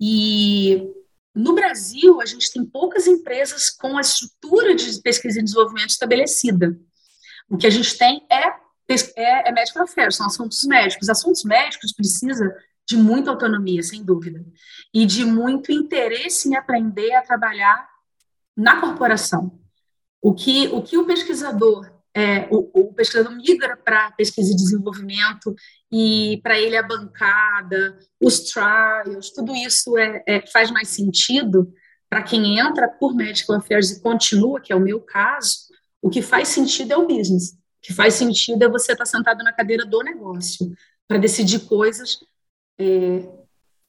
E 0.00 0.90
no 1.34 1.54
Brasil, 1.54 2.20
a 2.20 2.26
gente 2.26 2.52
tem 2.52 2.64
poucas 2.64 3.06
empresas 3.06 3.70
com 3.70 3.96
a 3.96 4.00
estrutura 4.00 4.74
de 4.74 5.00
pesquisa 5.00 5.38
e 5.38 5.42
desenvolvimento 5.42 5.90
estabelecida. 5.90 6.78
O 7.48 7.56
que 7.56 7.66
a 7.66 7.70
gente 7.70 7.96
tem 7.96 8.26
é 8.30 8.70
é, 9.16 9.48
é 9.48 9.52
medical 9.52 9.84
affairs, 9.84 10.16
são 10.16 10.26
assuntos 10.26 10.64
médicos. 10.64 11.08
Assuntos 11.08 11.44
médicos 11.44 11.92
precisa 11.92 12.52
de 12.88 12.96
muita 12.96 13.30
autonomia, 13.30 13.82
sem 13.82 14.02
dúvida, 14.02 14.44
e 14.92 15.06
de 15.06 15.24
muito 15.24 15.70
interesse 15.70 16.48
em 16.48 16.56
aprender 16.56 17.12
a 17.14 17.22
trabalhar 17.22 17.88
na 18.56 18.80
corporação. 18.80 19.58
O 20.20 20.34
que 20.34 20.68
o, 20.68 20.82
que 20.82 20.98
o 20.98 21.06
pesquisador, 21.06 21.90
é, 22.14 22.46
o, 22.50 22.88
o 22.88 22.94
pesquisador 22.94 23.32
migra 23.34 23.76
para 23.76 24.10
pesquisa 24.12 24.52
e 24.52 24.56
desenvolvimento 24.56 25.54
e 25.90 26.40
para 26.42 26.58
ele 26.58 26.76
a 26.76 26.82
bancada, 26.82 27.98
os 28.20 28.40
trials, 28.40 29.30
tudo 29.30 29.54
isso 29.54 29.96
é, 29.96 30.22
é 30.26 30.46
faz 30.46 30.70
mais 30.70 30.88
sentido 30.88 31.72
para 32.08 32.22
quem 32.22 32.58
entra 32.58 32.88
por 32.88 33.14
medical 33.14 33.56
affairs 33.56 33.90
e 33.90 34.02
continua, 34.02 34.60
que 34.60 34.72
é 34.72 34.76
o 34.76 34.80
meu 34.80 35.00
caso. 35.00 35.70
O 36.02 36.10
que 36.10 36.20
faz 36.20 36.48
sentido 36.48 36.92
é 36.92 36.96
o 36.96 37.06
business 37.06 37.60
que 37.82 37.92
faz 37.92 38.14
sentido 38.14 38.62
é 38.62 38.68
você 38.68 38.92
estar 38.92 39.06
sentado 39.06 39.42
na 39.42 39.52
cadeira 39.52 39.84
do 39.84 40.02
negócio 40.02 40.72
para 41.08 41.18
decidir 41.18 41.60
coisas 41.60 42.18
é, 42.78 43.28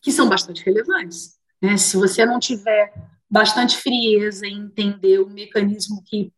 que 0.02 0.12
são 0.12 0.30
bastante 0.30 0.64
relevantes. 0.64 1.38
Né? 1.62 1.78
Se 1.78 1.98
você 1.98 2.26
não 2.26 2.40
tiver 2.40 2.94
bastante 3.32 3.78
frieza 3.78 4.46
em 4.46 4.66
entender 4.66 5.20
o 5.20 5.30
mecanismo 5.30 6.04
que 6.06 6.34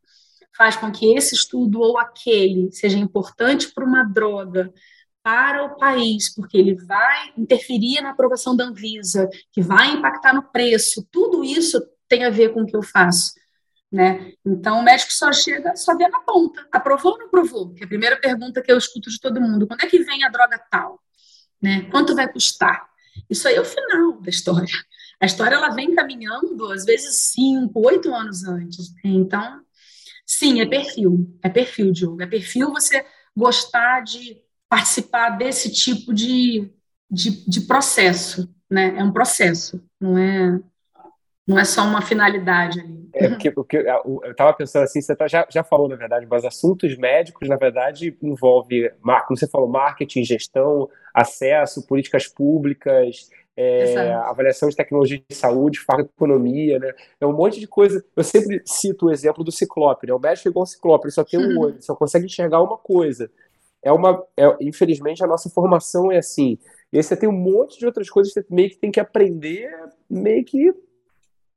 faz 0.55 0.75
com 0.75 0.91
que 0.91 1.15
esse 1.15 1.33
estudo 1.33 1.81
ou 1.81 1.97
aquele 1.97 2.71
seja 2.71 2.99
importante 2.99 3.73
para 3.73 3.83
uma 3.83 4.03
droga 4.03 4.71
para 5.23 5.63
o 5.63 5.77
país, 5.77 6.35
porque 6.35 6.57
ele 6.57 6.75
vai 6.75 7.33
interferir 7.37 8.01
na 8.01 8.11
aprovação 8.11 8.55
da 8.55 8.65
Anvisa, 8.65 9.27
que 9.51 9.61
vai 9.61 9.93
impactar 9.93 10.33
no 10.33 10.43
preço, 10.43 11.07
tudo 11.09 11.43
isso 11.43 11.81
tem 12.09 12.25
a 12.25 12.29
ver 12.29 12.53
com 12.53 12.61
o 12.61 12.65
que 12.65 12.75
eu 12.75 12.83
faço. 12.83 13.31
né? 13.91 14.33
Então 14.45 14.79
o 14.79 14.83
médico 14.83 15.13
só 15.13 15.31
chega, 15.31 15.75
só 15.75 15.95
vê 15.95 16.07
na 16.07 16.19
ponta, 16.19 16.67
aprovou 16.71 17.13
ou 17.13 17.19
não 17.19 17.27
aprovou? 17.27 17.73
Que 17.73 17.83
é 17.83 17.85
a 17.85 17.87
primeira 17.89 18.19
pergunta 18.19 18.61
que 18.61 18.71
eu 18.71 18.77
escuto 18.77 19.09
de 19.09 19.19
todo 19.19 19.39
mundo. 19.41 19.65
Quando 19.67 19.83
é 19.83 19.87
que 19.87 19.99
vem 20.03 20.23
a 20.23 20.29
droga 20.29 20.59
tal? 20.69 20.99
Né? 21.61 21.87
Quanto 21.89 22.15
vai 22.15 22.31
custar? 22.31 22.87
Isso 23.29 23.47
aí 23.47 23.55
é 23.55 23.61
o 23.61 23.65
final 23.65 24.19
da 24.19 24.29
história. 24.29 24.67
A 25.19 25.25
história 25.25 25.55
ela 25.55 25.69
vem 25.69 25.95
caminhando, 25.95 26.71
às 26.71 26.85
vezes, 26.85 27.31
cinco, 27.31 27.85
oito 27.85 28.13
anos 28.13 28.43
antes. 28.43 28.93
Então, 29.03 29.61
sim, 30.25 30.61
é 30.61 30.65
perfil. 30.65 31.37
É 31.41 31.49
perfil, 31.49 31.91
Diogo. 31.91 32.21
É 32.21 32.27
perfil 32.27 32.71
você 32.71 33.05
gostar 33.35 34.01
de 34.01 34.41
participar 34.67 35.31
desse 35.31 35.71
tipo 35.71 36.13
de, 36.13 36.71
de, 37.09 37.47
de 37.47 37.61
processo. 37.61 38.53
Né? 38.69 38.95
É 38.97 39.03
um 39.03 39.11
processo, 39.11 39.83
não 40.01 40.17
é, 40.17 40.59
não 41.47 41.59
é 41.59 41.63
só 41.63 41.83
uma 41.83 42.01
finalidade 42.01 42.79
ali. 42.79 43.03
É 43.13 43.29
porque, 43.29 43.51
porque 43.51 43.77
eu 43.77 44.31
estava 44.31 44.51
pensando 44.53 44.83
assim, 44.83 44.99
você 44.99 45.15
tá, 45.15 45.27
já, 45.27 45.45
já 45.47 45.63
falou, 45.63 45.87
na 45.87 45.95
verdade, 45.95 46.25
mas 46.25 46.43
assuntos 46.43 46.97
médicos, 46.97 47.47
na 47.47 47.55
verdade, 47.55 48.17
envolve, 48.23 48.89
como 49.27 49.37
você 49.37 49.47
falou, 49.47 49.67
marketing, 49.67 50.23
gestão, 50.23 50.89
acesso, 51.13 51.85
políticas 51.85 52.27
públicas, 52.27 53.29
é, 53.55 54.13
avaliação 54.13 54.67
de 54.67 54.75
tecnologia 54.75 55.21
de 55.27 55.35
saúde, 55.35 55.79
farmacoeconomia, 55.79 56.79
né? 56.79 56.91
É 57.19 57.25
um 57.25 57.33
monte 57.33 57.59
de 57.59 57.67
coisa. 57.67 58.03
Eu 58.15 58.23
sempre 58.23 58.61
cito 58.65 59.05
o 59.05 59.11
exemplo 59.11 59.43
do 59.43 59.51
ciclope, 59.51 60.07
né? 60.07 60.13
O 60.13 60.19
médico 60.19 60.47
é 60.47 60.51
igual 60.51 60.63
um 60.63 60.67
ciclope, 60.67 61.05
ele 61.05 61.11
só 61.11 61.23
tem 61.23 61.39
um 61.39 61.59
olho, 61.59 61.81
só 61.81 61.95
consegue 61.95 62.25
enxergar 62.25 62.61
uma 62.61 62.77
coisa. 62.77 63.29
É 63.81 63.91
uma, 63.91 64.23
é, 64.37 64.55
infelizmente, 64.61 65.23
a 65.23 65.27
nossa 65.27 65.49
formação 65.49 66.11
é 66.11 66.17
assim. 66.17 66.57
E 66.91 66.97
aí 66.97 67.03
você 67.03 67.15
tem 67.15 67.29
um 67.29 67.33
monte 67.33 67.77
de 67.77 67.85
outras 67.85 68.09
coisas 68.09 68.33
que 68.33 68.41
você 68.41 68.47
meio 68.49 68.69
que 68.69 68.77
tem 68.77 68.91
que 68.91 68.99
aprender, 68.99 69.69
meio 70.09 70.43
que 70.45 70.73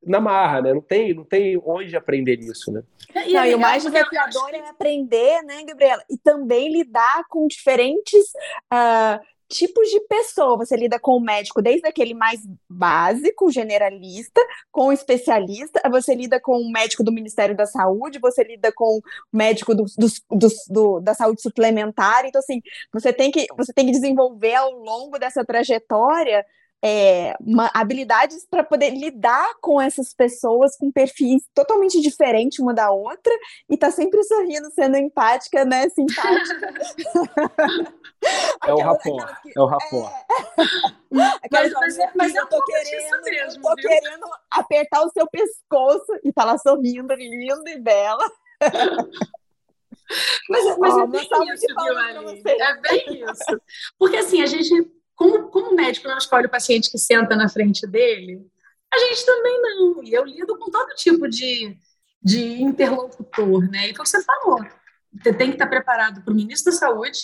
na 0.04 0.20
marra, 0.20 0.62
né? 0.62 0.74
Não 0.74 0.80
tem, 0.80 1.14
não 1.14 1.24
tem 1.24 1.60
onde 1.64 1.96
aprender 1.96 2.38
isso, 2.38 2.70
né? 2.70 2.82
E, 3.26 3.32
não, 3.32 3.44
e 3.44 3.54
o 3.54 3.58
mais 3.58 3.82
desafiador 3.82 4.54
é 4.54 4.68
aprender, 4.68 5.42
né, 5.42 5.64
Gabriela? 5.64 6.02
E 6.10 6.18
também 6.18 6.70
lidar 6.72 7.24
com 7.28 7.46
diferentes 7.46 8.24
uh, 8.72 9.20
tipos 9.48 9.88
de 9.88 10.00
pessoa. 10.00 10.56
Você 10.56 10.76
lida 10.76 10.98
com 10.98 11.16
o 11.16 11.20
médico 11.20 11.62
desde 11.62 11.86
aquele 11.86 12.14
mais 12.14 12.40
básico, 12.68 13.50
generalista, 13.50 14.40
com 14.70 14.88
o 14.88 14.92
especialista, 14.92 15.80
você 15.90 16.14
lida 16.14 16.40
com 16.40 16.60
o 16.60 16.70
médico 16.70 17.04
do 17.04 17.12
Ministério 17.12 17.56
da 17.56 17.66
Saúde, 17.66 18.18
você 18.18 18.42
lida 18.44 18.72
com 18.72 18.98
o 18.98 19.02
médico 19.32 19.74
do, 19.74 19.84
do, 19.84 20.48
do, 20.68 21.00
da 21.00 21.14
saúde 21.14 21.42
suplementar. 21.42 22.24
Então, 22.24 22.38
assim, 22.38 22.60
você 22.92 23.12
tem 23.12 23.30
que, 23.30 23.46
você 23.56 23.72
tem 23.72 23.86
que 23.86 23.92
desenvolver 23.92 24.54
ao 24.54 24.72
longo 24.72 25.18
dessa 25.18 25.44
trajetória 25.44 26.44
é, 26.88 27.34
uma, 27.40 27.68
habilidades 27.74 28.46
para 28.48 28.62
poder 28.62 28.90
lidar 28.90 29.54
com 29.60 29.80
essas 29.80 30.14
pessoas 30.14 30.76
com 30.76 30.92
perfis 30.92 31.42
totalmente 31.52 32.00
diferentes 32.00 32.60
uma 32.60 32.72
da 32.72 32.92
outra 32.92 33.32
e 33.68 33.76
tá 33.76 33.90
sempre 33.90 34.22
sorrindo, 34.22 34.70
sendo 34.70 34.96
empática, 34.96 35.64
né? 35.64 35.88
Simpática. 35.88 36.74
é 38.64 38.72
o 38.72 38.78
rapor, 38.78 39.36
é 39.56 39.60
o 39.60 39.66
rapor. 39.66 40.08
É... 40.08 41.48
mas, 41.50 41.72
mas, 41.72 41.98
é, 41.98 42.10
mas 42.14 42.34
eu 42.36 42.46
tô 42.46 42.62
querendo, 42.62 43.22
mesmo, 43.24 43.58
eu 43.58 43.62
tô 43.62 43.74
viu? 43.74 43.88
querendo 43.88 44.26
apertar 44.48 45.02
o 45.02 45.10
seu 45.10 45.26
pescoço 45.28 46.12
e 46.22 46.32
falar 46.32 46.56
sorrindo, 46.58 47.12
lindo 47.14 47.68
e 47.68 47.78
bela. 47.80 48.24
Mas, 50.48 50.78
mas 50.78 50.94
oh, 50.94 51.00
é 51.00 51.06
bem 51.08 51.20
isso, 51.52 51.66
viu, 51.66 52.60
É 52.60 52.80
bem 52.80 53.24
isso. 53.24 53.60
Porque 53.98 54.18
assim, 54.18 54.40
a 54.40 54.46
gente 54.46 54.88
como, 55.16 55.48
como 55.48 55.70
o 55.70 55.74
médico 55.74 56.06
não 56.06 56.18
escolhe 56.18 56.46
o 56.46 56.50
paciente 56.50 56.90
que 56.90 56.98
senta 56.98 57.34
na 57.34 57.48
frente 57.48 57.86
dele, 57.86 58.46
a 58.92 58.98
gente 58.98 59.26
também 59.26 59.60
não. 59.62 60.04
E 60.04 60.12
eu 60.12 60.24
lido 60.24 60.56
com 60.58 60.70
todo 60.70 60.94
tipo 60.94 61.28
de, 61.28 61.76
de 62.22 62.62
interlocutor, 62.62 63.68
né? 63.70 63.88
E 63.88 63.92
você 63.94 64.22
falou. 64.22 64.64
Você 65.12 65.32
tem 65.32 65.48
que 65.48 65.54
estar 65.54 65.66
preparado 65.66 66.22
para 66.22 66.32
o 66.32 66.36
ministro 66.36 66.70
da 66.70 66.78
Saúde, 66.78 67.18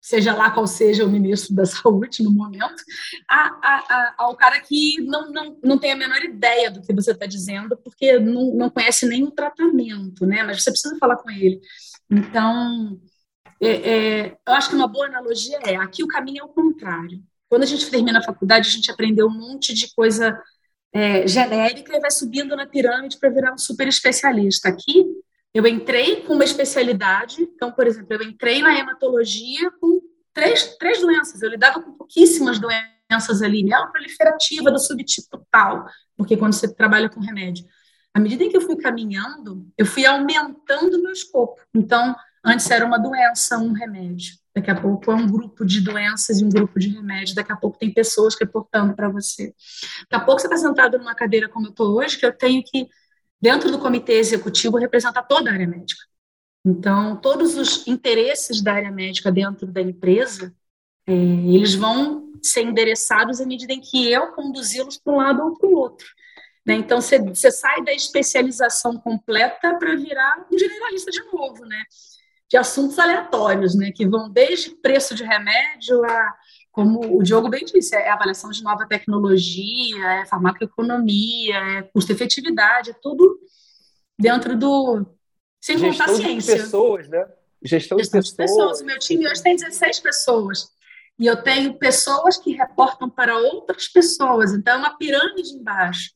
seja 0.00 0.34
lá 0.34 0.50
qual 0.50 0.66
seja 0.66 1.04
o 1.04 1.10
ministro 1.10 1.54
da 1.54 1.64
Saúde 1.64 2.22
no 2.22 2.30
momento, 2.30 2.82
a, 3.28 3.40
a, 3.40 3.76
a, 3.88 4.14
ao 4.18 4.36
cara 4.36 4.60
que 4.60 5.00
não, 5.00 5.32
não, 5.32 5.58
não 5.64 5.78
tem 5.78 5.92
a 5.92 5.96
menor 5.96 6.22
ideia 6.22 6.70
do 6.70 6.82
que 6.82 6.92
você 6.92 7.12
está 7.12 7.26
dizendo, 7.26 7.76
porque 7.78 8.18
não, 8.18 8.54
não 8.54 8.70
conhece 8.70 9.06
nem 9.06 9.24
o 9.24 9.30
tratamento, 9.30 10.26
né? 10.26 10.42
Mas 10.42 10.62
você 10.62 10.70
precisa 10.70 10.96
falar 10.98 11.16
com 11.16 11.30
ele. 11.30 11.60
Então, 12.10 13.00
é, 13.60 13.68
é, 13.68 14.36
eu 14.46 14.52
acho 14.52 14.70
que 14.70 14.76
uma 14.76 14.88
boa 14.88 15.06
analogia 15.06 15.58
é 15.64 15.76
aqui 15.76 16.02
o 16.02 16.08
caminho 16.08 16.42
é 16.42 16.44
o 16.44 16.48
contrário. 16.48 17.22
Quando 17.48 17.62
a 17.62 17.66
gente 17.66 17.90
termina 17.90 18.18
a 18.18 18.22
faculdade, 18.22 18.68
a 18.68 18.72
gente 18.72 18.90
aprendeu 18.90 19.26
um 19.26 19.30
monte 19.30 19.72
de 19.72 19.94
coisa 19.94 20.38
é, 20.92 21.26
genérica 21.26 21.96
e 21.96 22.00
vai 22.00 22.10
subindo 22.10 22.56
na 22.56 22.66
pirâmide 22.66 23.18
para 23.18 23.30
virar 23.30 23.52
um 23.52 23.58
super 23.58 23.86
especialista. 23.86 24.68
Aqui, 24.68 25.04
eu 25.54 25.66
entrei 25.66 26.22
com 26.22 26.34
uma 26.34 26.44
especialidade, 26.44 27.40
então, 27.40 27.72
por 27.72 27.86
exemplo, 27.86 28.08
eu 28.14 28.22
entrei 28.22 28.60
na 28.60 28.78
hematologia 28.78 29.70
com 29.80 30.00
três, 30.32 30.76
três 30.76 31.00
doenças, 31.00 31.40
eu 31.40 31.48
lidava 31.48 31.80
com 31.80 31.92
pouquíssimas 31.92 32.58
doenças 32.58 33.40
ali, 33.40 33.64
miela 33.64 33.86
proliferativa 33.86 34.70
do 34.70 34.78
subtipo 34.78 35.46
tal, 35.50 35.86
porque 36.16 36.36
quando 36.36 36.52
você 36.52 36.74
trabalha 36.74 37.08
com 37.08 37.20
remédio. 37.20 37.64
À 38.12 38.20
medida 38.20 38.44
em 38.44 38.50
que 38.50 38.56
eu 38.56 38.62
fui 38.62 38.76
caminhando, 38.76 39.66
eu 39.76 39.86
fui 39.86 40.06
aumentando 40.06 40.96
o 40.96 41.02
meu 41.02 41.12
escopo. 41.12 41.60
Então, 41.74 42.14
Antes 42.46 42.70
era 42.70 42.86
uma 42.86 42.96
doença, 42.96 43.58
um 43.58 43.72
remédio. 43.72 44.34
Daqui 44.54 44.70
a 44.70 44.80
pouco 44.80 45.10
é 45.10 45.14
um 45.16 45.26
grupo 45.26 45.66
de 45.66 45.80
doenças 45.80 46.40
e 46.40 46.44
um 46.44 46.48
grupo 46.48 46.78
de 46.78 46.88
remédios. 46.88 47.34
Daqui 47.34 47.50
a 47.50 47.56
pouco 47.56 47.76
tem 47.76 47.92
pessoas 47.92 48.36
reportando 48.40 48.94
para 48.94 49.08
você. 49.08 49.52
Daqui 50.08 50.22
a 50.22 50.24
pouco 50.24 50.40
você 50.40 50.46
está 50.46 50.56
sentado 50.56 50.96
numa 50.96 51.14
cadeira 51.14 51.48
como 51.48 51.66
eu 51.66 51.70
estou 51.70 51.98
hoje, 51.98 52.16
que 52.16 52.24
eu 52.24 52.32
tenho 52.32 52.62
que, 52.64 52.88
dentro 53.42 53.70
do 53.70 53.80
comitê 53.80 54.12
executivo, 54.12 54.78
representar 54.78 55.24
toda 55.24 55.50
a 55.50 55.54
área 55.54 55.66
médica. 55.66 56.00
Então, 56.64 57.16
todos 57.16 57.56
os 57.56 57.86
interesses 57.86 58.62
da 58.62 58.74
área 58.74 58.92
médica 58.92 59.32
dentro 59.32 59.66
da 59.66 59.80
empresa, 59.80 60.54
é, 61.04 61.12
eles 61.12 61.74
vão 61.74 62.32
ser 62.42 62.62
endereçados 62.62 63.40
à 63.40 63.46
medida 63.46 63.72
em 63.72 63.80
que 63.80 64.10
eu 64.10 64.28
conduzi-los 64.32 64.98
para 64.98 65.12
um 65.12 65.16
lado 65.16 65.42
ou 65.42 65.58
para 65.58 65.68
o 65.68 65.74
outro. 65.74 66.06
Né? 66.64 66.74
Então, 66.74 67.00
você, 67.00 67.50
sai 67.50 67.84
da 67.84 67.92
especialização 67.92 68.96
completa 68.98 69.74
para 69.78 69.96
virar 69.96 70.46
um 70.50 70.58
generalista 70.58 71.10
de 71.10 71.22
novo, 71.32 71.64
né? 71.64 71.82
De 72.48 72.56
assuntos 72.56 72.98
aleatórios, 72.98 73.74
né, 73.74 73.90
que 73.92 74.06
vão 74.06 74.30
desde 74.30 74.70
preço 74.70 75.14
de 75.14 75.24
remédio 75.24 76.04
a, 76.04 76.32
como 76.76 77.18
o 77.18 77.22
Diogo 77.22 77.48
bem 77.48 77.64
disse, 77.64 77.96
é 77.96 78.10
avaliação 78.10 78.50
de 78.50 78.62
nova 78.62 78.86
tecnologia, 78.86 80.20
é 80.20 80.26
farmacoeconomia, 80.26 81.56
é 81.56 81.82
custo-efetividade, 81.84 82.90
é 82.90 82.94
tudo 83.00 83.40
dentro 84.18 84.54
do. 84.54 85.06
Sem 85.58 85.78
Gestão 85.78 86.06
contar 86.06 86.22
ciência. 86.22 86.54
De 86.54 86.62
pessoas, 86.62 87.08
né? 87.08 87.26
Gestão, 87.62 87.98
Gestão 87.98 88.20
de, 88.20 88.26
pessoas. 88.26 88.30
de 88.30 88.36
pessoas. 88.36 88.80
O 88.82 88.84
meu 88.84 88.98
time 88.98 89.26
hoje 89.26 89.42
tem 89.42 89.56
16 89.56 90.00
pessoas. 90.00 90.68
E 91.18 91.26
eu 91.26 91.42
tenho 91.42 91.78
pessoas 91.78 92.36
que 92.36 92.52
reportam 92.52 93.08
para 93.08 93.36
outras 93.38 93.88
pessoas. 93.88 94.52
Então, 94.52 94.74
é 94.74 94.76
uma 94.76 94.98
pirâmide 94.98 95.54
embaixo. 95.54 96.10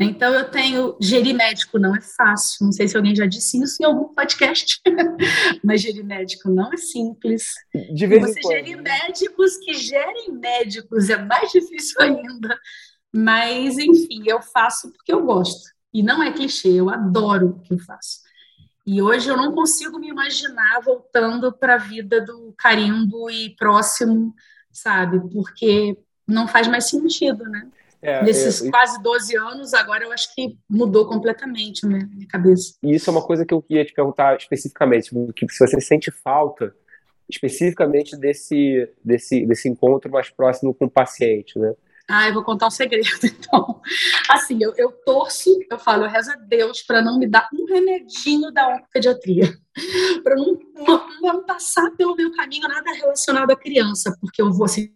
Então, 0.00 0.32
eu 0.32 0.50
tenho. 0.50 0.96
Gerir 1.00 1.34
médico 1.34 1.78
não 1.78 1.94
é 1.94 2.00
fácil. 2.00 2.64
Não 2.64 2.72
sei 2.72 2.88
se 2.88 2.96
alguém 2.96 3.14
já 3.14 3.26
disse 3.26 3.62
isso 3.62 3.76
em 3.82 3.84
algum 3.84 4.14
podcast, 4.14 4.80
mas 5.62 5.82
gerir 5.82 6.04
médico 6.04 6.48
não 6.48 6.72
é 6.72 6.76
simples. 6.78 7.52
De 7.94 8.06
vez 8.06 8.22
Você 8.22 8.40
gerir 8.42 8.80
médicos 8.80 9.58
que 9.58 9.74
gerem 9.74 10.32
médicos 10.32 11.10
é 11.10 11.18
mais 11.18 11.50
difícil 11.52 11.96
ainda. 12.00 12.58
Mas, 13.12 13.76
enfim, 13.76 14.22
eu 14.26 14.40
faço 14.40 14.90
porque 14.92 15.12
eu 15.12 15.22
gosto. 15.24 15.68
E 15.92 16.02
não 16.02 16.22
é 16.22 16.32
clichê, 16.32 16.68
eu 16.68 16.88
adoro 16.88 17.48
o 17.48 17.60
que 17.60 17.74
eu 17.74 17.78
faço. 17.78 18.20
E 18.86 19.02
hoje 19.02 19.28
eu 19.28 19.36
não 19.36 19.52
consigo 19.52 19.98
me 19.98 20.08
imaginar 20.08 20.80
voltando 20.80 21.52
para 21.52 21.74
a 21.74 21.78
vida 21.78 22.20
do 22.20 22.54
carimbo 22.56 23.30
e 23.30 23.54
próximo, 23.56 24.34
sabe? 24.72 25.20
Porque 25.32 25.98
não 26.26 26.48
faz 26.48 26.66
mais 26.68 26.88
sentido, 26.88 27.44
né? 27.44 27.68
É, 28.02 28.22
Nesses 28.22 28.64
é, 28.64 28.70
quase 28.70 29.02
12 29.02 29.36
anos, 29.36 29.74
agora 29.74 30.04
eu 30.04 30.12
acho 30.12 30.34
que 30.34 30.56
mudou 30.68 31.06
completamente 31.06 31.84
a 31.84 31.88
minha, 31.88 32.06
minha 32.06 32.26
cabeça. 32.26 32.74
E 32.82 32.94
isso 32.94 33.10
é 33.10 33.12
uma 33.12 33.22
coisa 33.22 33.44
que 33.44 33.52
eu 33.52 33.60
queria 33.60 33.84
te 33.84 33.92
perguntar 33.92 34.36
especificamente, 34.38 35.10
que 35.34 35.48
se 35.48 35.66
você 35.66 35.80
sente 35.80 36.10
falta 36.10 36.74
especificamente 37.28 38.16
desse, 38.16 38.90
desse, 39.04 39.46
desse 39.46 39.68
encontro 39.68 40.10
mais 40.10 40.30
próximo 40.30 40.74
com 40.74 40.86
o 40.86 40.90
paciente, 40.90 41.58
né? 41.58 41.72
Ah, 42.08 42.26
eu 42.26 42.34
vou 42.34 42.42
contar 42.42 42.66
um 42.66 42.70
segredo, 42.70 43.06
então. 43.22 43.80
Assim, 44.28 44.58
eu, 44.60 44.74
eu 44.76 44.90
torço, 44.90 45.48
eu 45.70 45.78
falo, 45.78 46.04
eu 46.04 46.10
rezo 46.10 46.32
a 46.32 46.36
Deus 46.36 46.82
para 46.82 47.00
não 47.00 47.16
me 47.16 47.28
dar 47.28 47.48
um 47.54 47.64
remedinho 47.66 48.50
da 48.50 48.68
oncopediatria, 48.74 49.56
para 50.24 50.34
não, 50.34 50.58
não, 50.74 51.20
não, 51.20 51.46
passar 51.46 51.88
pelo 51.92 52.16
meu 52.16 52.32
caminho 52.32 52.66
nada 52.66 52.90
relacionado 52.94 53.52
à 53.52 53.56
criança, 53.56 54.16
porque 54.20 54.42
eu 54.42 54.52
vou 54.52 54.64
assim, 54.64 54.92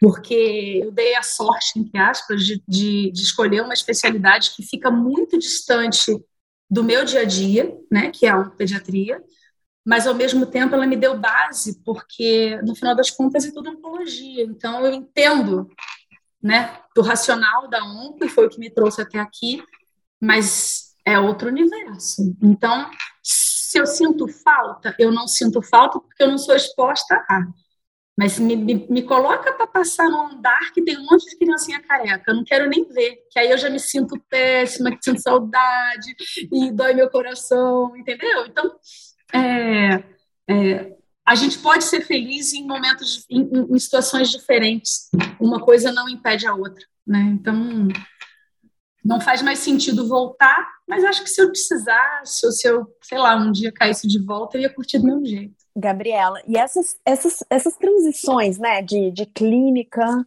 porque 0.00 0.80
eu 0.82 0.90
dei 0.92 1.14
a 1.14 1.22
sorte, 1.22 1.78
entre 1.78 1.98
aspas, 1.98 2.44
de, 2.44 2.62
de, 2.66 3.10
de, 3.10 3.22
escolher 3.22 3.62
uma 3.62 3.74
especialidade 3.74 4.52
que 4.56 4.62
fica 4.62 4.90
muito 4.90 5.38
distante 5.38 6.12
do 6.70 6.82
meu 6.82 7.04
dia 7.04 7.20
a 7.20 7.24
dia, 7.24 7.76
né, 7.90 8.10
que 8.10 8.26
é 8.26 8.30
a 8.30 8.44
pediatria, 8.44 9.22
mas 9.84 10.06
ao 10.06 10.14
mesmo 10.14 10.46
tempo 10.46 10.74
ela 10.74 10.86
me 10.86 10.96
deu 10.96 11.18
base, 11.18 11.82
porque 11.84 12.60
no 12.62 12.74
final 12.74 12.94
das 12.94 13.10
contas 13.10 13.44
é 13.44 13.50
tudo 13.50 13.70
oncologia, 13.70 14.44
então 14.44 14.84
eu 14.86 14.92
entendo, 14.92 15.68
né, 16.42 16.78
do 16.94 17.02
racional 17.02 17.68
da 17.68 17.84
onco, 17.84 18.28
foi 18.28 18.46
o 18.46 18.48
que 18.48 18.58
me 18.58 18.70
trouxe 18.70 19.02
até 19.02 19.18
aqui, 19.18 19.62
mas 20.20 20.94
é 21.04 21.18
outro 21.18 21.48
universo. 21.48 22.36
Então, 22.42 22.90
se 23.22 23.78
eu 23.78 23.86
sinto 23.86 24.28
falta, 24.28 24.94
eu 24.98 25.10
não 25.10 25.26
sinto 25.26 25.62
falta 25.62 25.98
porque 25.98 26.22
eu 26.22 26.28
não 26.28 26.38
sou 26.38 26.54
exposta 26.54 27.14
a. 27.28 27.46
Mas 28.20 28.38
me, 28.38 28.54
me, 28.54 28.86
me 28.86 29.02
coloca 29.02 29.50
para 29.50 29.66
passar 29.66 30.06
num 30.10 30.26
andar 30.26 30.74
que 30.74 30.82
tem 30.82 30.98
um 30.98 31.06
monte 31.10 31.24
de 31.24 31.38
criancinha 31.38 31.80
careca. 31.80 32.22
Eu 32.28 32.34
não 32.34 32.44
quero 32.44 32.68
nem 32.68 32.84
ver, 32.84 33.16
que 33.30 33.38
aí 33.38 33.50
eu 33.50 33.56
já 33.56 33.70
me 33.70 33.80
sinto 33.80 34.22
péssima, 34.28 34.90
que 34.90 35.02
sinto 35.02 35.22
saudade 35.22 36.14
e 36.52 36.70
dói 36.70 36.92
meu 36.92 37.08
coração, 37.08 37.96
entendeu? 37.96 38.44
Então, 38.44 38.76
é, 39.32 40.04
é, 40.50 40.96
a 41.26 41.34
gente 41.34 41.60
pode 41.60 41.82
ser 41.82 42.02
feliz 42.02 42.52
em 42.52 42.66
momentos, 42.66 43.24
em, 43.30 43.48
em, 43.70 43.78
situações 43.78 44.30
diferentes. 44.30 45.08
Uma 45.40 45.58
coisa 45.58 45.90
não 45.90 46.06
impede 46.06 46.46
a 46.46 46.54
outra, 46.54 46.84
né? 47.06 47.20
Então, 47.20 47.88
não 49.04 49.20
faz 49.20 49.42
mais 49.42 49.58
sentido 49.58 50.06
voltar, 50.06 50.68
mas 50.86 51.04
acho 51.04 51.22
que 51.22 51.30
se 51.30 51.40
eu 51.40 51.48
precisasse, 51.48 52.44
ou 52.44 52.52
se 52.52 52.68
eu, 52.68 52.86
sei 53.02 53.18
lá, 53.18 53.36
um 53.36 53.52
dia 53.52 53.72
caísse 53.72 54.06
de 54.06 54.24
volta, 54.24 54.56
eu 54.56 54.62
ia 54.62 54.74
curtir 54.74 54.98
do 54.98 55.06
mesmo 55.06 55.24
jeito. 55.24 55.54
Gabriela, 55.76 56.40
e 56.46 56.56
essas, 56.56 56.96
essas, 57.04 57.44
essas 57.48 57.76
transições 57.76 58.58
né, 58.58 58.82
de, 58.82 59.10
de 59.10 59.24
clínica 59.26 60.26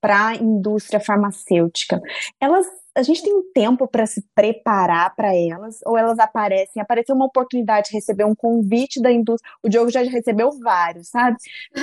para 0.00 0.28
a 0.28 0.36
indústria 0.36 1.00
farmacêutica, 1.00 2.00
elas 2.40 2.66
a 2.98 3.02
gente 3.02 3.22
tem 3.22 3.32
um 3.32 3.44
tempo 3.54 3.86
para 3.86 4.06
se 4.06 4.20
preparar 4.34 5.14
para 5.14 5.32
elas, 5.32 5.78
ou 5.86 5.96
elas 5.96 6.18
aparecem? 6.18 6.82
Apareceu 6.82 7.14
uma 7.14 7.26
oportunidade 7.26 7.90
de 7.90 7.94
receber 7.94 8.24
um 8.24 8.34
convite 8.34 9.00
da 9.00 9.12
indústria. 9.12 9.52
O 9.62 9.68
Diogo 9.68 9.88
já 9.88 10.02
recebeu 10.02 10.50
vários, 10.58 11.08
sabe? 11.08 11.36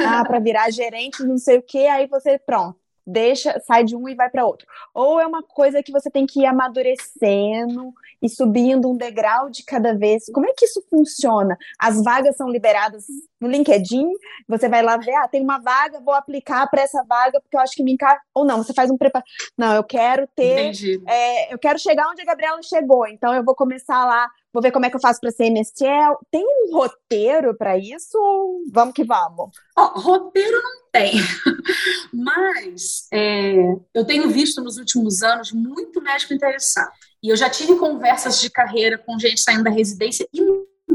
Ah, 0.06 0.26
para 0.26 0.40
virar 0.40 0.70
gerente, 0.72 1.24
não 1.24 1.38
sei 1.38 1.58
o 1.58 1.62
quê, 1.62 1.88
aí 1.88 2.06
você, 2.08 2.38
pronto, 2.38 2.78
deixa, 3.06 3.60
sai 3.60 3.84
de 3.84 3.96
um 3.96 4.10
e 4.10 4.16
vai 4.16 4.30
para 4.30 4.46
outro. 4.46 4.68
Ou 4.94 5.20
é 5.20 5.28
uma 5.28 5.44
coisa 5.44 5.84
que 5.84 5.92
você 5.92 6.10
tem 6.10 6.26
que 6.26 6.42
ir 6.42 6.46
amadurecendo 6.46 7.94
e 8.22 8.30
subindo 8.30 8.90
um 8.90 8.98
degrau 8.98 9.50
de 9.50 9.64
cada 9.64 9.94
vez. 9.94 10.26
Como 10.34 10.48
é 10.48 10.54
que 10.54 10.66
isso 10.66 10.84
funciona? 10.90 11.58
As 11.80 12.04
vagas 12.04 12.36
são 12.36 12.50
liberadas 12.50 13.06
no 13.46 13.52
LinkedIn, 13.52 14.08
você 14.48 14.68
vai 14.68 14.82
lá 14.82 14.98
ver, 14.98 15.14
ah, 15.14 15.28
tem 15.28 15.42
uma 15.42 15.60
vaga, 15.60 16.00
vou 16.00 16.14
aplicar 16.14 16.68
para 16.68 16.82
essa 16.82 17.04
vaga 17.04 17.40
porque 17.40 17.56
eu 17.56 17.62
acho 17.62 17.76
que 17.76 17.84
me 17.84 17.94
encaixa. 17.94 18.20
Ou 18.34 18.44
não, 18.44 18.64
você 18.64 18.74
faz 18.74 18.90
um 18.90 18.98
preparo. 18.98 19.26
Não, 19.58 19.76
eu 19.76 19.84
quero 19.84 20.28
ter. 20.36 20.72
É, 21.08 21.54
eu 21.54 21.58
quero 21.58 21.80
chegar 21.80 22.10
onde 22.10 22.22
a 22.22 22.26
Gabriela 22.26 22.62
chegou, 22.64 23.08
então 23.08 23.34
eu 23.34 23.44
vou 23.44 23.56
começar 23.56 24.06
lá 24.06 24.28
vou 24.56 24.62
ver 24.62 24.72
como 24.72 24.86
é 24.86 24.90
que 24.90 24.96
eu 24.96 25.02
faço 25.02 25.20
para 25.20 25.32
ser 25.32 25.48
MSTL. 25.48 26.18
Tem 26.32 26.42
um 26.42 26.74
roteiro 26.74 27.54
para 27.58 27.78
isso 27.78 28.18
ou 28.18 28.62
vamos 28.72 28.94
que 28.94 29.04
vamos? 29.04 29.50
Oh, 29.78 30.00
roteiro 30.00 30.62
não 30.62 30.90
tem, 30.94 31.12
mas 32.14 33.06
é, 33.12 33.54
eu 33.94 34.06
tenho 34.06 34.30
visto 34.30 34.62
nos 34.62 34.78
últimos 34.78 35.22
anos 35.22 35.52
muito 35.52 36.02
médico 36.02 36.34
interessado. 36.34 36.90
E 37.22 37.30
eu 37.30 37.36
já 37.36 37.50
tive 37.50 37.76
conversas 37.76 38.40
de 38.40 38.50
carreira 38.50 38.98
com 38.98 39.20
gente 39.20 39.42
saindo 39.42 39.66
da 39.66 39.70
residência 39.70 40.26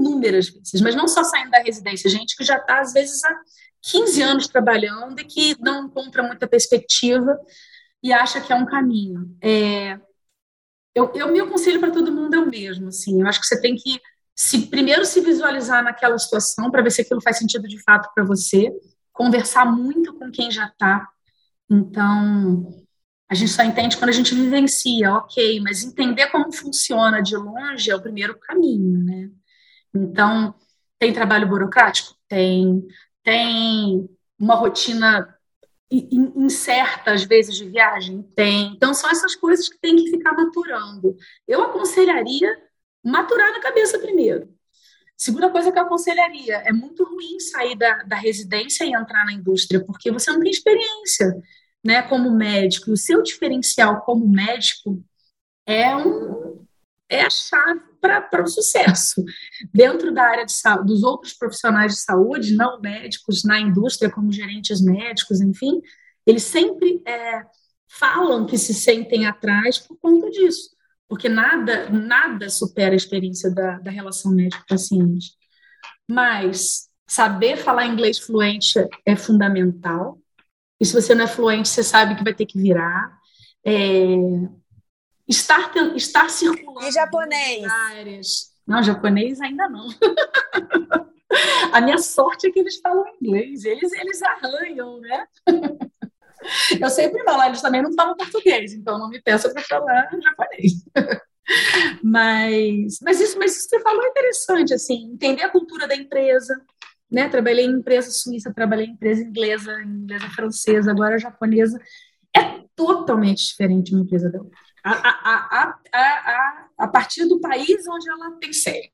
inúmeras 0.01 0.49
vezes, 0.49 0.81
mas 0.81 0.95
não 0.95 1.07
só 1.07 1.23
saindo 1.23 1.51
da 1.51 1.63
residência, 1.63 2.11
gente 2.11 2.37
que 2.37 2.45
já 2.45 2.57
está, 2.57 2.81
às 2.81 2.93
vezes, 2.93 3.23
há 3.25 3.41
15 3.83 4.23
anos 4.23 4.49
trabalhando 4.49 5.21
e 5.21 5.25
que 5.25 5.57
não 5.61 5.87
encontra 5.87 6.23
muita 6.23 6.49
perspectiva 6.49 7.39
e 8.03 8.13
acha 8.13 8.41
que 8.41 8.53
é 8.53 8.57
um 8.57 8.67
caminho. 8.67 9.37
É, 9.43 9.99
eu, 10.95 11.13
eu 11.15 11.33
meu 11.33 11.49
conselho 11.49 11.81
para 11.81 11.93
todo 11.93 12.13
mundo 12.13 12.35
é 12.35 12.39
o 12.39 12.49
mesmo, 12.49 12.89
assim, 12.89 13.21
eu 13.21 13.27
acho 13.27 13.41
que 13.41 13.47
você 13.47 13.61
tem 13.61 13.77
que 13.77 14.01
se 14.35 14.67
primeiro 14.69 15.05
se 15.05 15.21
visualizar 15.21 15.85
naquela 15.85 16.19
situação 16.19 16.71
para 16.71 16.83
ver 16.83 16.91
se 16.91 17.03
aquilo 17.03 17.21
faz 17.21 17.37
sentido 17.39 17.69
de 17.69 17.79
fato 17.83 18.11
para 18.15 18.25
você, 18.25 18.73
conversar 19.13 19.67
muito 19.67 20.15
com 20.15 20.31
quem 20.31 20.51
já 20.51 20.67
está. 20.67 21.07
Então, 21.69 22.67
a 23.29 23.35
gente 23.35 23.51
só 23.51 23.63
entende 23.63 23.97
quando 23.97 24.09
a 24.09 24.15
gente 24.15 24.35
vivencia, 24.35 25.13
ok, 25.15 25.61
mas 25.61 25.85
entender 25.85 26.29
como 26.29 26.53
funciona 26.53 27.23
de 27.23 27.37
longe 27.37 27.91
é 27.91 27.95
o 27.95 28.01
primeiro 28.01 28.39
caminho, 28.41 29.05
né? 29.05 29.31
Então, 29.95 30.55
tem 30.99 31.13
trabalho 31.13 31.49
burocrático? 31.49 32.15
Tem. 32.29 32.87
Tem 33.23 34.09
uma 34.39 34.55
rotina 34.55 35.37
incerta, 35.91 37.13
às 37.13 37.25
vezes, 37.25 37.57
de 37.57 37.69
viagem? 37.69 38.23
Tem. 38.35 38.73
Então, 38.75 38.95
são 38.95 39.11
essas 39.11 39.35
coisas 39.35 39.69
que 39.69 39.79
tem 39.79 39.97
que 39.97 40.11
ficar 40.11 40.33
maturando. 40.33 41.17
Eu 41.47 41.63
aconselharia 41.63 42.57
maturar 43.05 43.53
na 43.53 43.61
cabeça 43.61 43.99
primeiro. 43.99 44.49
Segunda 45.17 45.51
coisa 45.51 45.71
que 45.71 45.79
eu 45.79 45.83
aconselharia, 45.83 46.57
é 46.65 46.73
muito 46.73 47.05
ruim 47.05 47.39
sair 47.41 47.77
da, 47.77 48.03
da 48.05 48.17
residência 48.17 48.85
e 48.85 48.95
entrar 48.95 49.25
na 49.27 49.33
indústria, 49.33 49.85
porque 49.85 50.11
você 50.11 50.31
não 50.31 50.41
tem 50.41 50.51
experiência 50.51 51.43
né, 51.85 52.01
como 52.03 52.31
médico. 52.31 52.89
E 52.89 52.93
o 52.95 52.97
seu 52.97 53.23
diferencial 53.23 54.01
como 54.03 54.27
médico 54.27 55.03
é, 55.67 55.95
um, 55.95 56.65
é 57.09 57.23
a 57.23 57.31
chave 57.31 57.90
para 58.01 58.43
o 58.43 58.47
sucesso. 58.47 59.23
Dentro 59.73 60.13
da 60.13 60.23
área 60.23 60.47
de 60.47 60.53
saúde, 60.53 60.87
dos 60.87 61.03
outros 61.03 61.35
profissionais 61.35 61.93
de 61.93 62.01
saúde, 62.01 62.57
não 62.57 62.81
médicos, 62.81 63.45
na 63.45 63.61
indústria, 63.61 64.11
como 64.11 64.33
gerentes 64.33 64.81
médicos, 64.81 65.41
enfim, 65.41 65.81
eles 66.27 66.43
sempre 66.43 67.03
é, 67.07 67.43
falam 67.89 68.47
que 68.47 68.57
se 68.57 68.73
sentem 68.73 69.27
atrás 69.27 69.79
por 69.79 69.97
conta 69.99 70.31
disso, 70.31 70.71
porque 71.09 71.29
nada, 71.29 71.91
nada 71.91 72.49
supera 72.49 72.95
a 72.95 72.97
experiência 72.97 73.51
da, 73.51 73.79
da 73.79 73.91
relação 73.91 74.33
médico-paciente. 74.33 75.33
Mas 76.09 76.89
saber 77.09 77.57
falar 77.57 77.87
inglês 77.87 78.19
fluente 78.19 78.79
é 79.05 79.17
fundamental. 79.17 80.19
E 80.81 80.87
se 80.87 80.95
você 80.95 81.15
não 81.15 81.25
é 81.25 81.29
fluente, 81.29 81.69
você 81.69 81.83
sabe 81.83 82.15
que 82.15 82.25
vai 82.25 82.33
ter 82.33 82.47
que 82.47 82.59
virar. 82.59 83.19
É, 83.65 84.07
estar, 85.31 85.73
estar 85.95 86.29
circulando. 86.29 86.87
E 86.87 86.93
japonês? 86.93 87.65
Áreas. 87.65 88.51
Não, 88.67 88.83
japonês 88.83 89.41
ainda 89.41 89.69
não. 89.69 89.87
A 91.73 91.81
minha 91.81 91.99
sorte 91.99 92.49
é 92.49 92.51
que 92.51 92.59
eles 92.59 92.79
falam 92.81 93.05
inglês, 93.21 93.65
eles, 93.65 93.93
eles 93.93 94.21
arranham, 94.23 95.01
né? 95.01 95.27
Eu 96.81 96.89
sempre 96.89 97.23
falo, 97.23 97.45
eles 97.45 97.61
também 97.61 97.83
não 97.83 97.93
falam 97.93 98.17
português, 98.17 98.73
então 98.73 98.99
não 98.99 99.09
me 99.09 99.21
peça 99.21 99.53
para 99.53 99.63
falar 99.63 100.11
japonês. 100.23 100.73
Mas, 102.01 103.01
mas, 103.03 103.21
isso, 103.21 103.37
mas 103.37 103.57
isso 103.57 103.69
que 103.69 103.77
você 103.77 103.83
falou 103.83 104.05
é 104.05 104.09
interessante, 104.09 104.73
assim, 104.73 105.11
entender 105.13 105.43
a 105.43 105.51
cultura 105.51 105.89
da 105.89 105.97
empresa, 105.97 106.55
né? 107.11 107.29
Trabalhei 107.29 107.65
em 107.65 107.73
empresa 107.73 108.09
suíça, 108.09 108.55
trabalhei 108.55 108.87
em 108.87 108.93
empresa 108.93 109.21
inglesa, 109.25 109.83
inglesa 109.83 110.31
francesa, 110.31 110.93
agora 110.93 111.19
japonesa. 111.19 111.77
É 112.37 112.63
totalmente 112.77 113.49
diferente 113.49 113.93
uma 113.93 114.05
empresa 114.05 114.31
da 114.31 114.39
outra 114.39 114.61
a, 114.85 114.93
a, 114.93 115.79
a, 115.93 116.69
a, 116.79 116.89
partir 116.89 117.27
do 117.27 117.41
país 117.41 117.87
onde 117.89 118.11
ela 118.11 118.31
tem 118.33 118.53
sede. 118.53 118.91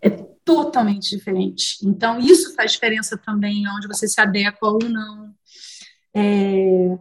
É 0.00 0.10
totalmente 0.44 1.10
diferente. 1.10 1.78
Então, 1.84 2.18
isso 2.18 2.54
faz 2.54 2.72
diferença 2.72 3.16
também, 3.16 3.64
onde 3.68 3.86
você 3.86 4.08
se 4.08 4.20
adequa 4.20 4.68
ou 4.68 4.78
não. 4.82 5.32
É... 6.14 6.98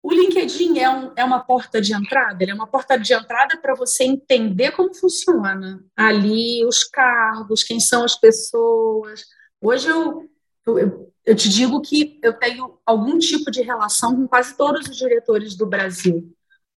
O 0.00 0.12
LinkedIn 0.12 0.78
é, 0.78 0.88
um, 0.88 1.12
é, 1.16 1.24
uma 1.24 1.40
porta 1.40 1.80
de 1.80 1.92
entrada, 1.92 2.42
ele 2.42 2.52
é 2.52 2.54
uma 2.54 2.68
porta 2.68 2.96
de 2.98 3.12
entrada 3.12 3.58
para 3.60 3.74
você 3.74 4.04
entender 4.04 4.70
como 4.70 4.94
funciona 4.94 5.84
ali 5.96 6.64
os 6.64 6.84
cargos, 6.84 7.64
quem 7.64 7.80
são 7.80 8.04
as 8.04 8.14
pessoas. 8.14 9.24
Hoje 9.60 9.88
eu, 9.88 10.30
eu, 10.66 11.12
eu 11.26 11.34
te 11.34 11.48
digo 11.48 11.82
que 11.82 12.18
eu 12.22 12.32
tenho 12.32 12.78
algum 12.86 13.18
tipo 13.18 13.50
de 13.50 13.60
relação 13.60 14.14
com 14.14 14.28
quase 14.28 14.56
todos 14.56 14.88
os 14.88 14.96
diretores 14.96 15.56
do 15.56 15.66
Brasil 15.66 16.32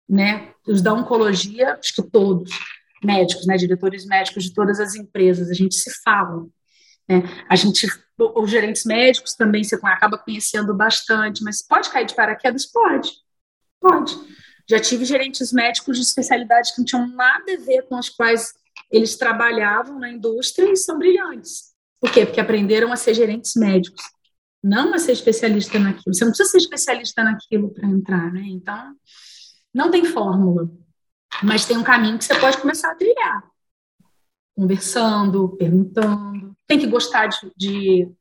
né? 0.08 0.52
Os 0.66 0.80
da 0.82 0.92
oncologia, 0.92 1.74
acho 1.74 1.94
que 1.94 2.02
todos, 2.02 2.50
médicos, 3.02 3.46
né? 3.46 3.56
Diretores 3.56 4.06
médicos 4.06 4.44
de 4.44 4.54
todas 4.54 4.80
as 4.80 4.94
empresas, 4.94 5.50
a 5.50 5.54
gente 5.54 5.74
se 5.74 5.90
fala. 6.02 6.46
Né? 7.08 7.22
A 7.48 7.56
gente, 7.56 7.86
os 8.18 8.50
gerentes 8.50 8.84
médicos 8.84 9.34
também 9.34 9.64
você 9.64 9.78
acaba 9.82 10.18
conhecendo 10.18 10.74
bastante, 10.74 11.42
mas 11.42 11.66
pode 11.66 11.90
cair 11.90 12.06
de 12.06 12.14
paraquedas? 12.14 12.66
Pode, 12.66 13.10
pode. 13.80 14.18
Já 14.68 14.78
tive 14.78 15.04
gerentes 15.04 15.52
médicos 15.52 15.96
de 15.96 16.02
especialidades 16.02 16.72
que 16.72 16.78
não 16.78 16.84
tinham 16.84 17.08
nada 17.08 17.54
a 17.54 17.64
ver 17.64 17.82
com 17.82 17.96
as 17.96 18.10
quais 18.10 18.52
eles 18.90 19.16
trabalhavam 19.16 19.98
na 19.98 20.10
indústria 20.10 20.70
e 20.70 20.76
são 20.76 20.98
brilhantes. 20.98 21.72
Por 22.00 22.12
quê? 22.12 22.26
Porque 22.26 22.40
aprenderam 22.40 22.92
a 22.92 22.96
ser 22.96 23.14
gerentes 23.14 23.54
médicos, 23.56 24.02
não 24.62 24.94
a 24.94 24.98
ser 24.98 25.12
especialista 25.12 25.78
naquilo. 25.78 26.14
Você 26.14 26.24
não 26.24 26.32
precisa 26.32 26.50
ser 26.50 26.58
especialista 26.58 27.24
naquilo 27.24 27.70
para 27.72 27.88
entrar, 27.88 28.32
né? 28.32 28.42
Então, 28.44 28.94
não 29.74 29.90
tem 29.90 30.04
fórmula, 30.04 30.70
mas 31.42 31.64
tem 31.64 31.76
um 31.76 31.82
caminho 31.82 32.18
que 32.18 32.24
você 32.24 32.38
pode 32.38 32.58
começar 32.58 32.92
a 32.92 32.94
trilhar. 32.94 33.42
Conversando, 34.54 35.56
perguntando. 35.56 36.56
Tem 36.66 36.78
que 36.78 36.86
gostar 36.86 37.28
de, 37.28 37.52
de 37.56 38.12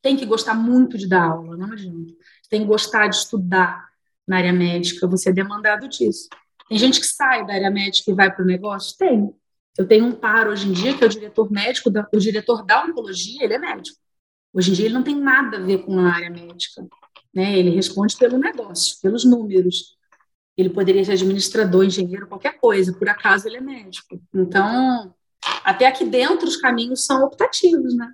tem 0.00 0.16
que 0.16 0.26
gostar 0.26 0.54
muito 0.54 0.98
de 0.98 1.08
dar 1.08 1.30
aula, 1.30 1.56
não 1.56 1.72
adianta. 1.72 2.12
Tem 2.50 2.60
que 2.60 2.66
gostar 2.66 3.08
de 3.08 3.16
estudar 3.16 3.88
na 4.26 4.38
área 4.38 4.52
médica, 4.52 5.06
você 5.06 5.30
é 5.30 5.32
demandado 5.32 5.88
disso. 5.88 6.28
Tem 6.68 6.78
gente 6.78 7.00
que 7.00 7.06
sai 7.06 7.46
da 7.46 7.54
área 7.54 7.70
médica 7.70 8.10
e 8.10 8.14
vai 8.14 8.34
para 8.34 8.42
o 8.42 8.46
negócio? 8.46 8.96
Tem. 8.96 9.32
Eu 9.76 9.86
tenho 9.86 10.06
um 10.06 10.12
par 10.12 10.48
hoje 10.48 10.68
em 10.68 10.72
dia, 10.72 10.96
que 10.96 11.02
é 11.02 11.06
o 11.06 11.10
diretor 11.10 11.50
médico, 11.50 11.90
da, 11.90 12.06
o 12.12 12.18
diretor 12.18 12.64
da 12.64 12.84
oncologia, 12.84 13.44
ele 13.44 13.54
é 13.54 13.58
médico. 13.58 13.96
Hoje 14.52 14.70
em 14.70 14.74
dia 14.74 14.86
ele 14.86 14.94
não 14.94 15.02
tem 15.02 15.16
nada 15.16 15.56
a 15.56 15.60
ver 15.60 15.84
com 15.84 15.98
a 15.98 16.12
área 16.12 16.30
médica. 16.30 16.86
Né? 17.34 17.58
Ele 17.58 17.70
responde 17.70 18.16
pelo 18.16 18.38
negócio, 18.38 18.96
pelos 19.00 19.24
números. 19.24 19.96
Ele 20.56 20.70
poderia 20.70 21.04
ser 21.04 21.12
administrador, 21.12 21.84
engenheiro, 21.84 22.26
qualquer 22.26 22.58
coisa, 22.58 22.92
por 22.92 23.08
acaso 23.08 23.48
ele 23.48 23.56
é 23.56 23.60
médico. 23.60 24.20
Então, 24.34 25.14
até 25.64 25.86
aqui 25.86 26.04
dentro 26.04 26.46
os 26.46 26.56
caminhos 26.56 27.04
são 27.04 27.24
optativos, 27.24 27.96
né? 27.96 28.12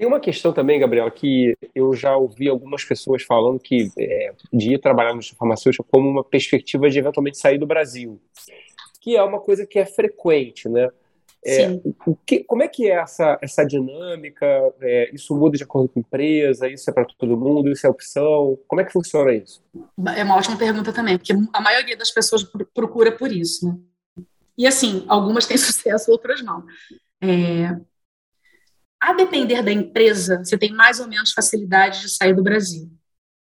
Tem 0.00 0.06
uma 0.06 0.18
questão 0.18 0.50
também, 0.50 0.80
Gabriela, 0.80 1.10
que 1.10 1.54
eu 1.74 1.92
já 1.92 2.16
ouvi 2.16 2.48
algumas 2.48 2.82
pessoas 2.82 3.22
falando 3.22 3.58
que 3.58 3.90
é, 3.98 4.32
de 4.50 4.74
ir 4.74 4.80
trabalhar 4.80 5.14
no 5.14 5.22
farmacêutico 5.22 5.86
como 5.90 6.08
uma 6.08 6.24
perspectiva 6.24 6.88
de 6.88 6.98
eventualmente 6.98 7.36
sair 7.36 7.58
do 7.58 7.66
Brasil, 7.66 8.18
que 8.98 9.14
é 9.14 9.22
uma 9.22 9.40
coisa 9.40 9.66
que 9.66 9.78
é 9.78 9.84
frequente, 9.84 10.70
né? 10.70 10.88
É, 11.44 11.70
o 12.06 12.14
que, 12.14 12.44
como 12.44 12.62
é 12.62 12.68
que 12.68 12.90
é 12.90 12.96
essa, 12.96 13.38
essa 13.40 13.64
dinâmica? 13.64 14.46
É, 14.80 15.10
isso 15.14 15.34
muda 15.34 15.56
de 15.56 15.64
acordo 15.64 15.88
com 15.88 15.98
a 15.98 16.02
empresa? 16.02 16.68
Isso 16.68 16.88
é 16.90 16.92
para 16.92 17.06
todo 17.06 17.36
mundo? 17.36 17.70
Isso 17.70 17.86
é 17.86 17.90
opção? 17.90 18.58
Como 18.68 18.80
é 18.80 18.84
que 18.84 18.92
funciona 18.92 19.32
isso? 19.32 19.62
É 20.16 20.22
uma 20.22 20.36
ótima 20.36 20.58
pergunta 20.58 20.92
também, 20.92 21.16
porque 21.16 21.32
a 21.52 21.60
maioria 21.60 21.96
das 21.96 22.10
pessoas 22.10 22.44
procura 22.74 23.10
por 23.10 23.32
isso. 23.32 23.68
Né? 23.68 24.24
E 24.58 24.66
assim, 24.66 25.04
algumas 25.08 25.46
têm 25.46 25.56
sucesso, 25.58 26.10
outras 26.10 26.42
não. 26.42 26.66
É, 27.22 27.74
a 29.00 29.14
depender 29.14 29.62
da 29.62 29.72
empresa, 29.72 30.44
você 30.44 30.58
tem 30.58 30.72
mais 30.72 31.00
ou 31.00 31.08
menos 31.08 31.32
facilidade 31.32 32.02
de 32.02 32.10
sair 32.10 32.34
do 32.34 32.42
Brasil. 32.42 32.90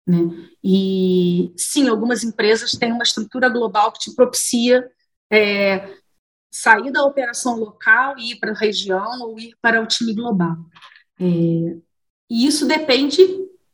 Né? 0.06 0.18
E 0.62 1.54
sim, 1.58 1.88
algumas 1.88 2.26
empresas 2.26 2.72
têm 2.72 2.92
uma 2.92 3.04
estrutura 3.04 3.48
global 3.48 3.94
que 3.94 4.00
te 4.00 4.16
propicia 4.16 4.86
é, 5.32 5.96
sair 6.56 6.90
da 6.90 7.04
operação 7.04 7.60
local 7.60 8.18
e 8.18 8.32
ir 8.32 8.40
para 8.40 8.52
a 8.52 8.58
região 8.58 9.22
ou 9.24 9.38
ir 9.38 9.58
para 9.62 9.82
o 9.82 9.86
time 9.86 10.14
global. 10.14 10.56
É, 11.20 11.26
e 12.30 12.48
isso 12.48 12.66
depende 12.66 13.22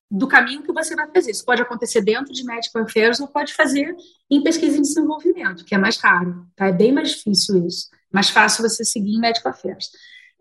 do 0.09 0.27
caminho 0.27 0.63
que 0.63 0.73
você 0.73 0.95
vai 0.95 1.07
fazer. 1.13 1.29
Isso 1.29 1.45
pode 1.45 1.61
acontecer 1.61 2.01
dentro 2.01 2.33
de 2.33 2.43
Medical 2.43 2.81
Affairs 2.81 3.19
ou 3.19 3.27
pode 3.27 3.53
fazer 3.53 3.95
em 4.29 4.41
pesquisa 4.41 4.77
e 4.77 4.81
desenvolvimento, 4.81 5.63
que 5.63 5.75
é 5.75 5.77
mais 5.77 5.95
caro, 5.95 6.47
tá? 6.55 6.67
É 6.67 6.71
bem 6.71 6.91
mais 6.91 7.11
difícil 7.11 7.67
isso. 7.67 7.87
Mais 8.11 8.31
fácil 8.31 8.67
você 8.67 8.83
seguir 8.83 9.15
em 9.15 9.19
Medical 9.19 9.51
Affairs. 9.51 9.91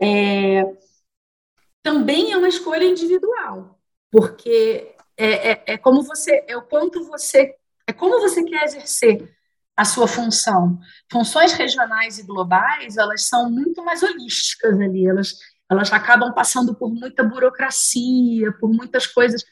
É, 0.00 0.64
também 1.82 2.32
é 2.32 2.38
uma 2.38 2.48
escolha 2.48 2.84
individual, 2.84 3.78
porque 4.10 4.94
é, 5.14 5.50
é, 5.52 5.62
é 5.66 5.76
como 5.78 6.02
você, 6.02 6.42
é 6.48 6.56
o 6.56 6.62
quanto 6.62 7.04
você, 7.04 7.54
é 7.86 7.92
como 7.92 8.18
você 8.18 8.42
quer 8.44 8.64
exercer 8.64 9.28
a 9.80 9.84
sua 9.86 10.06
função. 10.06 10.78
Funções 11.10 11.54
regionais 11.54 12.18
e 12.18 12.22
globais, 12.22 12.98
elas 12.98 13.26
são 13.26 13.50
muito 13.50 13.82
mais 13.82 14.02
holísticas 14.02 14.78
ali, 14.78 15.06
elas, 15.06 15.32
elas 15.70 15.90
acabam 15.90 16.34
passando 16.34 16.74
por 16.74 16.92
muita 16.92 17.24
burocracia, 17.24 18.52
por 18.60 18.70
muitas 18.70 19.06
coisas, 19.06 19.42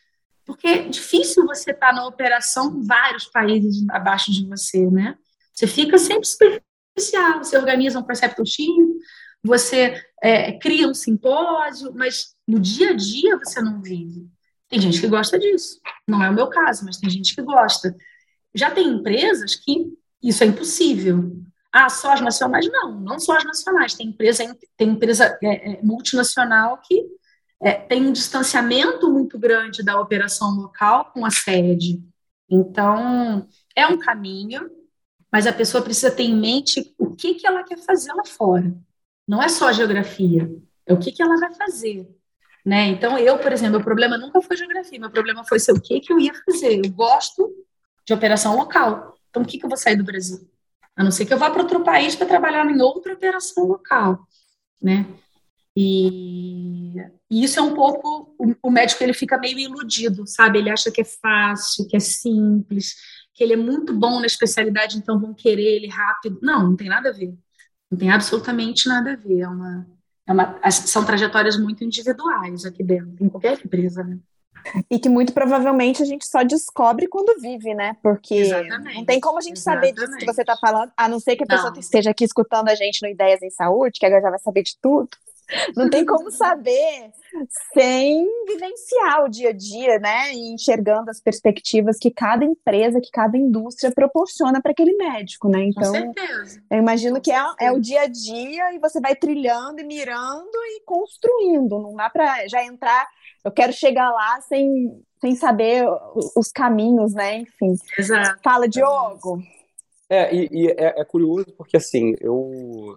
porque 0.44 0.66
é 0.66 0.82
difícil 0.82 1.46
você 1.46 1.70
estar 1.70 1.94
na 1.94 2.06
operação 2.06 2.70
com 2.70 2.82
vários 2.82 3.24
países 3.24 3.88
abaixo 3.88 4.30
de 4.30 4.46
você, 4.46 4.90
né? 4.90 5.16
Você 5.54 5.66
fica 5.66 5.96
sempre 5.96 6.28
superficial, 6.28 7.42
você 7.42 7.56
organiza 7.56 7.98
um 7.98 8.04
preceptor 8.04 8.44
team, 8.44 8.98
você 9.42 9.98
é, 10.22 10.52
cria 10.58 10.88
um 10.88 10.94
simpósio, 10.94 11.90
mas 11.94 12.34
no 12.46 12.60
dia 12.60 12.90
a 12.90 12.94
dia 12.94 13.38
você 13.38 13.62
não 13.62 13.80
vive. 13.80 14.28
Tem 14.68 14.78
gente 14.78 15.00
que 15.00 15.08
gosta 15.08 15.38
disso, 15.38 15.80
não 16.06 16.22
é 16.22 16.28
o 16.28 16.34
meu 16.34 16.48
caso, 16.48 16.84
mas 16.84 16.98
tem 16.98 17.08
gente 17.08 17.34
que 17.34 17.40
gosta. 17.40 17.96
Já 18.54 18.70
tem 18.70 18.88
empresas 18.88 19.56
que 19.56 19.96
isso 20.22 20.42
é 20.42 20.46
impossível. 20.46 21.36
Ah, 21.72 21.88
só 21.88 22.12
as 22.12 22.20
nacionais? 22.20 22.68
Não, 22.70 22.98
não 23.00 23.18
só 23.20 23.36
as 23.36 23.44
nacionais. 23.44 23.94
Tem 23.94 24.08
empresa, 24.08 24.56
tem 24.76 24.88
empresa 24.88 25.38
é, 25.42 25.72
é, 25.72 25.82
multinacional 25.82 26.80
que 26.82 27.06
é, 27.60 27.74
tem 27.74 28.06
um 28.06 28.12
distanciamento 28.12 29.10
muito 29.10 29.38
grande 29.38 29.82
da 29.82 30.00
operação 30.00 30.50
local 30.56 31.12
com 31.12 31.24
a 31.24 31.30
sede. 31.30 32.02
Então, 32.48 33.46
é 33.76 33.86
um 33.86 33.98
caminho, 33.98 34.70
mas 35.30 35.46
a 35.46 35.52
pessoa 35.52 35.82
precisa 35.82 36.10
ter 36.10 36.22
em 36.22 36.34
mente 36.34 36.94
o 36.98 37.14
que, 37.14 37.34
que 37.34 37.46
ela 37.46 37.62
quer 37.62 37.78
fazer 37.78 38.12
lá 38.12 38.24
fora. 38.24 38.74
Não 39.26 39.42
é 39.42 39.48
só 39.48 39.70
geografia, 39.72 40.50
é 40.86 40.94
o 40.94 40.98
que, 40.98 41.12
que 41.12 41.22
ela 41.22 41.36
vai 41.36 41.52
fazer. 41.52 42.08
Né? 42.64 42.88
Então, 42.88 43.18
eu, 43.18 43.38
por 43.38 43.52
exemplo, 43.52 43.78
o 43.78 43.84
problema 43.84 44.16
nunca 44.16 44.40
foi 44.40 44.56
geografia, 44.56 44.98
meu 44.98 45.10
problema 45.10 45.44
foi 45.44 45.58
ser 45.58 45.72
o 45.72 45.80
que, 45.80 46.00
que 46.00 46.12
eu 46.12 46.18
ia 46.18 46.32
fazer. 46.46 46.80
Eu 46.84 46.90
gosto 46.92 47.50
de 48.06 48.14
operação 48.14 48.56
local. 48.56 49.17
Então, 49.30 49.42
o 49.42 49.46
que, 49.46 49.58
que 49.58 49.64
eu 49.64 49.68
vou 49.68 49.78
sair 49.78 49.96
do 49.96 50.04
Brasil? 50.04 50.48
A 50.96 51.04
não 51.04 51.10
ser 51.10 51.26
que 51.26 51.32
eu 51.32 51.38
vá 51.38 51.50
para 51.50 51.62
outro 51.62 51.84
país 51.84 52.16
para 52.16 52.26
trabalhar 52.26 52.66
em 52.66 52.80
outra 52.80 53.14
operação 53.14 53.64
local, 53.64 54.26
né? 54.82 55.06
E, 55.76 56.96
e, 57.30 57.44
isso 57.44 57.60
é 57.60 57.62
um 57.62 57.72
pouco 57.72 58.34
o, 58.36 58.52
o, 58.64 58.70
médico 58.70 59.04
ele 59.04 59.12
fica 59.12 59.38
meio 59.38 59.58
iludido, 59.60 60.26
sabe? 60.26 60.58
Ele 60.58 60.70
acha 60.70 60.90
que 60.90 61.02
é 61.02 61.04
fácil, 61.04 61.86
que 61.86 61.96
é 61.96 62.00
simples, 62.00 62.96
que 63.32 63.44
ele 63.44 63.52
é 63.52 63.56
muito 63.56 63.94
bom 63.94 64.18
na 64.18 64.26
especialidade, 64.26 64.98
então 64.98 65.20
vão 65.20 65.32
querer 65.32 65.76
ele 65.76 65.86
rápido. 65.86 66.40
Não, 66.42 66.70
não 66.70 66.76
tem 66.76 66.88
nada 66.88 67.10
a 67.10 67.12
ver. 67.12 67.32
Não 67.88 67.96
tem 67.96 68.10
absolutamente 68.10 68.88
nada 68.88 69.12
a 69.12 69.16
ver. 69.16 69.40
É 69.40 69.48
uma, 69.48 69.86
é 70.26 70.32
uma, 70.32 70.70
são 70.70 71.04
trajetórias 71.04 71.56
muito 71.56 71.84
individuais 71.84 72.64
aqui 72.64 72.82
dentro, 72.82 73.24
em 73.24 73.28
qualquer 73.28 73.60
empresa, 73.64 74.02
né? 74.02 74.18
E 74.90 74.98
que 74.98 75.08
muito 75.08 75.32
provavelmente 75.32 76.02
a 76.02 76.06
gente 76.06 76.26
só 76.26 76.42
descobre 76.42 77.08
quando 77.08 77.40
vive, 77.40 77.74
né? 77.74 77.96
Porque 78.02 78.34
Exatamente. 78.34 78.96
não 78.96 79.04
tem 79.04 79.20
como 79.20 79.38
a 79.38 79.40
gente 79.40 79.58
Exatamente. 79.58 79.94
saber 79.94 80.06
disso 80.06 80.18
que 80.18 80.26
você 80.26 80.42
está 80.42 80.56
falando, 80.56 80.92
a 80.96 81.08
não 81.08 81.20
ser 81.20 81.36
que 81.36 81.44
a 81.44 81.46
pessoa 81.46 81.70
não. 81.70 81.80
esteja 81.80 82.10
aqui 82.10 82.24
escutando 82.24 82.68
a 82.68 82.74
gente 82.74 83.02
no 83.02 83.08
Ideias 83.08 83.42
em 83.42 83.50
Saúde, 83.50 83.98
que 83.98 84.06
agora 84.06 84.22
já 84.22 84.30
vai 84.30 84.38
saber 84.38 84.62
de 84.62 84.76
tudo. 84.80 85.08
Não 85.76 85.88
tem 85.88 86.04
como 86.06 86.30
saber 86.30 87.10
sem 87.72 88.26
vivenciar 88.46 89.24
o 89.24 89.28
dia 89.28 89.50
a 89.50 89.52
dia, 89.52 89.98
né? 89.98 90.32
E 90.32 90.52
enxergando 90.52 91.10
as 91.10 91.20
perspectivas 91.20 91.98
que 91.98 92.10
cada 92.10 92.44
empresa, 92.44 93.00
que 93.00 93.10
cada 93.10 93.36
indústria 93.36 93.92
proporciona 93.92 94.60
para 94.60 94.72
aquele 94.72 94.94
médico, 94.94 95.48
né? 95.48 95.64
Então, 95.64 95.92
Com 95.92 96.14
certeza. 96.14 96.62
eu 96.70 96.78
imagino 96.78 97.20
que 97.20 97.32
é, 97.32 97.40
é, 97.60 97.72
o 97.72 97.80
dia 97.80 98.02
a 98.02 98.06
dia 98.06 98.74
e 98.74 98.78
você 98.78 99.00
vai 99.00 99.14
trilhando 99.14 99.80
e 99.80 99.84
mirando 99.84 100.56
e 100.76 100.82
construindo. 100.84 101.78
Não 101.80 101.94
dá 101.94 102.10
para 102.10 102.46
já 102.48 102.64
entrar. 102.64 103.06
Eu 103.48 103.52
quero 103.52 103.72
chegar 103.72 104.10
lá 104.10 104.40
sem, 104.42 105.02
sem 105.20 105.34
saber 105.34 105.86
os 106.36 106.52
caminhos, 106.52 107.14
né? 107.14 107.38
Enfim. 107.38 107.74
Exato. 107.98 108.40
Fala, 108.44 108.68
Diogo. 108.68 109.42
É, 110.08 110.34
e, 110.34 110.48
e 110.52 110.66
é, 110.68 111.00
é 111.00 111.04
curioso 111.04 111.46
porque 111.56 111.76
assim, 111.76 112.14
eu 112.20 112.96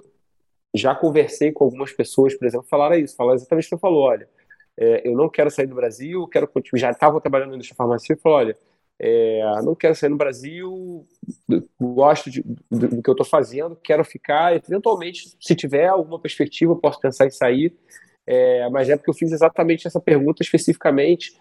já 0.74 0.94
conversei 0.94 1.52
com 1.52 1.64
algumas 1.64 1.92
pessoas, 1.92 2.38
por 2.38 2.46
exemplo, 2.46 2.68
falaram 2.70 2.96
isso, 2.96 3.16
falaram 3.16 3.36
exatamente 3.36 3.66
o 3.66 3.70
que 3.70 3.76
você 3.76 3.80
falou, 3.80 4.04
olha, 4.04 4.28
é, 4.78 5.08
eu 5.08 5.16
não 5.16 5.30
quero 5.30 5.50
sair 5.50 5.68
do 5.68 5.76
Brasil, 5.76 6.28
quero 6.28 6.50
já 6.76 6.92
estava 6.92 7.20
trabalhando 7.20 7.50
na 7.50 7.56
indústria 7.56 7.76
farmacêutica, 7.76 8.22
falou, 8.22 8.38
olha, 8.38 8.58
é, 9.00 9.42
não 9.64 9.74
quero 9.74 9.96
sair 9.96 10.10
do 10.10 10.16
Brasil, 10.16 11.06
gosto 11.80 12.30
de, 12.30 12.44
do, 12.70 12.88
do, 12.88 13.02
que 13.02 13.10
eu 13.10 13.14
estou 13.14 13.26
fazendo, 13.26 13.76
quero 13.76 14.04
ficar, 14.06 14.56
eventualmente, 14.56 15.36
se 15.40 15.56
tiver 15.56 15.88
alguma 15.88 16.20
perspectiva, 16.20 16.76
posso 16.76 17.00
pensar 17.00 17.26
em 17.26 17.32
sair, 17.32 17.76
é, 18.32 18.70
mas 18.70 18.90
é 18.90 18.96
porque 18.96 19.10
eu 19.10 19.16
fiz 19.16 19.32
exatamente 19.32 19.88
essa 19.88 20.00
pergunta 20.00 20.42
especificamente, 20.42 21.34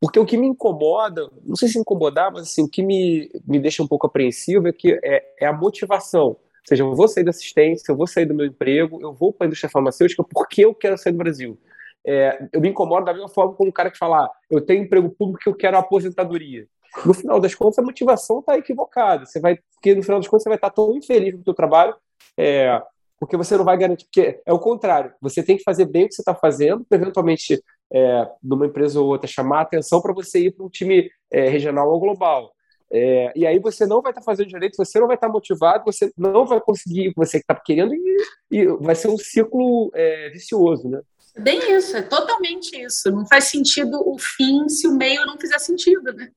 porque 0.00 0.18
o 0.18 0.26
que 0.26 0.36
me 0.36 0.46
incomoda, 0.46 1.28
não 1.44 1.56
sei 1.56 1.68
se 1.68 1.78
incomodar, 1.78 2.32
mas 2.32 2.42
assim, 2.42 2.62
o 2.62 2.68
que 2.68 2.82
me, 2.82 3.30
me 3.46 3.58
deixa 3.58 3.82
um 3.82 3.88
pouco 3.88 4.06
apreensivo 4.06 4.68
é 4.68 4.72
que 4.72 4.98
é, 5.02 5.24
é 5.40 5.46
a 5.46 5.52
motivação 5.52 6.36
seja, 6.64 6.82
eu 6.84 6.94
vou 6.94 7.08
sair 7.08 7.24
da 7.24 7.30
assistência, 7.30 7.90
eu 7.90 7.96
vou 7.96 8.06
sair 8.06 8.24
do 8.24 8.34
meu 8.34 8.46
emprego, 8.46 9.00
eu 9.02 9.12
vou 9.12 9.32
para 9.32 9.46
a 9.46 9.48
indústria 9.48 9.70
farmacêutica 9.70 10.24
porque 10.24 10.64
eu 10.64 10.74
quero 10.74 10.96
sair 10.96 11.12
do 11.12 11.18
Brasil. 11.18 11.58
É, 12.04 12.48
eu 12.52 12.60
me 12.60 12.68
incomodo 12.68 13.04
da 13.04 13.12
mesma 13.12 13.28
forma 13.28 13.54
como 13.54 13.70
o 13.70 13.72
cara 13.72 13.90
que 13.90 13.98
fala, 13.98 14.24
ah, 14.24 14.30
eu 14.50 14.60
tenho 14.60 14.82
emprego 14.82 15.10
público 15.10 15.42
que 15.42 15.48
eu 15.48 15.54
quero 15.54 15.76
aposentadoria. 15.76 16.66
No 17.06 17.14
final 17.14 17.40
das 17.40 17.54
contas, 17.54 17.78
a 17.78 17.82
motivação 17.82 18.40
está 18.40 18.56
equivocada. 18.58 19.24
Você 19.24 19.40
vai, 19.40 19.58
porque 19.74 19.94
no 19.94 20.02
final 20.02 20.18
das 20.18 20.28
contas 20.28 20.42
você 20.42 20.48
vai 20.48 20.56
estar 20.56 20.70
tão 20.70 20.96
infeliz 20.96 21.34
no 21.34 21.42
seu 21.42 21.54
trabalho, 21.54 21.94
é, 22.36 22.80
porque 23.22 23.36
você 23.36 23.56
não 23.56 23.64
vai 23.64 23.78
garantir. 23.78 24.04
Porque 24.06 24.40
é 24.44 24.52
o 24.52 24.58
contrário. 24.58 25.14
Você 25.20 25.44
tem 25.44 25.56
que 25.56 25.62
fazer 25.62 25.84
bem 25.84 26.06
o 26.06 26.08
que 26.08 26.14
você 26.16 26.22
está 26.22 26.34
fazendo, 26.34 26.84
para 26.84 26.98
eventualmente, 26.98 27.62
é, 27.94 28.28
numa 28.42 28.66
empresa 28.66 29.00
ou 29.00 29.06
outra, 29.06 29.28
chamar 29.28 29.58
a 29.58 29.62
atenção 29.62 30.02
para 30.02 30.12
você 30.12 30.46
ir 30.46 30.50
para 30.50 30.66
um 30.66 30.68
time 30.68 31.08
é, 31.30 31.48
regional 31.48 31.88
ou 31.88 32.00
global. 32.00 32.52
É, 32.92 33.32
e 33.36 33.46
aí 33.46 33.60
você 33.60 33.86
não 33.86 34.02
vai 34.02 34.10
estar 34.10 34.22
tá 34.22 34.24
fazendo 34.24 34.48
direito, 34.48 34.76
você 34.76 34.98
não 34.98 35.06
vai 35.06 35.14
estar 35.14 35.28
tá 35.28 35.32
motivado, 35.32 35.84
você 35.84 36.12
não 36.18 36.44
vai 36.44 36.60
conseguir 36.60 37.12
você 37.16 37.38
que 37.38 37.44
está 37.44 37.54
querendo 37.54 37.94
e, 37.94 38.26
e, 38.50 38.66
vai 38.80 38.96
ser 38.96 39.06
um 39.06 39.16
ciclo 39.16 39.92
é, 39.94 40.30
vicioso, 40.30 40.88
né? 40.88 41.00
Bem 41.38 41.76
isso, 41.76 41.96
é 41.96 42.02
totalmente 42.02 42.76
isso. 42.76 43.08
Não 43.12 43.24
faz 43.24 43.44
sentido 43.44 44.02
o 44.04 44.18
fim 44.18 44.68
se 44.68 44.88
o 44.88 44.96
meio 44.96 45.24
não 45.26 45.38
fizer 45.38 45.60
sentido, 45.60 46.12
né? 46.12 46.28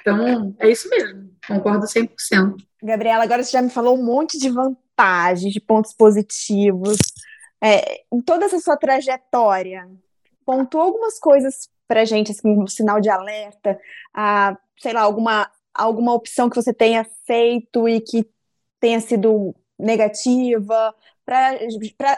Então, 0.00 0.54
é 0.60 0.70
isso 0.70 0.88
mesmo, 0.88 1.28
concordo 1.44 1.86
100%. 1.86 2.54
Gabriela, 2.82 3.24
agora 3.24 3.42
você 3.42 3.50
já 3.50 3.60
me 3.60 3.68
falou 3.68 3.98
um 3.98 4.04
monte 4.04 4.38
de 4.38 4.48
vantagens, 4.48 4.89
de 5.40 5.60
pontos 5.60 5.92
positivos. 5.92 6.98
É, 7.62 8.02
em 8.12 8.20
toda 8.20 8.46
essa 8.46 8.58
sua 8.58 8.76
trajetória, 8.76 9.88
pontuou 10.44 10.84
algumas 10.84 11.18
coisas 11.18 11.68
para 11.86 12.04
gente, 12.04 12.30
assim, 12.30 12.48
um 12.58 12.66
sinal 12.66 13.00
de 13.00 13.10
alerta, 13.10 13.78
a, 14.14 14.56
sei 14.78 14.92
lá, 14.92 15.02
alguma 15.02 15.50
alguma 15.72 16.12
opção 16.12 16.50
que 16.50 16.56
você 16.56 16.74
tenha 16.74 17.06
feito 17.26 17.88
e 17.88 18.00
que 18.00 18.28
tenha 18.80 19.00
sido 19.00 19.54
negativa, 19.78 20.94
para 21.24 21.56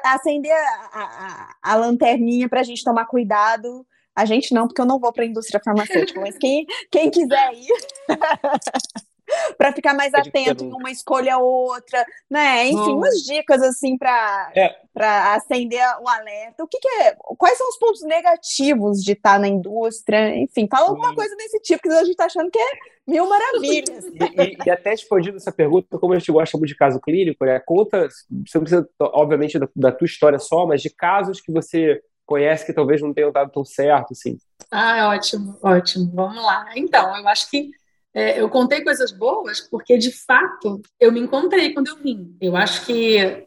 acender 0.04 0.52
a, 0.52 0.90
a, 0.92 1.56
a 1.62 1.74
lanterninha 1.76 2.48
para 2.48 2.60
a 2.60 2.64
gente 2.64 2.82
tomar 2.82 3.06
cuidado. 3.06 3.86
A 4.14 4.24
gente 4.24 4.52
não, 4.54 4.66
porque 4.66 4.80
eu 4.80 4.86
não 4.86 4.98
vou 4.98 5.12
para 5.12 5.24
a 5.24 5.26
indústria 5.26 5.60
farmacêutica, 5.62 6.20
mas 6.20 6.36
quem, 6.38 6.66
quem 6.90 7.10
quiser 7.10 7.52
ir. 7.54 7.68
para 9.56 9.72
ficar 9.72 9.94
mais 9.94 10.12
atento 10.14 10.64
em 10.64 10.72
uma 10.72 10.90
escolha 10.90 11.38
ou 11.38 11.68
outra, 11.68 12.04
né? 12.30 12.66
Enfim, 12.66 12.92
umas 12.92 13.22
dicas 13.22 13.62
assim 13.62 13.96
para 13.96 14.52
é. 14.54 14.74
para 14.92 15.34
acender 15.34 15.82
o 16.00 16.08
alerta. 16.08 16.64
O 16.64 16.68
que, 16.68 16.78
que, 16.78 16.88
é? 16.88 17.16
Quais 17.36 17.56
são 17.58 17.68
os 17.68 17.78
pontos 17.78 18.02
negativos 18.02 19.02
de 19.02 19.12
estar 19.12 19.38
na 19.38 19.48
indústria? 19.48 20.36
Enfim, 20.36 20.68
fala 20.70 20.88
alguma 20.88 21.14
coisa 21.14 21.34
desse 21.36 21.60
tipo 21.60 21.82
que 21.82 21.88
a 21.88 22.00
gente 22.00 22.10
está 22.10 22.26
achando 22.26 22.50
que 22.50 22.58
é 22.58 22.70
mil 23.06 23.28
maravilhas. 23.28 24.04
E, 24.06 24.42
e, 24.42 24.58
e, 24.66 24.70
até 24.70 24.90
respondido 24.90 25.36
essa 25.36 25.52
pergunta, 25.52 25.98
como 25.98 26.12
a 26.12 26.18
gente 26.18 26.32
gosta 26.32 26.56
muito 26.56 26.70
de 26.70 26.76
caso 26.76 27.00
clínico, 27.00 27.44
né? 27.44 27.60
Conta, 27.60 28.08
você 28.08 28.58
não 28.58 28.62
precisa, 28.62 28.88
obviamente, 29.00 29.58
da, 29.58 29.68
da 29.74 29.92
tua 29.92 30.06
história 30.06 30.38
só, 30.38 30.66
mas 30.66 30.82
de 30.82 30.90
casos 30.90 31.40
que 31.40 31.52
você 31.52 32.00
conhece 32.24 32.64
que 32.64 32.72
talvez 32.72 33.02
não 33.02 33.12
tenham 33.12 33.32
dado 33.32 33.50
tão 33.50 33.64
certo, 33.64 34.12
assim. 34.12 34.38
Ah, 34.70 35.10
ótimo, 35.10 35.58
ótimo. 35.62 36.10
Vamos 36.14 36.42
lá. 36.42 36.66
Então, 36.74 37.16
eu 37.18 37.28
acho 37.28 37.50
que 37.50 37.70
é, 38.14 38.40
eu 38.40 38.48
contei 38.48 38.82
coisas 38.82 39.10
boas 39.10 39.60
porque, 39.60 39.96
de 39.96 40.12
fato, 40.12 40.80
eu 41.00 41.10
me 41.10 41.20
encontrei 41.20 41.72
quando 41.72 41.88
eu 41.88 41.96
vim. 41.96 42.36
Eu 42.40 42.56
acho 42.56 42.84
que 42.84 43.46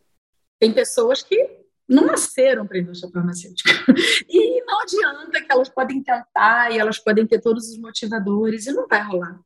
tem 0.59 0.71
pessoas 0.71 1.21
que 1.21 1.65
não 1.87 2.05
nasceram 2.05 2.65
para 2.65 2.77
a 2.77 2.81
indústria 2.81 3.11
farmacêutica. 3.11 3.69
E 4.27 4.61
não 4.65 4.81
adianta 4.81 5.41
que 5.41 5.51
elas 5.51 5.69
podem 5.69 6.01
tentar 6.01 6.71
e 6.71 6.79
elas 6.79 6.97
podem 6.97 7.27
ter 7.27 7.39
todos 7.39 7.69
os 7.69 7.77
motivadores 7.77 8.65
e 8.65 8.73
não 8.73 8.87
vai 8.87 9.03
rolar. 9.03 9.39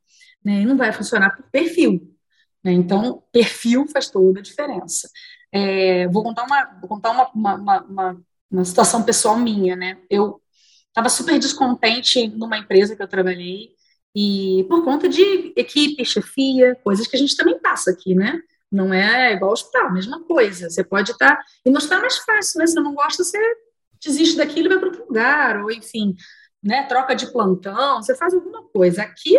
Né? 0.43 0.61
E 0.61 0.65
não 0.65 0.77
vai 0.77 0.91
funcionar 0.93 1.35
por 1.35 1.45
perfil. 1.51 2.15
Né? 2.63 2.71
Então, 2.71 3.23
perfil 3.31 3.85
faz 3.87 4.09
toda 4.09 4.39
a 4.39 4.43
diferença. 4.43 5.09
É, 5.51 6.07
vou 6.07 6.23
contar, 6.23 6.45
uma, 6.45 6.65
vou 6.79 6.87
contar 6.87 7.11
uma, 7.11 7.29
uma, 7.33 7.81
uma, 7.81 8.21
uma 8.49 8.65
situação 8.65 9.03
pessoal 9.03 9.37
minha. 9.37 9.75
Né? 9.75 9.97
Eu 10.09 10.41
estava 10.87 11.09
super 11.09 11.37
descontente 11.37 12.27
numa 12.29 12.57
empresa 12.57 12.95
que 12.95 13.03
eu 13.03 13.07
trabalhei 13.07 13.75
e 14.15 14.65
por 14.67 14.83
conta 14.83 15.07
de 15.07 15.53
equipe, 15.55 16.03
chefia, 16.03 16.75
coisas 16.83 17.07
que 17.07 17.15
a 17.15 17.19
gente 17.19 17.35
também 17.35 17.59
passa 17.59 17.91
aqui, 17.91 18.15
né? 18.15 18.41
Não 18.71 18.93
é 18.93 19.33
igual 19.33 19.51
hospital, 19.51 19.91
mesma 19.91 20.23
coisa. 20.23 20.69
Você 20.69 20.83
pode 20.83 21.11
estar. 21.11 21.35
Tá, 21.35 21.43
e 21.65 21.69
não 21.69 21.79
está 21.79 21.99
mais 21.99 22.17
fácil, 22.17 22.59
né? 22.59 22.67
Se 22.67 22.75
não 22.75 22.93
gosta, 22.93 23.23
você 23.23 23.37
desiste 24.03 24.37
daquilo 24.37 24.67
e 24.67 24.69
vai 24.69 24.79
para 24.79 24.87
outro 24.87 25.05
lugar, 25.05 25.63
ou 25.63 25.71
enfim, 25.71 26.15
né? 26.63 26.83
Troca 26.83 27.15
de 27.15 27.31
plantão, 27.31 28.01
você 28.01 28.15
faz 28.15 28.33
alguma 28.33 28.63
coisa. 28.69 29.03
Aqui, 29.03 29.37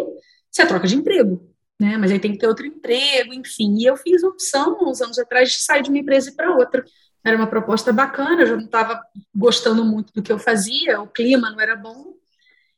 você 0.51 0.67
troca 0.67 0.87
de 0.87 0.97
emprego, 0.97 1.49
né? 1.81 1.97
Mas 1.97 2.11
aí 2.13 2.19
tem 2.19 2.33
que 2.33 2.39
ter 2.39 2.47
outro 2.49 2.67
emprego, 2.67 3.33
enfim. 3.33 3.77
E 3.79 3.85
eu 3.87 3.97
fiz 3.97 4.23
opção, 4.23 4.79
uns 4.83 5.01
anos 5.01 5.19
atrás, 5.19 5.51
de 5.51 5.63
sair 5.63 5.83
de 5.83 5.91
uma 5.91 5.99
empresa 5.99 6.33
para 6.37 6.57
outra. 6.57 6.85
Era 7.25 7.37
uma 7.37 7.47
proposta 7.47 7.93
bacana, 7.93 8.43
eu 8.43 8.47
já 8.47 8.57
não 8.57 8.65
estava 8.65 9.01
gostando 9.35 9.85
muito 9.85 10.13
do 10.13 10.23
que 10.23 10.33
eu 10.33 10.39
fazia, 10.39 11.01
o 11.01 11.07
clima 11.07 11.51
não 11.51 11.61
era 11.61 11.77
bom. 11.77 12.15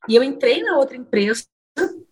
E 0.09 0.17
eu 0.17 0.23
entrei 0.23 0.63
na 0.63 0.79
outra 0.79 0.97
empresa 0.97 1.45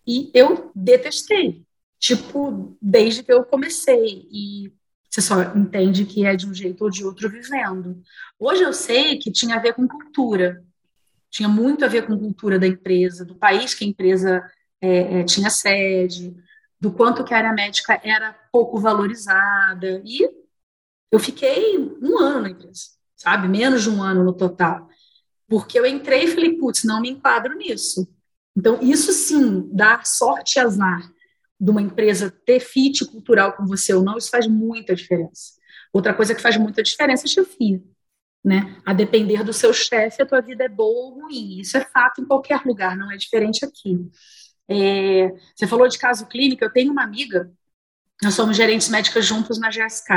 e 0.07 0.31
eu 0.35 0.71
detestei, 0.75 1.65
tipo, 1.99 2.77
desde 2.81 3.23
que 3.23 3.33
eu 3.33 3.45
comecei. 3.45 4.27
E 4.31 4.73
você 5.09 5.21
só 5.21 5.43
entende 5.57 6.05
que 6.05 6.25
é 6.25 6.35
de 6.35 6.49
um 6.49 6.55
jeito 6.55 6.83
ou 6.85 6.91
de 6.91 7.05
outro 7.05 7.29
vivendo. 7.29 8.03
Hoje 8.39 8.63
eu 8.63 8.73
sei 8.73 9.19
que 9.19 9.31
tinha 9.31 9.57
a 9.57 9.61
ver 9.61 9.75
com 9.75 9.87
cultura, 9.87 10.65
tinha 11.31 11.49
muito 11.49 11.85
a 11.85 11.89
ver 11.89 12.07
com 12.07 12.19
cultura 12.19 12.59
da 12.59 12.67
empresa, 12.67 13.25
do 13.25 13.35
país 13.35 13.75
que 13.75 13.85
a 13.85 13.89
empresa 13.89 14.43
é, 14.81 15.21
é, 15.21 15.25
tinha 15.25 15.51
sede, 15.51 16.35
do 16.81 16.91
quanto 16.91 17.23
que 17.23 17.35
a 17.35 17.37
área 17.37 17.53
médica 17.53 18.01
era 18.03 18.33
pouco 18.51 18.79
valorizada. 18.79 20.03
E 20.05 20.29
eu 21.11 21.19
fiquei 21.19 21.79
um 22.01 22.19
ano 22.19 22.43
na 22.43 22.51
empresa, 22.51 22.91
sabe? 23.15 23.47
Menos 23.49 23.83
de 23.83 23.91
um 23.91 24.03
ano 24.03 24.25
no 24.25 24.33
total. 24.33 24.89
Porque 25.47 25.79
eu 25.79 25.85
entrei 25.85 26.25
e 26.25 26.29
falei, 26.29 26.57
putz, 26.57 26.85
não 26.85 27.01
me 27.01 27.11
enquadro 27.11 27.57
nisso. 27.57 28.09
Então, 28.57 28.79
isso 28.83 29.13
sim, 29.13 29.69
dar 29.73 30.05
sorte 30.05 30.57
e 30.57 30.61
azar 30.61 31.11
de 31.61 31.71
uma 31.71 31.83
empresa 31.83 32.31
ter 32.31 32.61
fit 32.61 33.05
cultural 33.05 33.53
com 33.53 33.67
você 33.67 33.93
ou 33.93 34.03
não, 34.03 34.17
isso 34.17 34.31
faz 34.31 34.47
muita 34.47 34.95
diferença. 34.95 35.53
Outra 35.93 36.15
coisa 36.15 36.35
que 36.35 36.41
faz 36.41 36.57
muita 36.57 36.83
diferença 36.83 37.27
é 37.27 37.29
chefia. 37.29 37.83
Né? 38.43 38.81
A 38.87 38.95
depender 38.95 39.45
do 39.45 39.53
seu 39.53 39.73
chefe, 39.75 40.23
a 40.23 40.27
tua 40.27 40.41
vida 40.41 40.65
é 40.65 40.69
boa 40.69 41.15
ou 41.15 41.21
ruim. 41.21 41.61
Isso 41.61 41.77
é 41.77 41.85
fato 41.85 42.23
em 42.23 42.25
qualquer 42.25 42.63
lugar, 42.65 42.97
não 42.97 43.13
é 43.13 43.17
diferente 43.17 43.65
aqui. 43.65 43.99
É, 44.67 45.31
você 45.55 45.67
falou 45.67 45.87
de 45.89 45.99
caso 45.99 46.27
clínico, 46.27 46.65
eu 46.65 46.73
tenho 46.73 46.93
uma 46.93 47.03
amiga, 47.03 47.53
nós 48.23 48.35
somos 48.35 48.57
gerentes 48.57 48.89
médicas 48.89 49.27
juntos 49.27 49.59
na 49.59 49.69
GSK. 49.69 50.09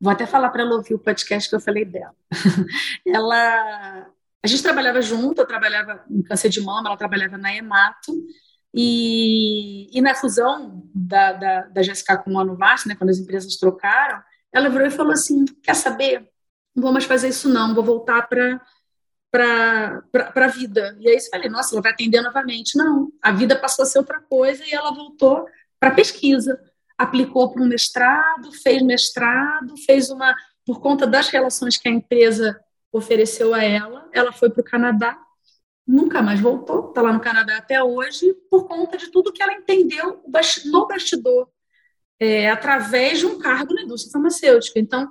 Vou 0.00 0.10
até 0.10 0.26
falar 0.26 0.50
para 0.50 0.62
ela 0.62 0.74
ouvir 0.74 0.94
o 0.94 0.98
podcast 0.98 1.48
que 1.48 1.54
eu 1.54 1.60
falei 1.60 1.84
dela. 1.84 2.14
ela 3.06 4.10
a 4.42 4.46
gente 4.46 4.62
trabalhava 4.62 5.00
junto, 5.00 5.40
eu 5.40 5.46
trabalhava 5.46 6.04
em 6.10 6.22
câncer 6.22 6.48
de 6.48 6.60
mama, 6.60 6.88
ela 6.88 6.96
trabalhava 6.96 7.38
na 7.38 7.54
Emato, 7.54 8.12
e, 8.74 9.88
e 9.96 10.00
na 10.00 10.14
fusão 10.14 10.82
da, 10.94 11.32
da, 11.32 11.60
da 11.66 11.82
GSK 11.82 12.18
com 12.24 12.38
a 12.38 12.44
Novast, 12.44 12.88
né, 12.88 12.94
quando 12.94 13.10
as 13.10 13.18
empresas 13.18 13.56
trocaram, 13.56 14.22
ela 14.52 14.68
virou 14.68 14.86
e 14.86 14.90
falou 14.90 15.12
assim, 15.12 15.44
quer 15.62 15.74
saber? 15.74 16.28
Não 16.74 16.82
vou 16.82 16.92
mais 16.92 17.04
fazer 17.04 17.28
isso 17.28 17.48
não, 17.48 17.74
vou 17.74 17.84
voltar 17.84 18.22
para 18.22 18.60
para 19.30 20.04
a 20.34 20.48
vida. 20.48 20.94
E 21.00 21.08
aí 21.08 21.16
eu 21.16 21.30
falei, 21.30 21.48
nossa, 21.48 21.74
ela 21.74 21.80
vai 21.80 21.92
atender 21.92 22.20
novamente. 22.20 22.76
Não, 22.76 23.10
a 23.22 23.32
vida 23.32 23.56
passou 23.56 23.82
a 23.82 23.86
ser 23.86 23.98
outra 23.98 24.20
coisa 24.20 24.62
e 24.62 24.74
ela 24.74 24.92
voltou 24.92 25.46
para 25.80 25.90
pesquisa. 25.90 26.60
Aplicou 26.98 27.50
para 27.50 27.62
um 27.62 27.66
mestrado, 27.66 28.52
fez 28.62 28.82
mestrado, 28.82 29.74
fez 29.86 30.10
uma, 30.10 30.34
por 30.66 30.82
conta 30.82 31.06
das 31.06 31.28
relações 31.28 31.78
que 31.78 31.88
a 31.88 31.92
empresa 31.92 32.60
ofereceu 32.92 33.54
a 33.54 33.64
ela, 33.64 34.08
ela 34.12 34.32
foi 34.32 34.50
para 34.50 34.60
o 34.60 34.64
Canadá, 34.64 35.18
nunca 35.86 36.22
mais 36.22 36.38
voltou, 36.40 36.88
está 36.88 37.00
lá 37.02 37.12
no 37.12 37.20
Canadá 37.20 37.56
até 37.56 37.82
hoje, 37.82 38.34
por 38.50 38.68
conta 38.68 38.96
de 38.96 39.10
tudo 39.10 39.32
que 39.32 39.42
ela 39.42 39.54
entendeu 39.54 40.22
no 40.66 40.86
bastidor, 40.86 41.48
é, 42.20 42.50
através 42.50 43.18
de 43.18 43.26
um 43.26 43.38
cargo 43.38 43.74
na 43.74 43.82
indústria 43.82 44.12
farmacêutica. 44.12 44.78
Então, 44.78 45.10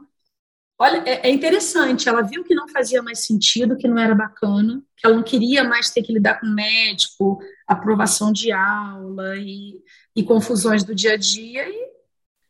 olha, 0.80 1.04
é, 1.06 1.28
é, 1.28 1.30
interessante, 1.30 2.08
ela 2.08 2.22
viu 2.22 2.44
que 2.44 2.56
não 2.56 2.70
fazia 2.70 3.02
mais 3.02 3.26
sentido, 3.26 3.76
que 3.76 3.88
não 3.88 3.98
era 3.98 4.16
bacana, 4.16 4.82
que 4.96 5.06
ela 5.06 5.16
não 5.16 5.24
queria 5.24 5.64
mais 5.64 5.90
ter 5.90 6.04
que 6.04 6.14
lidar 6.14 6.40
com 6.40 6.48
médico, 6.48 7.40
aprovação 7.68 8.32
de 8.32 8.52
aula 8.52 9.36
e, 9.38 9.82
e 10.16 10.24
confusões 10.24 10.84
do 10.84 10.96
dia 10.96 11.14
a 11.14 11.18
dia, 11.18 11.68
e 11.68 11.91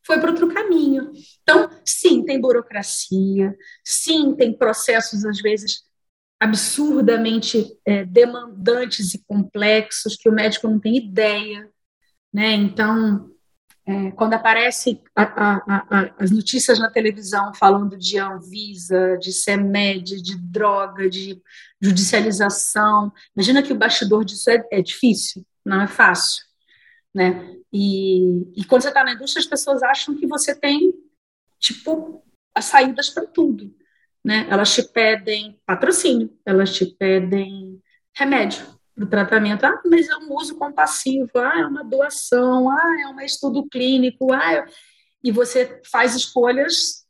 foi 0.03 0.19
para 0.19 0.31
outro 0.31 0.53
caminho. 0.53 1.11
Então, 1.43 1.69
sim, 1.85 2.23
tem 2.23 2.39
burocracia, 2.39 3.55
sim, 3.83 4.35
tem 4.35 4.53
processos, 4.53 5.25
às 5.25 5.39
vezes, 5.41 5.83
absurdamente 6.39 7.77
é, 7.85 8.03
demandantes 8.03 9.13
e 9.13 9.23
complexos 9.25 10.15
que 10.15 10.27
o 10.27 10.33
médico 10.33 10.67
não 10.67 10.79
tem 10.79 10.97
ideia. 10.97 11.69
Né? 12.33 12.53
Então, 12.53 13.29
é, 13.85 14.11
quando 14.11 14.33
aparecem 14.33 15.01
as 16.17 16.31
notícias 16.31 16.79
na 16.79 16.89
televisão 16.89 17.53
falando 17.53 17.97
de 17.97 18.17
Anvisa, 18.17 19.17
de 19.17 19.33
CEMED, 19.33 20.21
de 20.21 20.37
droga, 20.37 21.09
de 21.09 21.41
judicialização, 21.81 23.11
imagina 23.35 23.63
que 23.63 23.73
o 23.73 23.77
bastidor 23.77 24.23
disso 24.23 24.49
é, 24.49 24.63
é 24.71 24.81
difícil, 24.81 25.45
não 25.65 25.81
é 25.81 25.87
fácil. 25.87 26.43
Né? 27.13 27.57
E, 27.71 28.53
e 28.55 28.65
quando 28.65 28.81
você 28.81 28.89
está 28.89 29.03
na 29.03 29.13
indústria, 29.13 29.41
as 29.41 29.47
pessoas 29.47 29.83
acham 29.83 30.15
que 30.15 30.27
você 30.27 30.55
tem, 30.55 30.93
tipo, 31.59 32.23
as 32.53 32.65
saídas 32.65 33.09
para 33.09 33.25
tudo. 33.25 33.73
Né? 34.23 34.45
Elas 34.49 34.73
te 34.73 34.83
pedem 34.83 35.59
patrocínio, 35.65 36.31
elas 36.45 36.73
te 36.73 36.85
pedem 36.85 37.81
remédio 38.15 38.65
para 38.93 39.05
o 39.05 39.09
tratamento. 39.09 39.63
Ah, 39.65 39.81
mas 39.85 40.07
é 40.07 40.17
um 40.17 40.33
uso 40.35 40.55
compassivo, 40.55 41.31
ah, 41.35 41.59
é 41.59 41.65
uma 41.65 41.83
doação, 41.83 42.69
ah, 42.69 43.01
é 43.03 43.07
um 43.07 43.19
estudo 43.21 43.67
clínico, 43.67 44.31
ah, 44.31 44.53
é... 44.53 44.65
e 45.23 45.31
você 45.31 45.81
faz 45.89 46.15
escolhas 46.15 47.01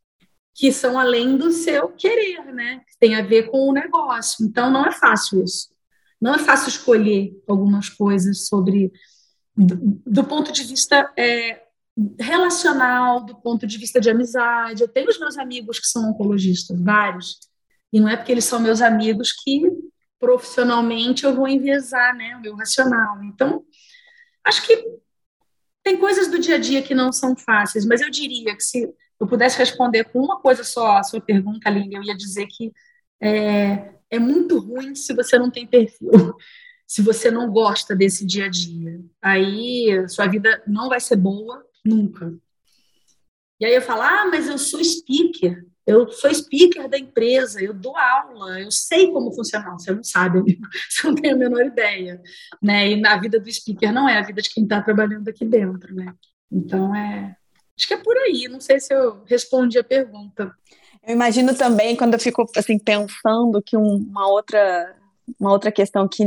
que 0.53 0.71
são 0.71 0.99
além 0.99 1.37
do 1.37 1.51
seu 1.51 1.89
querer, 1.89 2.45
né? 2.53 2.81
Que 2.87 2.97
tem 2.99 3.15
a 3.15 3.21
ver 3.21 3.49
com 3.49 3.69
o 3.69 3.73
negócio. 3.73 4.45
Então, 4.45 4.69
não 4.69 4.85
é 4.85 4.91
fácil 4.91 5.43
isso. 5.43 5.69
Não 6.19 6.35
é 6.35 6.37
fácil 6.37 6.69
escolher 6.69 7.33
algumas 7.47 7.89
coisas 7.89 8.47
sobre 8.47 8.91
do, 9.55 10.01
do 10.05 10.23
ponto 10.23 10.51
de 10.51 10.63
vista 10.63 11.11
é, 11.17 11.61
relacional, 12.19 13.23
do 13.23 13.35
ponto 13.35 13.67
de 13.67 13.77
vista 13.77 13.99
de 13.99 14.09
amizade. 14.09 14.81
Eu 14.81 14.87
tenho 14.87 15.09
os 15.09 15.19
meus 15.19 15.37
amigos 15.37 15.79
que 15.79 15.87
são 15.87 16.09
oncologistas, 16.09 16.79
vários, 16.81 17.39
e 17.91 17.99
não 17.99 18.07
é 18.07 18.15
porque 18.15 18.31
eles 18.31 18.45
são 18.45 18.59
meus 18.59 18.81
amigos 18.81 19.31
que 19.33 19.61
profissionalmente 20.19 21.25
eu 21.25 21.35
vou 21.35 21.47
enviesar 21.47 22.15
né, 22.15 22.35
o 22.35 22.41
meu 22.41 22.55
racional. 22.55 23.23
Então, 23.23 23.63
acho 24.45 24.65
que 24.65 24.85
tem 25.83 25.97
coisas 25.97 26.29
do 26.29 26.39
dia 26.39 26.55
a 26.55 26.59
dia 26.59 26.81
que 26.81 26.93
não 26.93 27.11
são 27.11 27.35
fáceis, 27.35 27.85
mas 27.85 28.01
eu 28.01 28.09
diria 28.09 28.55
que 28.55 28.63
se 28.63 28.87
eu 29.19 29.27
pudesse 29.27 29.57
responder 29.57 30.05
com 30.05 30.19
uma 30.19 30.39
coisa 30.39 30.63
só 30.63 30.97
a 30.97 31.03
sua 31.03 31.19
pergunta, 31.19 31.67
Aline, 31.67 31.95
eu 31.95 32.03
ia 32.03 32.15
dizer 32.15 32.47
que 32.47 32.71
é, 33.19 33.93
é 34.09 34.19
muito 34.19 34.59
ruim 34.59 34.95
se 34.95 35.13
você 35.13 35.37
não 35.37 35.49
tem 35.49 35.67
perfil 35.67 36.09
se 36.91 37.01
você 37.01 37.31
não 37.31 37.49
gosta 37.49 37.95
desse 37.95 38.25
dia 38.25 38.47
a 38.47 38.49
dia. 38.49 38.99
Aí 39.21 40.09
sua 40.09 40.27
vida 40.27 40.61
não 40.67 40.89
vai 40.89 40.99
ser 40.99 41.15
boa 41.15 41.65
nunca. 41.85 42.37
E 43.57 43.65
aí 43.65 43.73
eu 43.73 43.81
falo, 43.81 44.01
ah, 44.01 44.27
mas 44.29 44.49
eu 44.49 44.57
sou 44.57 44.83
speaker, 44.83 45.65
eu 45.87 46.11
sou 46.11 46.33
speaker 46.33 46.89
da 46.89 46.97
empresa, 46.97 47.63
eu 47.63 47.73
dou 47.73 47.95
aula, 47.95 48.59
eu 48.59 48.69
sei 48.69 49.09
como 49.09 49.33
funciona. 49.33 49.71
Você 49.71 49.93
não 49.93 50.03
sabe, 50.03 50.39
amigo, 50.39 50.67
você 50.91 51.07
não 51.07 51.15
tem 51.15 51.31
a 51.31 51.35
menor 51.37 51.65
ideia. 51.65 52.21
Né? 52.61 52.91
E 52.91 52.99
na 52.99 53.17
vida 53.17 53.39
do 53.39 53.49
speaker 53.49 53.93
não 53.93 54.09
é 54.09 54.17
a 54.17 54.23
vida 54.23 54.41
de 54.41 54.49
quem 54.49 54.63
está 54.63 54.81
trabalhando 54.81 55.29
aqui 55.29 55.45
dentro. 55.45 55.95
Né? 55.95 56.13
Então, 56.51 56.93
é, 56.93 57.37
acho 57.77 57.87
que 57.87 57.93
é 57.93 58.03
por 58.03 58.17
aí. 58.17 58.49
Não 58.49 58.59
sei 58.59 58.81
se 58.81 58.93
eu 58.93 59.23
respondi 59.23 59.79
a 59.79 59.83
pergunta. 59.83 60.53
Eu 61.07 61.15
imagino 61.15 61.55
também, 61.55 61.95
quando 61.95 62.15
eu 62.15 62.19
fico 62.19 62.45
assim, 62.53 62.77
pensando 62.77 63.61
que 63.65 63.77
uma 63.77 64.27
outra 64.27 65.00
uma 65.39 65.51
outra 65.51 65.71
questão 65.71 66.07
que 66.07 66.23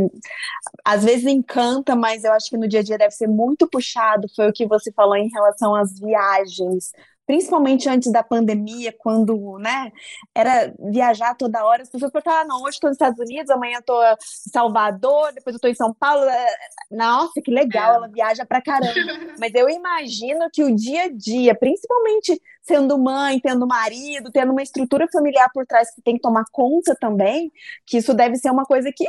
às 0.85 1.05
vezes 1.05 1.27
encanta, 1.27 1.97
mas 1.97 2.25
eu 2.25 2.33
acho 2.33 2.51
que 2.51 2.57
no 2.57 2.69
dia 2.69 2.81
a 2.81 2.83
dia 2.83 2.99
deve 2.99 3.13
ser 3.13 3.27
muito 3.29 3.69
puxado, 3.69 4.29
foi 4.35 4.49
o 4.49 4.53
que 4.53 4.67
você 4.67 4.93
falou 4.93 5.17
em 5.17 5.29
relação 5.29 5.75
às 5.75 5.99
viagens, 5.99 6.93
principalmente 7.27 7.89
antes 7.89 8.11
da 8.13 8.23
pandemia, 8.23 8.95
quando, 8.99 9.59
né, 9.59 9.93
era 10.35 10.73
viajar 10.79 11.35
toda 11.35 11.65
hora, 11.65 11.83
as 11.83 11.89
pessoas 11.89 12.13
ah, 12.27 12.45
não, 12.45 12.63
hoje 12.63 12.77
estou 12.77 12.89
nos 12.89 12.97
Estados 12.97 13.19
Unidos, 13.19 13.51
amanhã 13.51 13.79
estou 13.79 14.03
em 14.03 14.17
Salvador, 14.51 15.33
depois 15.33 15.57
estou 15.57 15.71
em 15.71 15.75
São 15.75 15.93
Paulo, 15.95 16.25
nossa, 16.91 17.41
que 17.43 17.51
legal, 17.51 17.93
é. 17.93 17.97
ela 17.97 18.09
viaja 18.09 18.45
pra 18.45 18.63
caramba, 18.63 19.35
mas 19.39 19.55
eu 19.55 19.69
imagino 19.69 20.49
que 20.53 20.63
o 20.63 20.75
dia 20.75 21.05
a 21.05 21.09
dia, 21.11 21.55
principalmente 21.55 22.41
sendo 22.63 22.99
mãe, 22.99 23.39
tendo 23.41 23.67
marido, 23.67 24.31
tendo 24.33 24.53
uma 24.53 24.63
estrutura 24.63 25.07
familiar 25.13 25.51
por 25.53 25.67
trás 25.67 25.95
que 25.95 26.03
tem 26.03 26.15
que 26.17 26.23
tomar 26.23 26.45
conta 26.51 26.97
também, 26.99 27.53
que 27.87 27.99
isso 27.99 28.15
deve 28.15 28.37
ser 28.37 28.51
uma 28.51 28.65
coisa 28.65 28.91
que 28.95 29.05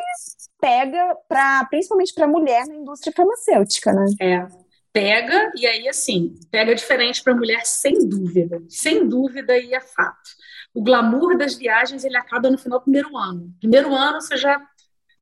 pega 0.59 1.15
para 1.27 1.65
principalmente 1.65 2.13
para 2.13 2.27
mulher 2.27 2.65
na 2.67 2.75
indústria 2.75 3.13
farmacêutica, 3.15 3.93
né? 3.93 4.05
É, 4.21 4.47
pega, 4.95 5.51
e 5.57 5.67
aí, 5.67 5.89
assim, 5.89 6.33
pega 6.49 6.73
diferente 6.73 7.21
para 7.21 7.33
a 7.33 7.35
mulher, 7.35 7.65
sem 7.65 8.07
dúvida. 8.07 8.63
Sem 8.69 9.05
dúvida, 9.05 9.57
e 9.57 9.73
é 9.73 9.81
fato. 9.81 10.29
O 10.73 10.81
glamour 10.81 11.37
das 11.37 11.55
viagens, 11.55 12.05
ele 12.05 12.15
acaba 12.15 12.49
no 12.49 12.57
final 12.57 12.79
do 12.79 12.83
primeiro 12.83 13.17
ano. 13.17 13.53
Primeiro 13.59 13.93
ano, 13.93 14.21
você 14.21 14.37
já 14.37 14.57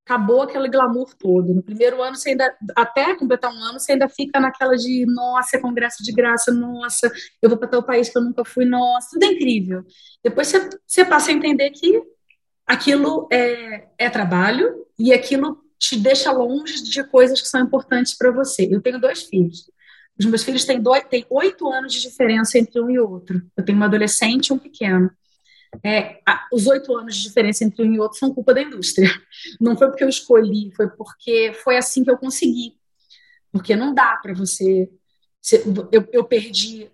acabou 0.05 0.43
aquele 0.43 0.69
glamour 0.69 1.15
todo. 1.15 1.55
No 1.55 1.63
primeiro 1.63 2.03
ano, 2.03 2.15
você 2.15 2.29
ainda, 2.29 2.55
até 2.75 3.15
completar 3.15 3.51
um 3.51 3.63
ano, 3.63 3.79
você 3.79 3.93
ainda 3.93 4.07
fica 4.07 4.39
naquela 4.39 4.75
de, 4.75 5.07
nossa, 5.07 5.57
é 5.57 5.59
congresso 5.59 6.03
de 6.03 6.11
graça, 6.11 6.53
nossa, 6.53 7.11
eu 7.41 7.49
vou 7.49 7.57
para 7.57 7.67
tal 7.67 7.81
país 7.81 8.09
que 8.09 8.17
eu 8.19 8.21
nunca 8.21 8.45
fui, 8.45 8.65
nossa, 8.65 9.09
tudo 9.13 9.23
é 9.23 9.27
incrível. 9.29 9.83
Depois 10.23 10.49
você, 10.49 10.69
você 10.85 11.03
passa 11.03 11.31
a 11.31 11.33
entender 11.33 11.71
que 11.71 11.99
aquilo 12.67 13.27
é, 13.31 13.87
é 13.97 14.07
trabalho 14.07 14.85
e 14.99 15.11
aquilo 15.11 15.62
te 15.83 15.97
deixa 15.97 16.31
longe 16.31 16.81
de 16.81 17.03
coisas 17.03 17.41
que 17.41 17.47
são 17.47 17.59
importantes 17.59 18.13
para 18.13 18.31
você. 18.31 18.69
Eu 18.71 18.81
tenho 18.81 19.01
dois 19.01 19.23
filhos. 19.23 19.69
Os 20.17 20.25
meus 20.25 20.41
filhos 20.41 20.63
têm, 20.63 20.81
dois, 20.81 21.03
têm 21.09 21.25
oito 21.29 21.69
anos 21.69 21.91
de 21.91 21.99
diferença 21.99 22.57
entre 22.57 22.79
um 22.79 22.89
e 22.89 22.97
outro. 22.97 23.41
Eu 23.57 23.65
tenho 23.65 23.75
uma 23.75 23.87
adolescente 23.87 24.47
e 24.47 24.53
um 24.53 24.57
pequeno. 24.57 25.11
É, 25.83 26.21
os 26.53 26.67
oito 26.67 26.95
anos 26.95 27.17
de 27.17 27.23
diferença 27.23 27.65
entre 27.65 27.83
um 27.83 27.93
e 27.93 27.99
outro 27.99 28.17
são 28.17 28.33
culpa 28.33 28.53
da 28.53 28.61
indústria. 28.61 29.09
Não 29.59 29.75
foi 29.75 29.89
porque 29.89 30.05
eu 30.05 30.09
escolhi, 30.09 30.71
foi 30.73 30.87
porque 30.89 31.51
foi 31.61 31.75
assim 31.75 32.01
que 32.01 32.11
eu 32.11 32.17
consegui. 32.17 32.77
Porque 33.51 33.75
não 33.75 33.93
dá 33.93 34.17
para 34.17 34.33
você. 34.33 34.89
eu, 35.91 36.09
eu 36.11 36.23
perdi 36.23 36.89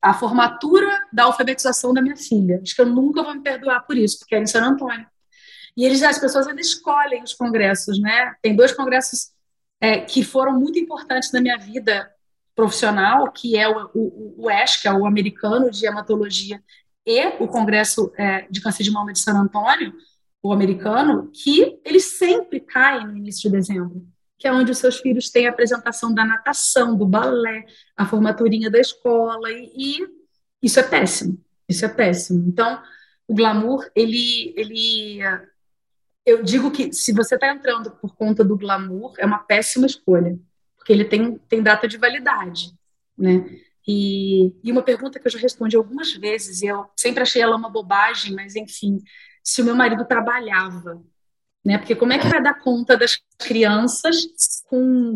a 0.00 0.14
formatura 0.14 0.88
da 1.12 1.24
alfabetização 1.24 1.94
da 1.94 2.02
minha 2.02 2.16
filha. 2.16 2.60
Acho 2.62 2.74
que 2.74 2.82
eu 2.82 2.86
nunca 2.86 3.22
vou 3.22 3.34
me 3.34 3.42
perdoar 3.42 3.80
por 3.80 3.96
isso, 3.96 4.18
porque 4.18 4.34
era 4.34 4.44
em 4.44 4.46
San 4.46 4.62
Antônio. 4.62 5.06
E 5.76 5.84
eles, 5.84 6.02
as 6.02 6.18
pessoas 6.18 6.46
ainda 6.46 6.60
escolhem 6.60 7.22
os 7.22 7.34
congressos, 7.34 8.00
né? 8.00 8.34
Tem 8.40 8.54
dois 8.54 8.72
congressos 8.72 9.32
é, 9.80 10.00
que 10.00 10.22
foram 10.22 10.58
muito 10.58 10.78
importantes 10.78 11.32
na 11.32 11.40
minha 11.40 11.58
vida 11.58 12.10
profissional, 12.54 13.30
que 13.32 13.56
é 13.56 13.68
o, 13.68 13.90
o, 13.94 14.44
o 14.44 14.50
ESC, 14.50 14.86
é 14.86 14.92
o 14.92 15.06
americano 15.06 15.70
de 15.70 15.86
hematologia, 15.86 16.62
e 17.06 17.26
o 17.40 17.48
Congresso 17.48 18.12
é, 18.16 18.46
de 18.50 18.60
Câncer 18.60 18.82
de 18.82 18.90
Mama 18.90 19.12
de 19.12 19.18
San 19.18 19.34
Antônio, 19.34 19.92
o 20.42 20.52
americano, 20.52 21.30
que 21.32 21.78
eles 21.84 22.18
sempre 22.18 22.60
caem 22.60 23.06
no 23.06 23.16
início 23.16 23.50
de 23.50 23.56
dezembro, 23.56 24.06
que 24.38 24.46
é 24.46 24.52
onde 24.52 24.70
os 24.70 24.78
seus 24.78 24.98
filhos 24.98 25.30
têm 25.30 25.46
a 25.46 25.50
apresentação 25.50 26.14
da 26.14 26.24
natação, 26.24 26.96
do 26.96 27.06
balé, 27.06 27.64
a 27.96 28.06
formaturinha 28.06 28.70
da 28.70 28.78
escola, 28.78 29.50
e, 29.50 29.72
e 29.76 30.06
isso 30.62 30.78
é 30.78 30.82
péssimo, 30.82 31.38
isso 31.68 31.84
é 31.84 31.88
péssimo. 31.88 32.44
Então, 32.48 32.80
o 33.26 33.34
glamour, 33.34 33.86
ele, 33.94 34.54
ele 34.56 35.20
eu 36.24 36.42
digo 36.42 36.70
que 36.70 36.92
se 36.92 37.12
você 37.12 37.34
está 37.34 37.52
entrando 37.52 37.90
por 37.90 38.14
conta 38.14 38.44
do 38.44 38.56
glamour, 38.56 39.14
é 39.18 39.26
uma 39.26 39.38
péssima 39.38 39.86
escolha, 39.86 40.38
porque 40.76 40.92
ele 40.92 41.04
tem, 41.04 41.38
tem 41.48 41.62
data 41.62 41.86
de 41.86 41.98
validade, 41.98 42.72
né? 43.16 43.44
E, 43.86 44.54
e 44.64 44.72
uma 44.72 44.82
pergunta 44.82 45.18
que 45.18 45.26
eu 45.26 45.30
já 45.30 45.38
respondi 45.38 45.76
algumas 45.76 46.12
vezes, 46.14 46.62
e 46.62 46.66
eu 46.66 46.86
sempre 46.96 47.22
achei 47.22 47.42
ela 47.42 47.56
uma 47.56 47.68
bobagem, 47.68 48.32
mas 48.32 48.56
enfim, 48.56 48.98
se 49.42 49.60
o 49.60 49.64
meu 49.64 49.74
marido 49.74 50.06
trabalhava, 50.06 51.02
né? 51.64 51.78
Porque 51.78 51.94
como 51.94 52.12
é 52.12 52.18
que 52.18 52.28
vai 52.28 52.42
dar 52.42 52.60
conta 52.60 52.96
das 52.96 53.18
crianças 53.38 54.16
com. 54.66 55.14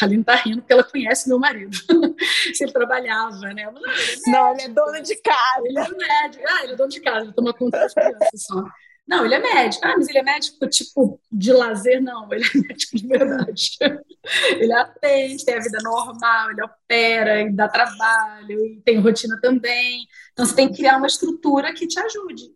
A 0.00 0.04
Aline 0.04 0.24
tá 0.24 0.34
rindo 0.34 0.58
porque 0.58 0.72
ela 0.72 0.82
conhece 0.82 1.28
meu 1.28 1.38
marido. 1.38 1.76
se 2.54 2.64
ele 2.64 2.72
trabalhava, 2.72 3.54
né? 3.54 3.70
Mas, 3.70 4.08
ele 4.08 4.20
é 4.26 4.30
não, 4.30 4.52
ele 4.52 4.62
é 4.62 4.68
dono 4.68 5.00
de 5.00 5.16
casa. 5.22 5.62
Ele 5.64 5.78
é 5.78 5.88
médico. 5.88 6.44
Ah, 6.48 6.64
ele 6.64 6.72
é 6.72 6.76
dono 6.76 6.90
de 6.90 7.00
casa, 7.00 7.24
ele 7.24 7.32
toma 7.32 7.54
conta 7.54 7.78
das 7.78 7.94
crianças 7.94 8.42
só. 8.42 8.64
Não, 9.06 9.24
ele 9.24 9.34
é 9.34 9.38
médico. 9.38 9.86
Ah, 9.86 9.94
mas 9.96 10.08
ele 10.08 10.18
é 10.18 10.22
médico, 10.22 10.66
tipo, 10.68 11.20
de 11.30 11.52
lazer? 11.52 12.02
Não, 12.02 12.32
ele 12.32 12.44
é 12.44 12.58
médico 12.58 12.96
de 12.96 13.06
verdade. 13.06 13.76
ele 14.50 14.72
atende, 14.72 15.44
tem 15.44 15.54
a 15.54 15.60
vida 15.60 15.78
normal, 15.82 16.50
ele 16.50 16.62
opera, 16.62 17.40
ele 17.40 17.52
dá 17.52 17.68
trabalho, 17.68 18.66
e 18.66 18.80
tem 18.84 18.98
rotina 18.98 19.38
também. 19.40 20.06
Então, 20.32 20.44
você 20.44 20.56
tem 20.56 20.68
que 20.68 20.78
criar 20.78 20.96
uma 20.96 21.06
estrutura 21.06 21.72
que 21.72 21.86
te 21.86 22.00
ajude. 22.00 22.52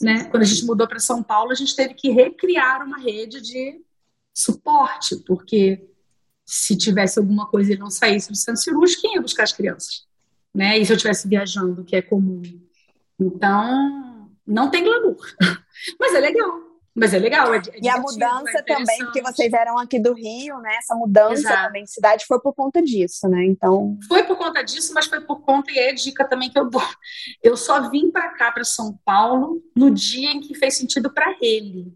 Né? 0.00 0.24
Quando 0.24 0.42
a 0.42 0.46
gente 0.46 0.64
mudou 0.64 0.86
para 0.86 0.98
São 0.98 1.22
Paulo, 1.22 1.50
a 1.50 1.56
gente 1.56 1.74
teve 1.74 1.94
que 1.94 2.10
recriar 2.10 2.84
uma 2.84 2.98
rede 2.98 3.40
de 3.40 3.80
suporte, 4.32 5.16
porque 5.26 5.88
se 6.46 6.76
tivesse 6.76 7.18
alguma 7.18 7.46
coisa 7.46 7.70
e 7.70 7.74
ele 7.74 7.80
não 7.80 7.90
saísse 7.90 8.28
do 8.28 8.36
centro 8.36 8.60
cirúrgico, 8.60 9.02
quem 9.02 9.14
ia 9.14 9.20
buscar 9.20 9.44
as 9.44 9.52
crianças? 9.52 10.06
Né? 10.54 10.78
E 10.78 10.84
se 10.84 10.92
eu 10.92 10.96
estivesse 10.96 11.28
viajando, 11.28 11.84
que 11.84 11.94
é 11.94 12.02
comum? 12.02 12.42
Então, 13.18 14.19
não 14.50 14.70
tem 14.70 14.84
glamour. 14.84 15.16
Mas 15.98 16.14
é 16.14 16.20
legal. 16.20 16.70
Mas 16.94 17.14
é 17.14 17.18
legal. 17.18 17.54
É, 17.54 17.58
é 17.58 17.62
e 17.82 17.88
a 17.88 17.98
mudança 17.98 18.58
é 18.58 18.62
também, 18.62 18.98
porque 18.98 19.22
vocês 19.22 19.52
eram 19.52 19.78
aqui 19.78 19.98
do 19.98 20.12
Rio, 20.12 20.58
né? 20.58 20.76
Essa 20.76 20.94
mudança 20.94 21.40
Exato. 21.40 21.66
também 21.66 21.84
de 21.84 21.90
cidade 21.90 22.24
foi 22.26 22.40
por 22.40 22.52
conta 22.52 22.82
disso, 22.82 23.28
né? 23.28 23.44
Então. 23.44 23.98
Foi 24.08 24.24
por 24.24 24.36
conta 24.36 24.62
disso, 24.62 24.92
mas 24.92 25.06
foi 25.06 25.20
por 25.20 25.40
conta, 25.42 25.70
e 25.70 25.78
é 25.78 25.90
a 25.90 25.94
dica 25.94 26.24
também 26.24 26.50
que 26.50 26.58
eu 26.58 26.68
dou. 26.68 26.82
Eu 27.42 27.56
só 27.56 27.88
vim 27.88 28.10
para 28.10 28.30
cá, 28.30 28.50
para 28.50 28.64
São 28.64 28.98
Paulo, 29.04 29.62
no 29.74 29.90
dia 29.90 30.30
em 30.32 30.40
que 30.40 30.54
fez 30.54 30.76
sentido 30.76 31.12
para 31.12 31.36
ele. 31.40 31.94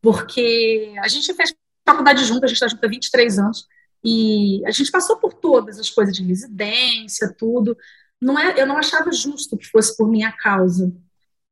Porque 0.00 0.94
a 1.02 1.08
gente 1.08 1.32
fez 1.34 1.54
faculdade 1.86 2.22
junto, 2.24 2.44
a 2.44 2.46
gente 2.46 2.56
está 2.56 2.68
junto 2.68 2.84
há 2.84 2.88
23 2.88 3.38
anos, 3.38 3.66
e 4.04 4.62
a 4.66 4.70
gente 4.70 4.90
passou 4.90 5.16
por 5.16 5.32
todas 5.32 5.78
as 5.78 5.90
coisas 5.90 6.14
de 6.14 6.22
residência, 6.22 7.34
tudo. 7.36 7.76
Não 8.20 8.38
é, 8.38 8.60
eu 8.60 8.66
não 8.66 8.76
achava 8.76 9.10
justo 9.10 9.56
que 9.56 9.66
fosse 9.66 9.96
por 9.96 10.08
minha 10.08 10.30
causa, 10.30 10.92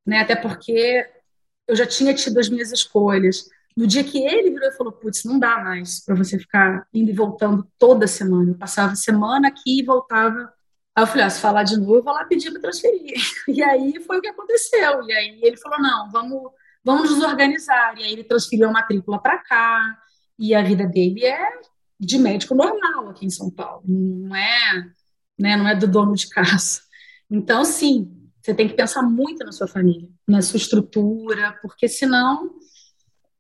né? 0.07 0.21
Até 0.21 0.37
porque 0.37 1.07
eu 1.67 1.75
já 1.75 1.87
tinha 1.87 2.15
tido 2.15 2.39
as 2.39 2.49
minhas 2.49 2.71
escolhas. 2.71 3.49
No 3.77 3.87
dia 3.87 4.05
que 4.05 4.19
ele 4.19 4.51
virou 4.51 4.69
e 4.69 4.73
falou, 4.73 4.93
putz, 4.93 5.25
não 5.25 5.39
dá 5.39 5.59
mais 5.59 6.03
para 6.03 6.15
você 6.15 6.39
ficar 6.39 6.87
indo 6.95 7.11
e 7.11 7.15
voltando 7.15 7.67
toda 7.79 8.07
semana. 8.07 8.53
Eu 8.53 8.55
passava 8.55 8.95
semana 8.95 9.49
aqui 9.49 9.81
e 9.81 9.85
voltava. 9.85 10.53
Aí 10.95 11.03
eu 11.03 11.07
falei, 11.07 11.25
ah, 11.25 11.31
se 11.31 11.41
falar 11.41 11.63
de 11.65 11.77
novo, 11.77 11.97
eu 11.97 12.03
vou 12.03 12.15
lá 12.15 12.25
pedir 12.25 12.51
para 12.53 12.63
transferir. 12.63 13.15
E 13.49 13.63
aí 13.63 14.01
foi 14.01 14.19
o 14.19 14.23
que 14.23 14.29
aconteceu. 14.29 15.03
E 15.07 15.13
aí 15.13 15.41
ele 15.43 15.57
falou, 15.59 15.79
não, 15.79 16.11
vamos, 16.11 16.53
vamos 16.83 17.11
nos 17.11 17.23
organizar. 17.23 17.99
E 17.99 18.05
aí 18.05 18.13
ele 18.13 18.25
transferiu 18.25 18.69
a 18.69 18.73
matrícula 18.73 19.21
para 19.21 19.39
cá. 19.39 19.99
E 20.39 20.55
a 20.55 20.63
vida 20.63 20.87
dele 20.87 21.25
é 21.25 21.53
de 21.99 22.19
médico 22.19 22.55
normal 22.55 23.09
aqui 23.09 23.27
em 23.27 23.31
São 23.31 23.51
Paulo. 23.51 23.83
Não 23.87 24.35
é, 24.35 24.87
né, 25.39 25.57
não 25.57 25.69
é 25.69 25.75
do 25.75 25.87
dono 25.87 26.15
de 26.15 26.29
casa. 26.29 26.81
Então, 27.31 27.65
sim, 27.65 28.26
você 28.47 28.55
tem 28.55 28.69
que 28.69 28.75
pensar 28.75 29.03
muito 29.03 29.45
na 29.45 29.51
sua 29.51 29.67
família, 29.67 30.09
na 30.27 30.41
sua 30.41 30.57
estrutura, 30.57 31.59
porque 31.61 31.89
senão 31.89 32.55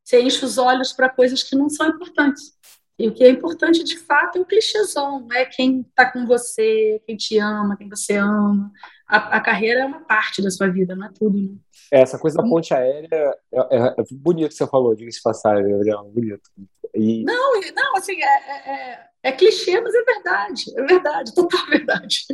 você 0.02 0.20
enche 0.20 0.44
os 0.44 0.58
olhos 0.58 0.92
para 0.92 1.08
coisas 1.08 1.44
que 1.44 1.54
não 1.54 1.68
são 1.68 1.88
importantes. 1.88 2.56
E 2.98 3.06
o 3.06 3.14
que 3.14 3.22
é 3.22 3.30
importante 3.30 3.84
de 3.84 3.96
fato 3.98 4.38
é 4.38 4.40
o 4.40 4.44
clichêzão, 4.44 5.28
é 5.32 5.44
quem 5.44 5.82
está 5.82 6.10
com 6.10 6.26
você, 6.26 7.00
quem 7.06 7.16
te 7.16 7.38
ama, 7.38 7.76
quem 7.76 7.88
você 7.88 8.16
ama. 8.16 8.72
A, 9.06 9.36
a, 9.36 9.40
carreira 9.40 9.82
é 9.82 9.84
uma 9.84 10.00
parte 10.00 10.42
da 10.42 10.50
sua 10.50 10.68
vida, 10.68 10.96
não 10.96 11.06
é 11.06 11.12
tudo, 11.16 11.40
né? 11.40 11.54
É, 11.92 12.00
essa 12.00 12.18
coisa 12.18 12.38
da 12.38 12.42
ponte 12.42 12.74
aérea 12.74 13.32
é, 13.52 13.76
é, 13.76 13.94
é 13.98 14.04
bonito 14.10 14.48
que 14.48 14.56
você 14.56 14.66
falou, 14.66 14.96
diga-se 14.96 15.22
passagem, 15.22 15.70
Gabriel, 15.70 16.10
bonito. 16.12 16.50
E... 16.92 17.22
Não, 17.22 17.60
não, 17.76 17.96
assim, 17.96 18.20
é, 18.20 18.70
é, 18.70 19.06
é 19.26 19.32
clichê, 19.32 19.80
mas 19.80 19.92
é 19.92 20.04
verdade, 20.04 20.64
é 20.76 20.82
verdade, 20.84 21.34
total 21.34 21.66
verdade. 21.66 22.24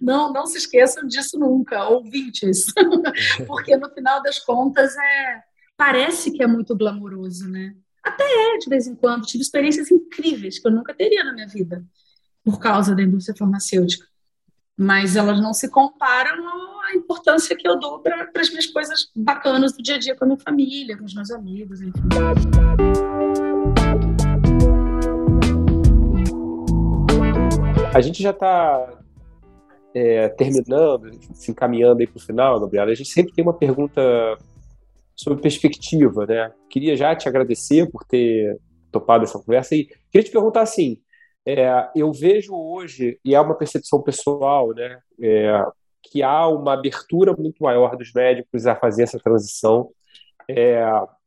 Não, 0.00 0.30
não 0.30 0.44
se 0.44 0.58
esqueçam 0.58 1.06
disso 1.06 1.38
nunca, 1.38 1.88
ouvintes, 1.88 2.66
porque 3.46 3.74
no 3.76 3.88
final 3.90 4.22
das 4.22 4.38
contas 4.38 4.94
é 4.96 5.42
parece 5.78 6.30
que 6.30 6.42
é 6.42 6.46
muito 6.46 6.76
glamouroso, 6.76 7.48
né? 7.48 7.74
Até 8.04 8.24
é 8.24 8.58
de 8.58 8.68
vez 8.68 8.86
em 8.86 8.94
quando, 8.94 9.24
tive 9.24 9.42
experiências 9.42 9.90
incríveis 9.90 10.58
que 10.58 10.68
eu 10.68 10.72
nunca 10.72 10.92
teria 10.92 11.24
na 11.24 11.32
minha 11.32 11.48
vida 11.48 11.82
por 12.44 12.58
causa 12.58 12.94
da 12.94 13.02
indústria 13.02 13.36
farmacêutica, 13.36 14.06
mas 14.76 15.16
elas 15.16 15.40
não 15.40 15.54
se 15.54 15.70
comparam 15.70 16.46
à 16.82 16.94
importância 16.94 17.56
que 17.56 17.66
eu 17.66 17.78
dou 17.78 18.00
para 18.00 18.30
as 18.36 18.50
minhas 18.50 18.66
coisas 18.66 19.08
bacanas 19.16 19.72
do 19.72 19.82
dia 19.82 19.94
a 19.94 19.98
dia 19.98 20.14
com 20.14 20.24
a 20.24 20.28
minha 20.28 20.40
família, 20.40 20.98
com 20.98 21.04
os 21.04 21.14
meus 21.14 21.30
amigos, 21.30 21.80
enfim. 21.80 22.02
A 27.94 28.00
gente 28.00 28.22
já 28.22 28.30
está 28.30 29.02
é, 29.94 30.28
terminando, 30.30 31.10
se 31.34 31.50
encaminhando 31.50 32.00
aí 32.00 32.06
para 32.06 32.16
o 32.16 32.22
final, 32.22 32.58
Gabriela, 32.58 32.90
a 32.90 32.94
gente 32.94 33.10
sempre 33.10 33.34
tem 33.34 33.44
uma 33.44 33.52
pergunta 33.52 34.02
sobre 35.14 35.42
perspectiva, 35.42 36.24
né? 36.26 36.52
Queria 36.70 36.96
já 36.96 37.14
te 37.14 37.28
agradecer 37.28 37.90
por 37.90 38.02
ter 38.04 38.58
topado 38.90 39.24
essa 39.24 39.38
conversa 39.38 39.74
e 39.74 39.84
queria 40.10 40.24
te 40.24 40.30
perguntar 40.30 40.62
assim, 40.62 40.98
é, 41.46 41.90
eu 41.94 42.12
vejo 42.12 42.54
hoje, 42.54 43.18
e 43.22 43.34
é 43.34 43.40
uma 43.40 43.56
percepção 43.56 44.00
pessoal, 44.00 44.72
né, 44.74 44.98
é, 45.20 45.62
que 46.02 46.22
há 46.22 46.46
uma 46.48 46.74
abertura 46.74 47.34
muito 47.36 47.62
maior 47.62 47.96
dos 47.96 48.12
médicos 48.12 48.66
a 48.66 48.74
fazer 48.74 49.02
essa 49.02 49.18
transição. 49.18 49.90
É, 50.48 50.82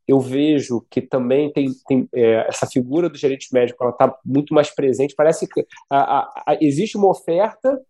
eu 0.08 0.20
vejo 0.20 0.86
que 0.90 1.02
também 1.02 1.52
tem, 1.52 1.70
tem 1.88 2.08
é, 2.14 2.48
essa 2.48 2.68
figura 2.68 3.10
do 3.10 3.18
gerente 3.18 3.52
médico, 3.52 3.84
ela 3.84 3.92
está 3.92 4.16
muito 4.24 4.54
mais 4.54 4.70
presente. 4.74 5.16
Parece 5.16 5.48
que 5.48 5.66
a, 5.90 6.20
a, 6.20 6.44
a, 6.48 6.58
existe 6.62 6.96
uma 6.96 7.10
oferta 7.10 7.82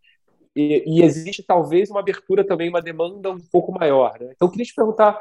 e, 0.55 0.83
e, 0.87 1.03
existe 1.03 1.43
talvez 1.43 1.89
uma 1.89 1.99
abertura 1.99 2.45
também, 2.45 2.69
uma 2.69 2.81
demanda 2.81 3.29
um 3.31 3.39
pouco 3.51 3.73
maior. 3.73 4.17
Né? 4.19 4.31
Então, 4.33 4.47
eu 4.47 4.51
queria 4.51 4.65
te 4.65 4.73
perguntar 4.73 5.19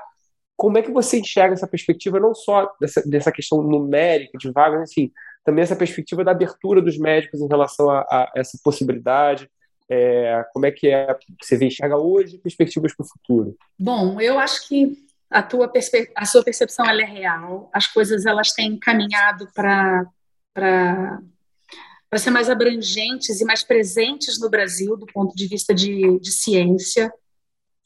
como 0.57 0.79
é 0.79 0.83
que 0.83 0.93
você 0.93 1.19
enxerga 1.19 1.55
essa 1.55 1.67
perspectiva, 1.67 2.21
não 2.21 2.33
só 2.33 2.73
dessa, 2.81 3.03
dessa 3.05 3.33
questão 3.33 3.61
numérica 3.61 4.39
de 4.39 4.53
vagas, 4.53 4.83
assim, 4.83 5.11
também 5.45 5.63
essa 5.63 5.75
perspectiva 5.75 6.23
da 6.23 6.31
abertura 6.31 6.81
dos 6.81 6.97
médicos 6.97 7.41
em 7.41 7.49
relação 7.49 7.91
a, 7.91 8.01
a 8.03 8.33
essa 8.37 8.57
possibilidade. 8.63 9.51
É, 9.89 10.43
como 10.53 10.65
é 10.65 10.71
que 10.71 10.89
é 10.89 11.15
você 11.43 11.63
enxerga 11.63 11.99
hoje 11.99 12.39
perspectivas 12.39 12.95
para 12.95 13.05
o 13.05 13.09
futuro? 13.09 13.57
Bom, 13.79 14.19
eu 14.21 14.39
acho 14.39 14.67
que 14.67 15.04
a 15.35 15.43
tua 15.43 15.71
a 16.15 16.25
sua 16.25 16.45
percepção 16.45 16.87
ela 16.87 17.03
é 17.03 17.05
real. 17.05 17.69
As 17.73 17.89
coisas 17.89 18.25
elas 18.25 18.53
têm 18.53 18.79
caminhado 18.79 19.49
para 19.53 20.07
para 20.55 22.21
ser 22.21 22.31
mais 22.31 22.49
abrangentes 22.49 23.41
e 23.41 23.45
mais 23.45 23.65
presentes 23.65 24.39
no 24.39 24.49
Brasil 24.49 24.97
do 24.97 25.05
ponto 25.07 25.35
de 25.35 25.49
vista 25.49 25.75
de, 25.75 26.21
de 26.21 26.31
ciência. 26.31 27.13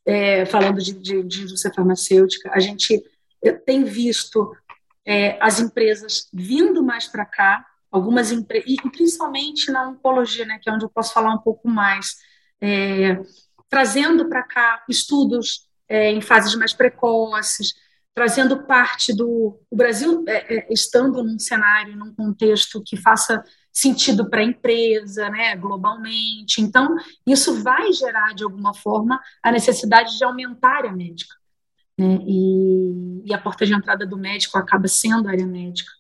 É, 0.05 0.45
falando 0.45 0.83
de, 0.83 0.93
de, 0.93 1.23
de 1.23 1.43
indústria 1.43 1.73
farmacêutica, 1.75 2.51
a 2.53 2.61
gente 2.61 3.03
tem 3.65 3.85
visto 3.85 4.55
é, 5.07 5.39
as 5.43 5.61
empresas 5.61 6.29
vindo 6.33 6.83
mais 6.83 7.07
para 7.07 7.25
cá, 7.25 7.65
algumas 7.91 8.31
empresas, 8.31 8.69
e 8.71 8.77
principalmente 8.91 9.71
na 9.71 9.89
oncologia, 9.89 10.45
né, 10.45 10.59
que 10.63 10.69
é 10.69 10.73
onde 10.73 10.85
eu 10.85 10.91
posso 10.91 11.13
falar 11.15 11.33
um 11.35 11.39
pouco 11.39 11.69
mais, 11.69 12.17
é, 12.61 13.19
trazendo 13.69 14.29
para 14.29 14.43
cá 14.43 14.85
estudos 14.89 15.68
é, 15.89 16.11
em 16.11 16.21
fases 16.21 16.55
mais 16.55 16.73
precoces, 16.73 17.75
trazendo 18.15 18.65
parte 18.65 19.15
do 19.15 19.61
o 19.71 19.77
Brasil 19.77 20.25
é, 20.27 20.57
é, 20.57 20.73
estando 20.73 21.23
num 21.23 21.39
cenário, 21.39 21.97
num 21.97 22.15
contexto 22.15 22.83
que 22.85 22.97
faça 22.97 23.43
sentido 23.73 24.29
para 24.29 24.41
a 24.41 24.45
empresa, 24.45 25.31
né, 25.31 25.55
globalmente. 25.57 26.61
Então, 26.61 26.97
isso 27.27 27.63
vai 27.63 27.93
gerar 27.93 28.35
de 28.35 28.43
alguma 28.43 28.75
forma 28.75 29.21
a 29.43 29.53
necessidade 29.53 30.19
de 30.19 30.25
aumentar 30.25 30.69
a 30.69 30.77
área 30.79 30.93
médica 30.93 31.39
né? 31.99 32.19
E, 32.27 33.23
e, 33.27 33.35
a 33.35 33.39
porta 33.39 33.67
de 33.67 33.75
entrada 33.75 34.07
do 34.07 34.17
médico 34.17 34.57
acaba 34.57 34.87
sendo 34.87 35.27
a 35.27 35.33
área 35.33 35.47
médica. 35.47 35.91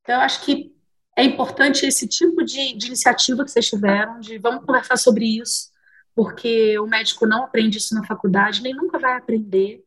Então, 0.00 0.16
eu 0.16 0.20
acho 0.22 0.44
que 0.44 0.74
é 1.16 1.22
importante 1.24 1.86
esse 1.86 2.06
tipo 2.08 2.44
de, 2.44 2.76
de 2.76 2.88
iniciativa 2.88 3.44
que 3.44 3.50
vocês 3.50 3.68
tiveram, 3.68 4.18
de 4.18 4.38
vamos 4.38 4.64
conversar 4.66 4.96
sobre 4.96 5.40
isso, 5.40 5.70
porque 6.16 6.78
o 6.78 6.86
médico 6.86 7.26
não 7.26 7.44
aprende 7.44 7.76
isso 7.76 7.94
na 7.94 8.02
faculdade, 8.02 8.62
nem 8.62 8.74
nunca 8.74 8.98
vai 8.98 9.18
aprender. 9.18 9.84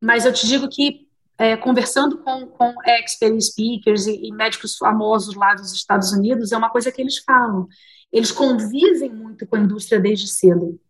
Mas 0.00 0.24
eu 0.24 0.32
te 0.32 0.46
digo 0.46 0.68
que, 0.68 1.08
é, 1.36 1.56
conversando 1.56 2.18
com, 2.18 2.46
com 2.46 2.72
experts, 2.86 3.48
speakers 3.48 4.06
e, 4.06 4.28
e 4.28 4.32
médicos 4.32 4.76
famosos 4.76 5.34
lá 5.34 5.52
dos 5.52 5.72
Estados 5.72 6.12
Unidos, 6.12 6.52
é 6.52 6.56
uma 6.56 6.70
coisa 6.70 6.92
que 6.92 7.02
eles 7.02 7.18
falam. 7.18 7.66
Eles 8.12 8.30
convivem 8.30 9.12
muito 9.12 9.44
com 9.48 9.56
a 9.56 9.58
indústria 9.58 9.98
desde 9.98 10.28
cedo. 10.28 10.80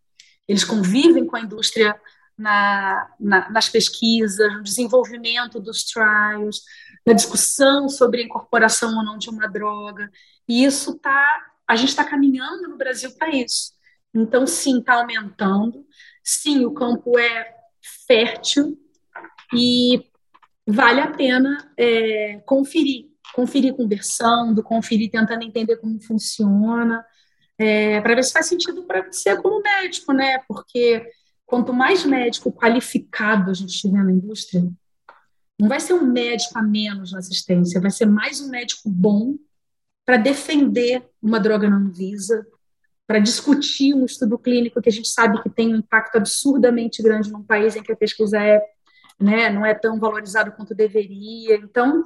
Eles 0.47 0.64
convivem 0.64 1.26
com 1.26 1.37
a 1.37 1.41
indústria 1.41 1.99
na, 2.37 3.11
na, 3.18 3.51
nas 3.51 3.70
pesquisas, 3.70 4.53
no 4.53 4.62
desenvolvimento 4.62 5.59
dos 5.59 5.85
trials, 5.85 6.61
na 7.07 7.14
discussão 7.14 7.89
sobre 7.89 8.20
a 8.20 8.24
incorporação 8.24 8.95
ou 8.95 9.03
não 9.03 9.16
de 9.16 9.30
uma 9.30 9.49
droga. 9.49 10.11
E 10.47 10.62
isso 10.62 10.91
está, 10.91 11.47
a 11.66 11.74
gente 11.74 11.89
está 11.89 12.05
caminhando 12.05 12.68
no 12.68 12.76
Brasil 12.76 13.11
para 13.16 13.30
isso. 13.30 13.72
Então, 14.15 14.47
sim, 14.47 14.79
está 14.79 14.95
aumentando. 14.95 15.85
Sim, 16.23 16.65
o 16.65 16.73
campo 16.73 17.19
é 17.19 17.55
fértil 18.07 18.79
e 19.53 20.05
vale 20.67 21.01
a 21.01 21.11
pena 21.11 21.73
é, 21.77 22.41
conferir, 22.47 23.11
conferir 23.35 23.75
conversando, 23.75 24.62
conferir 24.62 25.11
tentando 25.11 25.43
entender 25.43 25.77
como 25.77 26.01
funciona, 26.03 27.05
é, 27.59 28.01
para 28.01 28.15
ver 28.15 28.25
se 28.25 28.33
faz 28.33 28.47
sentido 28.47 28.85
para 28.85 29.03
você 29.03 29.37
como 29.37 29.61
médico, 29.61 30.12
né? 30.12 30.39
Porque 30.49 31.07
quanto 31.45 31.73
mais 31.73 32.05
médico 32.05 32.53
qualificado 32.53 33.51
a 33.51 33.55
gente 33.55 33.79
tiver 33.79 34.03
na 34.03 34.12
indústria, 34.12 34.62
não 35.59 35.69
vai 35.69 35.79
ser 35.79 35.93
um 35.93 36.05
médico 36.05 36.59
a 36.59 36.62
menos 36.62 37.12
na 37.12 37.19
assistência, 37.19 37.81
vai 37.81 37.91
ser 37.91 38.07
mais 38.07 38.41
um 38.41 38.49
médico 38.49 38.89
bom 38.89 39.37
para 40.05 40.17
defender 40.17 41.09
uma 41.23 41.39
droga 41.39 41.69
não 41.71 41.91
visa, 41.91 42.47
para 43.07 43.18
discutir 43.18 43.94
um 43.94 44.05
estudo 44.05 44.38
clínico 44.38 44.80
que 44.80 44.88
a 44.88 44.92
gente 44.92 45.09
sabe 45.09 45.42
que 45.42 45.50
tem 45.50 45.74
um 45.74 45.78
impacto 45.78 46.16
absurdamente 46.16 47.02
grande 47.02 47.30
num 47.30 47.42
país 47.42 47.76
em 47.76 47.82
que 47.82 47.92
a 47.92 47.96
pesquisa 47.96 48.38
é, 48.40 48.62
né, 49.20 49.50
não 49.50 49.64
é 49.64 49.74
tão 49.74 49.98
valorizado 49.98 50.52
quanto 50.52 50.74
deveria. 50.74 51.57
Então, 51.57 52.02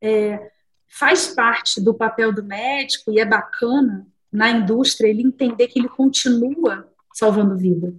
é, 0.00 0.50
faz 0.88 1.28
parte 1.28 1.80
do 1.80 1.94
papel 1.94 2.32
do 2.32 2.44
médico 2.44 3.10
e 3.10 3.18
é 3.18 3.24
bacana 3.24 4.06
na 4.30 4.50
indústria 4.50 5.08
ele 5.08 5.22
entender 5.22 5.68
que 5.68 5.78
ele 5.78 5.88
continua 5.88 6.92
salvando 7.14 7.56
vida. 7.56 7.94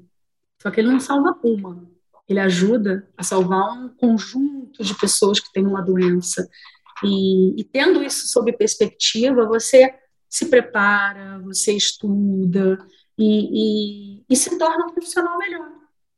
Só 0.62 0.70
que 0.70 0.80
ele 0.80 0.92
não 0.92 1.00
salva 1.00 1.36
uma, 1.44 1.88
ele 2.28 2.40
ajuda 2.40 3.08
a 3.18 3.24
salvar 3.24 3.74
um 3.74 3.90
conjunto 3.90 4.84
de 4.84 4.94
pessoas 4.96 5.40
que 5.40 5.52
têm 5.52 5.66
uma 5.66 5.82
doença. 5.82 6.48
E, 7.04 7.60
e 7.60 7.64
tendo 7.64 8.04
isso 8.04 8.28
sob 8.28 8.52
perspectiva, 8.54 9.46
você 9.46 9.92
se 10.30 10.46
prepara, 10.48 11.40
você 11.40 11.74
estuda 11.74 12.78
e, 13.18 14.20
e, 14.20 14.26
e, 14.30 14.36
se 14.36 14.58
torna 14.58 14.86
um 14.86 14.92
profissional 14.92 15.38
melhor, 15.38 15.70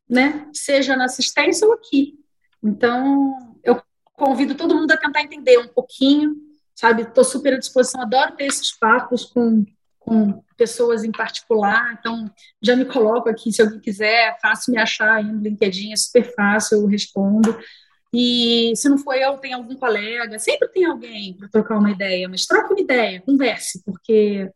né? 0.10 0.50
Seja 0.54 0.96
na 0.96 1.06
assistência 1.06 1.68
ou 1.68 1.74
aqui. 1.74 2.20
Então, 2.64 3.58
eu 3.64 3.82
convido 4.14 4.56
todo 4.56 4.76
mundo 4.76 4.92
a 4.92 4.98
tentar 4.98 5.22
entender 5.22 5.58
um 5.58 5.68
pouquinho, 5.68 6.36
sabe? 6.76 7.04
Estou 7.04 7.24
super 7.24 7.54
à 7.54 7.58
disposição, 7.58 8.02
adoro 8.02 8.36
ter 8.36 8.46
esses 8.46 8.72
papos 8.78 9.26
com 9.26 9.66
com 10.00 10.42
pessoas 10.58 11.04
em 11.04 11.12
particular, 11.12 11.96
então 12.00 12.26
já 12.62 12.76
me 12.76 12.84
coloco 12.84 13.30
aqui, 13.30 13.52
se 13.52 13.62
alguém 13.62 13.80
quiser, 13.80 14.30
é 14.30 14.38
fácil 14.42 14.74
me 14.74 14.80
achar 14.80 15.18
aí 15.18 15.32
no 15.32 15.40
LinkedIn, 15.40 15.92
é 15.92 15.96
super 15.96 16.34
fácil, 16.34 16.80
eu 16.80 16.88
respondo. 16.88 17.56
E 18.14 18.74
se 18.76 18.90
não 18.90 18.98
for 18.98 19.16
eu, 19.16 19.38
tem 19.38 19.54
algum 19.54 19.76
colega, 19.76 20.40
sempre 20.40 20.68
tem 20.70 20.86
alguém 20.86 21.34
para 21.34 21.48
trocar 21.48 21.78
uma 21.78 21.92
ideia, 21.92 22.28
mas 22.28 22.46
troca 22.46 22.74
uma 22.74 22.82
ideia, 22.82 23.22
converse, 23.22 23.84
porque 23.84 24.50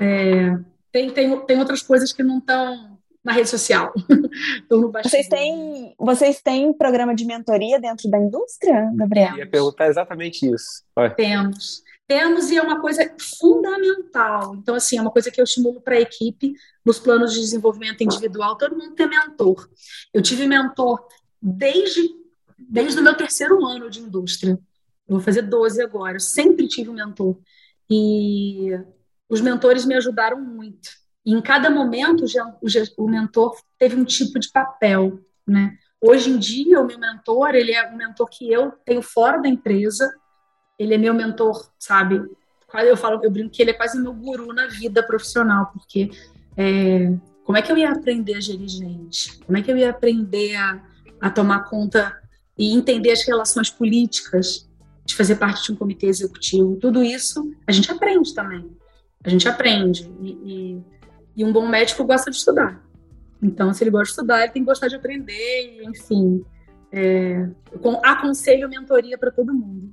é, 0.00 0.56
tem, 0.90 1.10
tem, 1.10 1.38
tem 1.40 1.58
outras 1.58 1.82
coisas 1.82 2.12
que 2.12 2.22
não 2.22 2.38
estão 2.38 2.96
na 3.22 3.32
rede 3.32 3.50
social. 3.50 3.92
vocês, 5.04 5.28
têm, 5.28 5.94
vocês 5.98 6.40
têm 6.40 6.72
programa 6.72 7.14
de 7.14 7.24
mentoria 7.24 7.80
dentro 7.80 8.08
da 8.08 8.18
indústria, 8.18 8.90
Gabriel? 8.94 9.32
Eu 9.32 9.38
ia 9.38 9.50
perguntar 9.50 9.88
exatamente 9.88 10.48
isso. 10.48 10.84
Vai. 10.94 11.12
Temos. 11.14 11.82
Temos 12.06 12.50
e 12.52 12.56
é 12.56 12.62
uma 12.62 12.80
coisa 12.80 13.12
fundamental. 13.18 14.54
Então, 14.54 14.76
assim, 14.76 14.96
é 14.96 15.02
uma 15.02 15.10
coisa 15.10 15.28
que 15.28 15.40
eu 15.40 15.44
estimulo 15.44 15.80
para 15.80 15.96
a 15.96 16.00
equipe 16.00 16.54
nos 16.84 17.00
planos 17.00 17.34
de 17.34 17.40
desenvolvimento 17.40 18.04
individual, 18.04 18.56
todo 18.56 18.76
mundo 18.76 18.94
tem 18.94 19.08
mentor. 19.08 19.68
Eu 20.14 20.22
tive 20.22 20.46
mentor 20.46 21.04
desde, 21.42 22.08
desde 22.68 23.00
o 23.00 23.02
meu 23.02 23.16
terceiro 23.16 23.64
ano 23.64 23.90
de 23.90 24.00
indústria. 24.00 24.58
Vou 25.08 25.20
fazer 25.20 25.42
12 25.42 25.82
agora. 25.82 26.16
Eu 26.16 26.20
sempre 26.20 26.66
tive 26.66 26.90
um 26.90 26.94
mentor. 26.94 27.38
E 27.88 28.70
os 29.28 29.40
mentores 29.40 29.84
me 29.84 29.94
ajudaram 29.94 30.40
muito. 30.40 30.88
E 31.24 31.32
em 31.32 31.40
cada 31.40 31.70
momento, 31.70 32.24
o 32.96 33.08
mentor 33.08 33.56
teve 33.78 33.96
um 33.96 34.04
tipo 34.04 34.38
de 34.38 34.50
papel, 34.50 35.20
né? 35.46 35.76
Hoje 36.00 36.30
em 36.30 36.38
dia, 36.38 36.80
o 36.80 36.86
meu 36.86 36.98
mentor, 36.98 37.54
ele 37.54 37.72
é 37.72 37.90
um 37.90 37.96
mentor 37.96 38.28
que 38.28 38.52
eu 38.52 38.72
tenho 38.84 39.02
fora 39.02 39.40
da 39.40 39.48
empresa, 39.48 40.12
ele 40.78 40.94
é 40.94 40.98
meu 40.98 41.14
mentor, 41.14 41.70
sabe? 41.78 42.22
Eu 42.74 42.96
falo, 42.96 43.20
eu 43.24 43.30
brinco 43.30 43.50
que 43.50 43.62
ele 43.62 43.70
é 43.70 43.74
quase 43.74 43.98
meu 43.98 44.12
guru 44.12 44.52
na 44.52 44.66
vida 44.66 45.02
profissional, 45.02 45.70
porque 45.72 46.10
é, 46.56 47.12
como 47.44 47.56
é 47.56 47.62
que 47.62 47.72
eu 47.72 47.78
ia 47.78 47.90
aprender 47.90 48.34
a 48.34 48.40
gerir 48.40 48.68
gente? 48.68 49.38
Como 49.38 49.56
é 49.56 49.62
que 49.62 49.70
eu 49.70 49.76
ia 49.76 49.90
aprender 49.90 50.54
a, 50.56 50.82
a 51.20 51.30
tomar 51.30 51.64
conta 51.64 52.20
e 52.58 52.74
entender 52.74 53.12
as 53.12 53.26
relações 53.26 53.70
políticas 53.70 54.68
de 55.04 55.14
fazer 55.14 55.36
parte 55.36 55.64
de 55.64 55.72
um 55.72 55.76
comitê 55.76 56.06
executivo? 56.06 56.76
Tudo 56.76 57.02
isso 57.02 57.54
a 57.66 57.72
gente 57.72 57.90
aprende 57.90 58.34
também. 58.34 58.70
A 59.22 59.28
gente 59.28 59.48
aprende. 59.48 60.10
E, 60.20 60.30
e, 60.30 60.82
e 61.36 61.44
um 61.44 61.52
bom 61.52 61.66
médico 61.66 62.04
gosta 62.04 62.30
de 62.30 62.36
estudar. 62.36 62.82
Então, 63.42 63.72
se 63.72 63.82
ele 63.84 63.90
gosta 63.90 64.04
de 64.04 64.10
estudar, 64.10 64.42
ele 64.42 64.52
tem 64.52 64.62
que 64.62 64.66
gostar 64.66 64.88
de 64.88 64.96
aprender, 64.96 65.82
enfim. 65.82 66.44
É, 66.90 67.48
eu 67.72 68.00
aconselho 68.02 68.68
mentoria 68.68 69.18
para 69.18 69.30
todo 69.30 69.52
mundo 69.52 69.92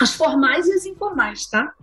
as 0.00 0.14
formais 0.14 0.66
e 0.66 0.72
as 0.72 0.86
informais, 0.86 1.46
tá? 1.46 1.74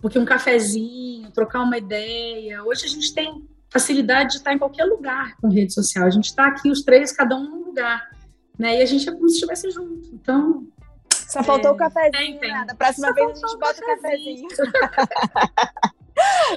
Porque 0.00 0.18
um 0.18 0.24
cafezinho, 0.24 1.30
trocar 1.30 1.60
uma 1.60 1.76
ideia. 1.76 2.64
Hoje 2.64 2.86
a 2.86 2.88
gente 2.88 3.12
tem 3.12 3.46
facilidade 3.68 4.30
de 4.30 4.36
estar 4.38 4.52
em 4.52 4.58
qualquer 4.58 4.84
lugar 4.84 5.36
com 5.36 5.48
rede 5.48 5.72
social. 5.74 6.06
A 6.06 6.10
gente 6.10 6.26
está 6.26 6.46
aqui, 6.46 6.70
os 6.70 6.82
três, 6.82 7.12
cada 7.12 7.36
um 7.36 7.44
num 7.44 7.64
lugar. 7.66 8.09
Né? 8.60 8.76
E 8.76 8.82
a 8.82 8.84
gente 8.84 9.08
é 9.08 9.12
como 9.12 9.26
se 9.26 9.36
estivesse 9.36 9.70
junto. 9.70 10.06
Então. 10.12 10.66
Só 11.08 11.42
faltou 11.42 11.70
é, 11.70 11.72
o 11.72 11.76
cafezinho. 11.76 12.12
Tem, 12.12 12.38
tem. 12.38 12.66
Da 12.66 12.74
próxima 12.74 13.08
Só 13.08 13.14
vez 13.14 13.30
a 13.30 13.34
gente 13.34 13.58
bota 13.58 13.80
o 13.80 13.86
cafezinho. 13.86 14.48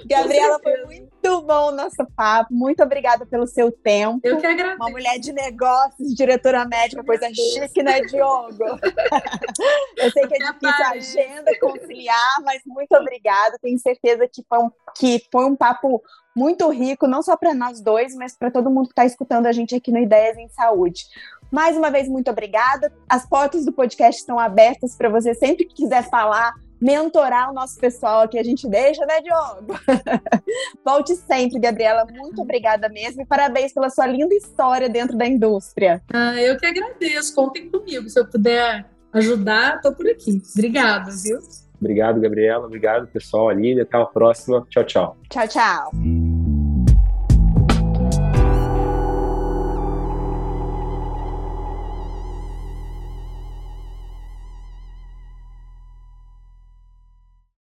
Gabriela, 0.06 0.60
foi 0.62 0.86
muito 0.86 1.41
bom 1.43 1.70
o 1.70 1.72
nosso 1.72 2.06
papo. 2.14 2.54
Muito 2.54 2.84
obrigada 2.84 3.26
pelo 3.26 3.47
seu 3.47 3.72
tempo. 3.72 4.20
Eu 4.22 4.38
que 4.38 4.45
agradeço. 4.45 4.76
Uma 4.76 4.89
mulher 4.89 5.18
de 5.18 5.32
negócios, 5.32 6.14
diretora 6.14 6.66
médica, 6.66 7.01
coisa 7.06 7.30
chique, 7.34 7.82
né, 7.82 8.01
Diogo? 8.01 8.58
Eu 9.95 10.12
sei 10.12 10.28
que 10.28 10.36
é 10.36 10.51
difícil 10.51 10.86
a 10.86 10.89
agenda 10.89 11.58
conciliar, 11.58 12.41
mas 12.43 12.62
muito 12.66 12.93
obrigada. 12.97 13.58
Tenho 13.62 13.80
certeza 13.80 14.28
que 14.28 14.43
foi 14.49 14.60
um, 14.60 14.70
que 14.93 15.26
foi 15.32 15.45
um 15.45 15.56
papo 15.56 16.04
muito 16.36 16.68
rico, 16.70 17.08
não 17.08 17.22
só 17.22 17.38
para 17.38 17.54
nós 17.54 17.80
dois, 17.80 18.16
mas 18.16 18.36
para 18.36 18.51
todo 18.51 18.70
mundo 18.70 18.88
que 18.88 18.93
está 18.93 19.06
escutando 19.06 19.45
a 19.45 19.51
gente 19.51 19.76
aqui 19.76 19.91
no 19.91 19.99
Ideias 19.99 20.36
em 20.38 20.49
Saúde. 20.49 21.06
Mais 21.54 21.78
uma 21.78 21.91
vez, 21.91 22.10
muito 22.10 22.32
obrigada. 22.32 22.91
As 23.08 23.30
portas 23.30 23.64
do 23.64 23.72
podcast 23.72 24.20
estão 24.20 24.39
abertas 24.39 24.95
para 24.95 25.08
você 25.08 25.36
sempre 25.36 25.66
que 25.66 25.76
quiser 25.76 26.10
falar, 26.10 26.51
mentorar 26.82 27.51
o 27.51 27.54
nosso 27.54 27.80
pessoal 27.80 28.24
aqui, 28.24 28.39
a 28.39 28.43
gente 28.43 28.68
deixa, 28.68 29.06
né, 29.06 29.22
Diogo? 29.22 29.80
Volte 30.84 31.16
sempre, 31.16 31.60
Gabriela. 31.60 32.08
Muito 32.12 32.41
obrigada 32.41 32.89
mesmo 32.89 33.22
e 33.22 33.26
parabéns 33.26 33.72
pela 33.72 33.91
sua 33.91 34.08
linda 34.08 34.34
história 34.34 34.89
dentro 34.89 35.16
da 35.16 35.28
indústria. 35.28 36.01
Ah, 36.12 36.41
eu 36.41 36.58
que 36.58 36.66
agradeço. 36.66 37.36
Contem 37.36 37.70
comigo. 37.70 38.10
Se 38.10 38.20
eu 38.20 38.26
puder 38.26 38.89
ajudar, 39.14 39.76
estou 39.76 39.93
por 39.93 40.10
aqui. 40.10 40.41
Obrigada, 40.56 41.12
viu? 41.12 41.38
Obrigado, 41.80 42.20
Gabriela. 42.20 42.66
Obrigado, 42.66 43.08
pessoal. 43.08 43.49
Aline. 43.49 43.82
Até 43.82 43.95
a 43.95 44.06
próxima. 44.06 44.66
Tchau, 44.72 44.84
tchau. 44.86 45.18
Tchau, 45.30 45.47
tchau. 45.47 46.22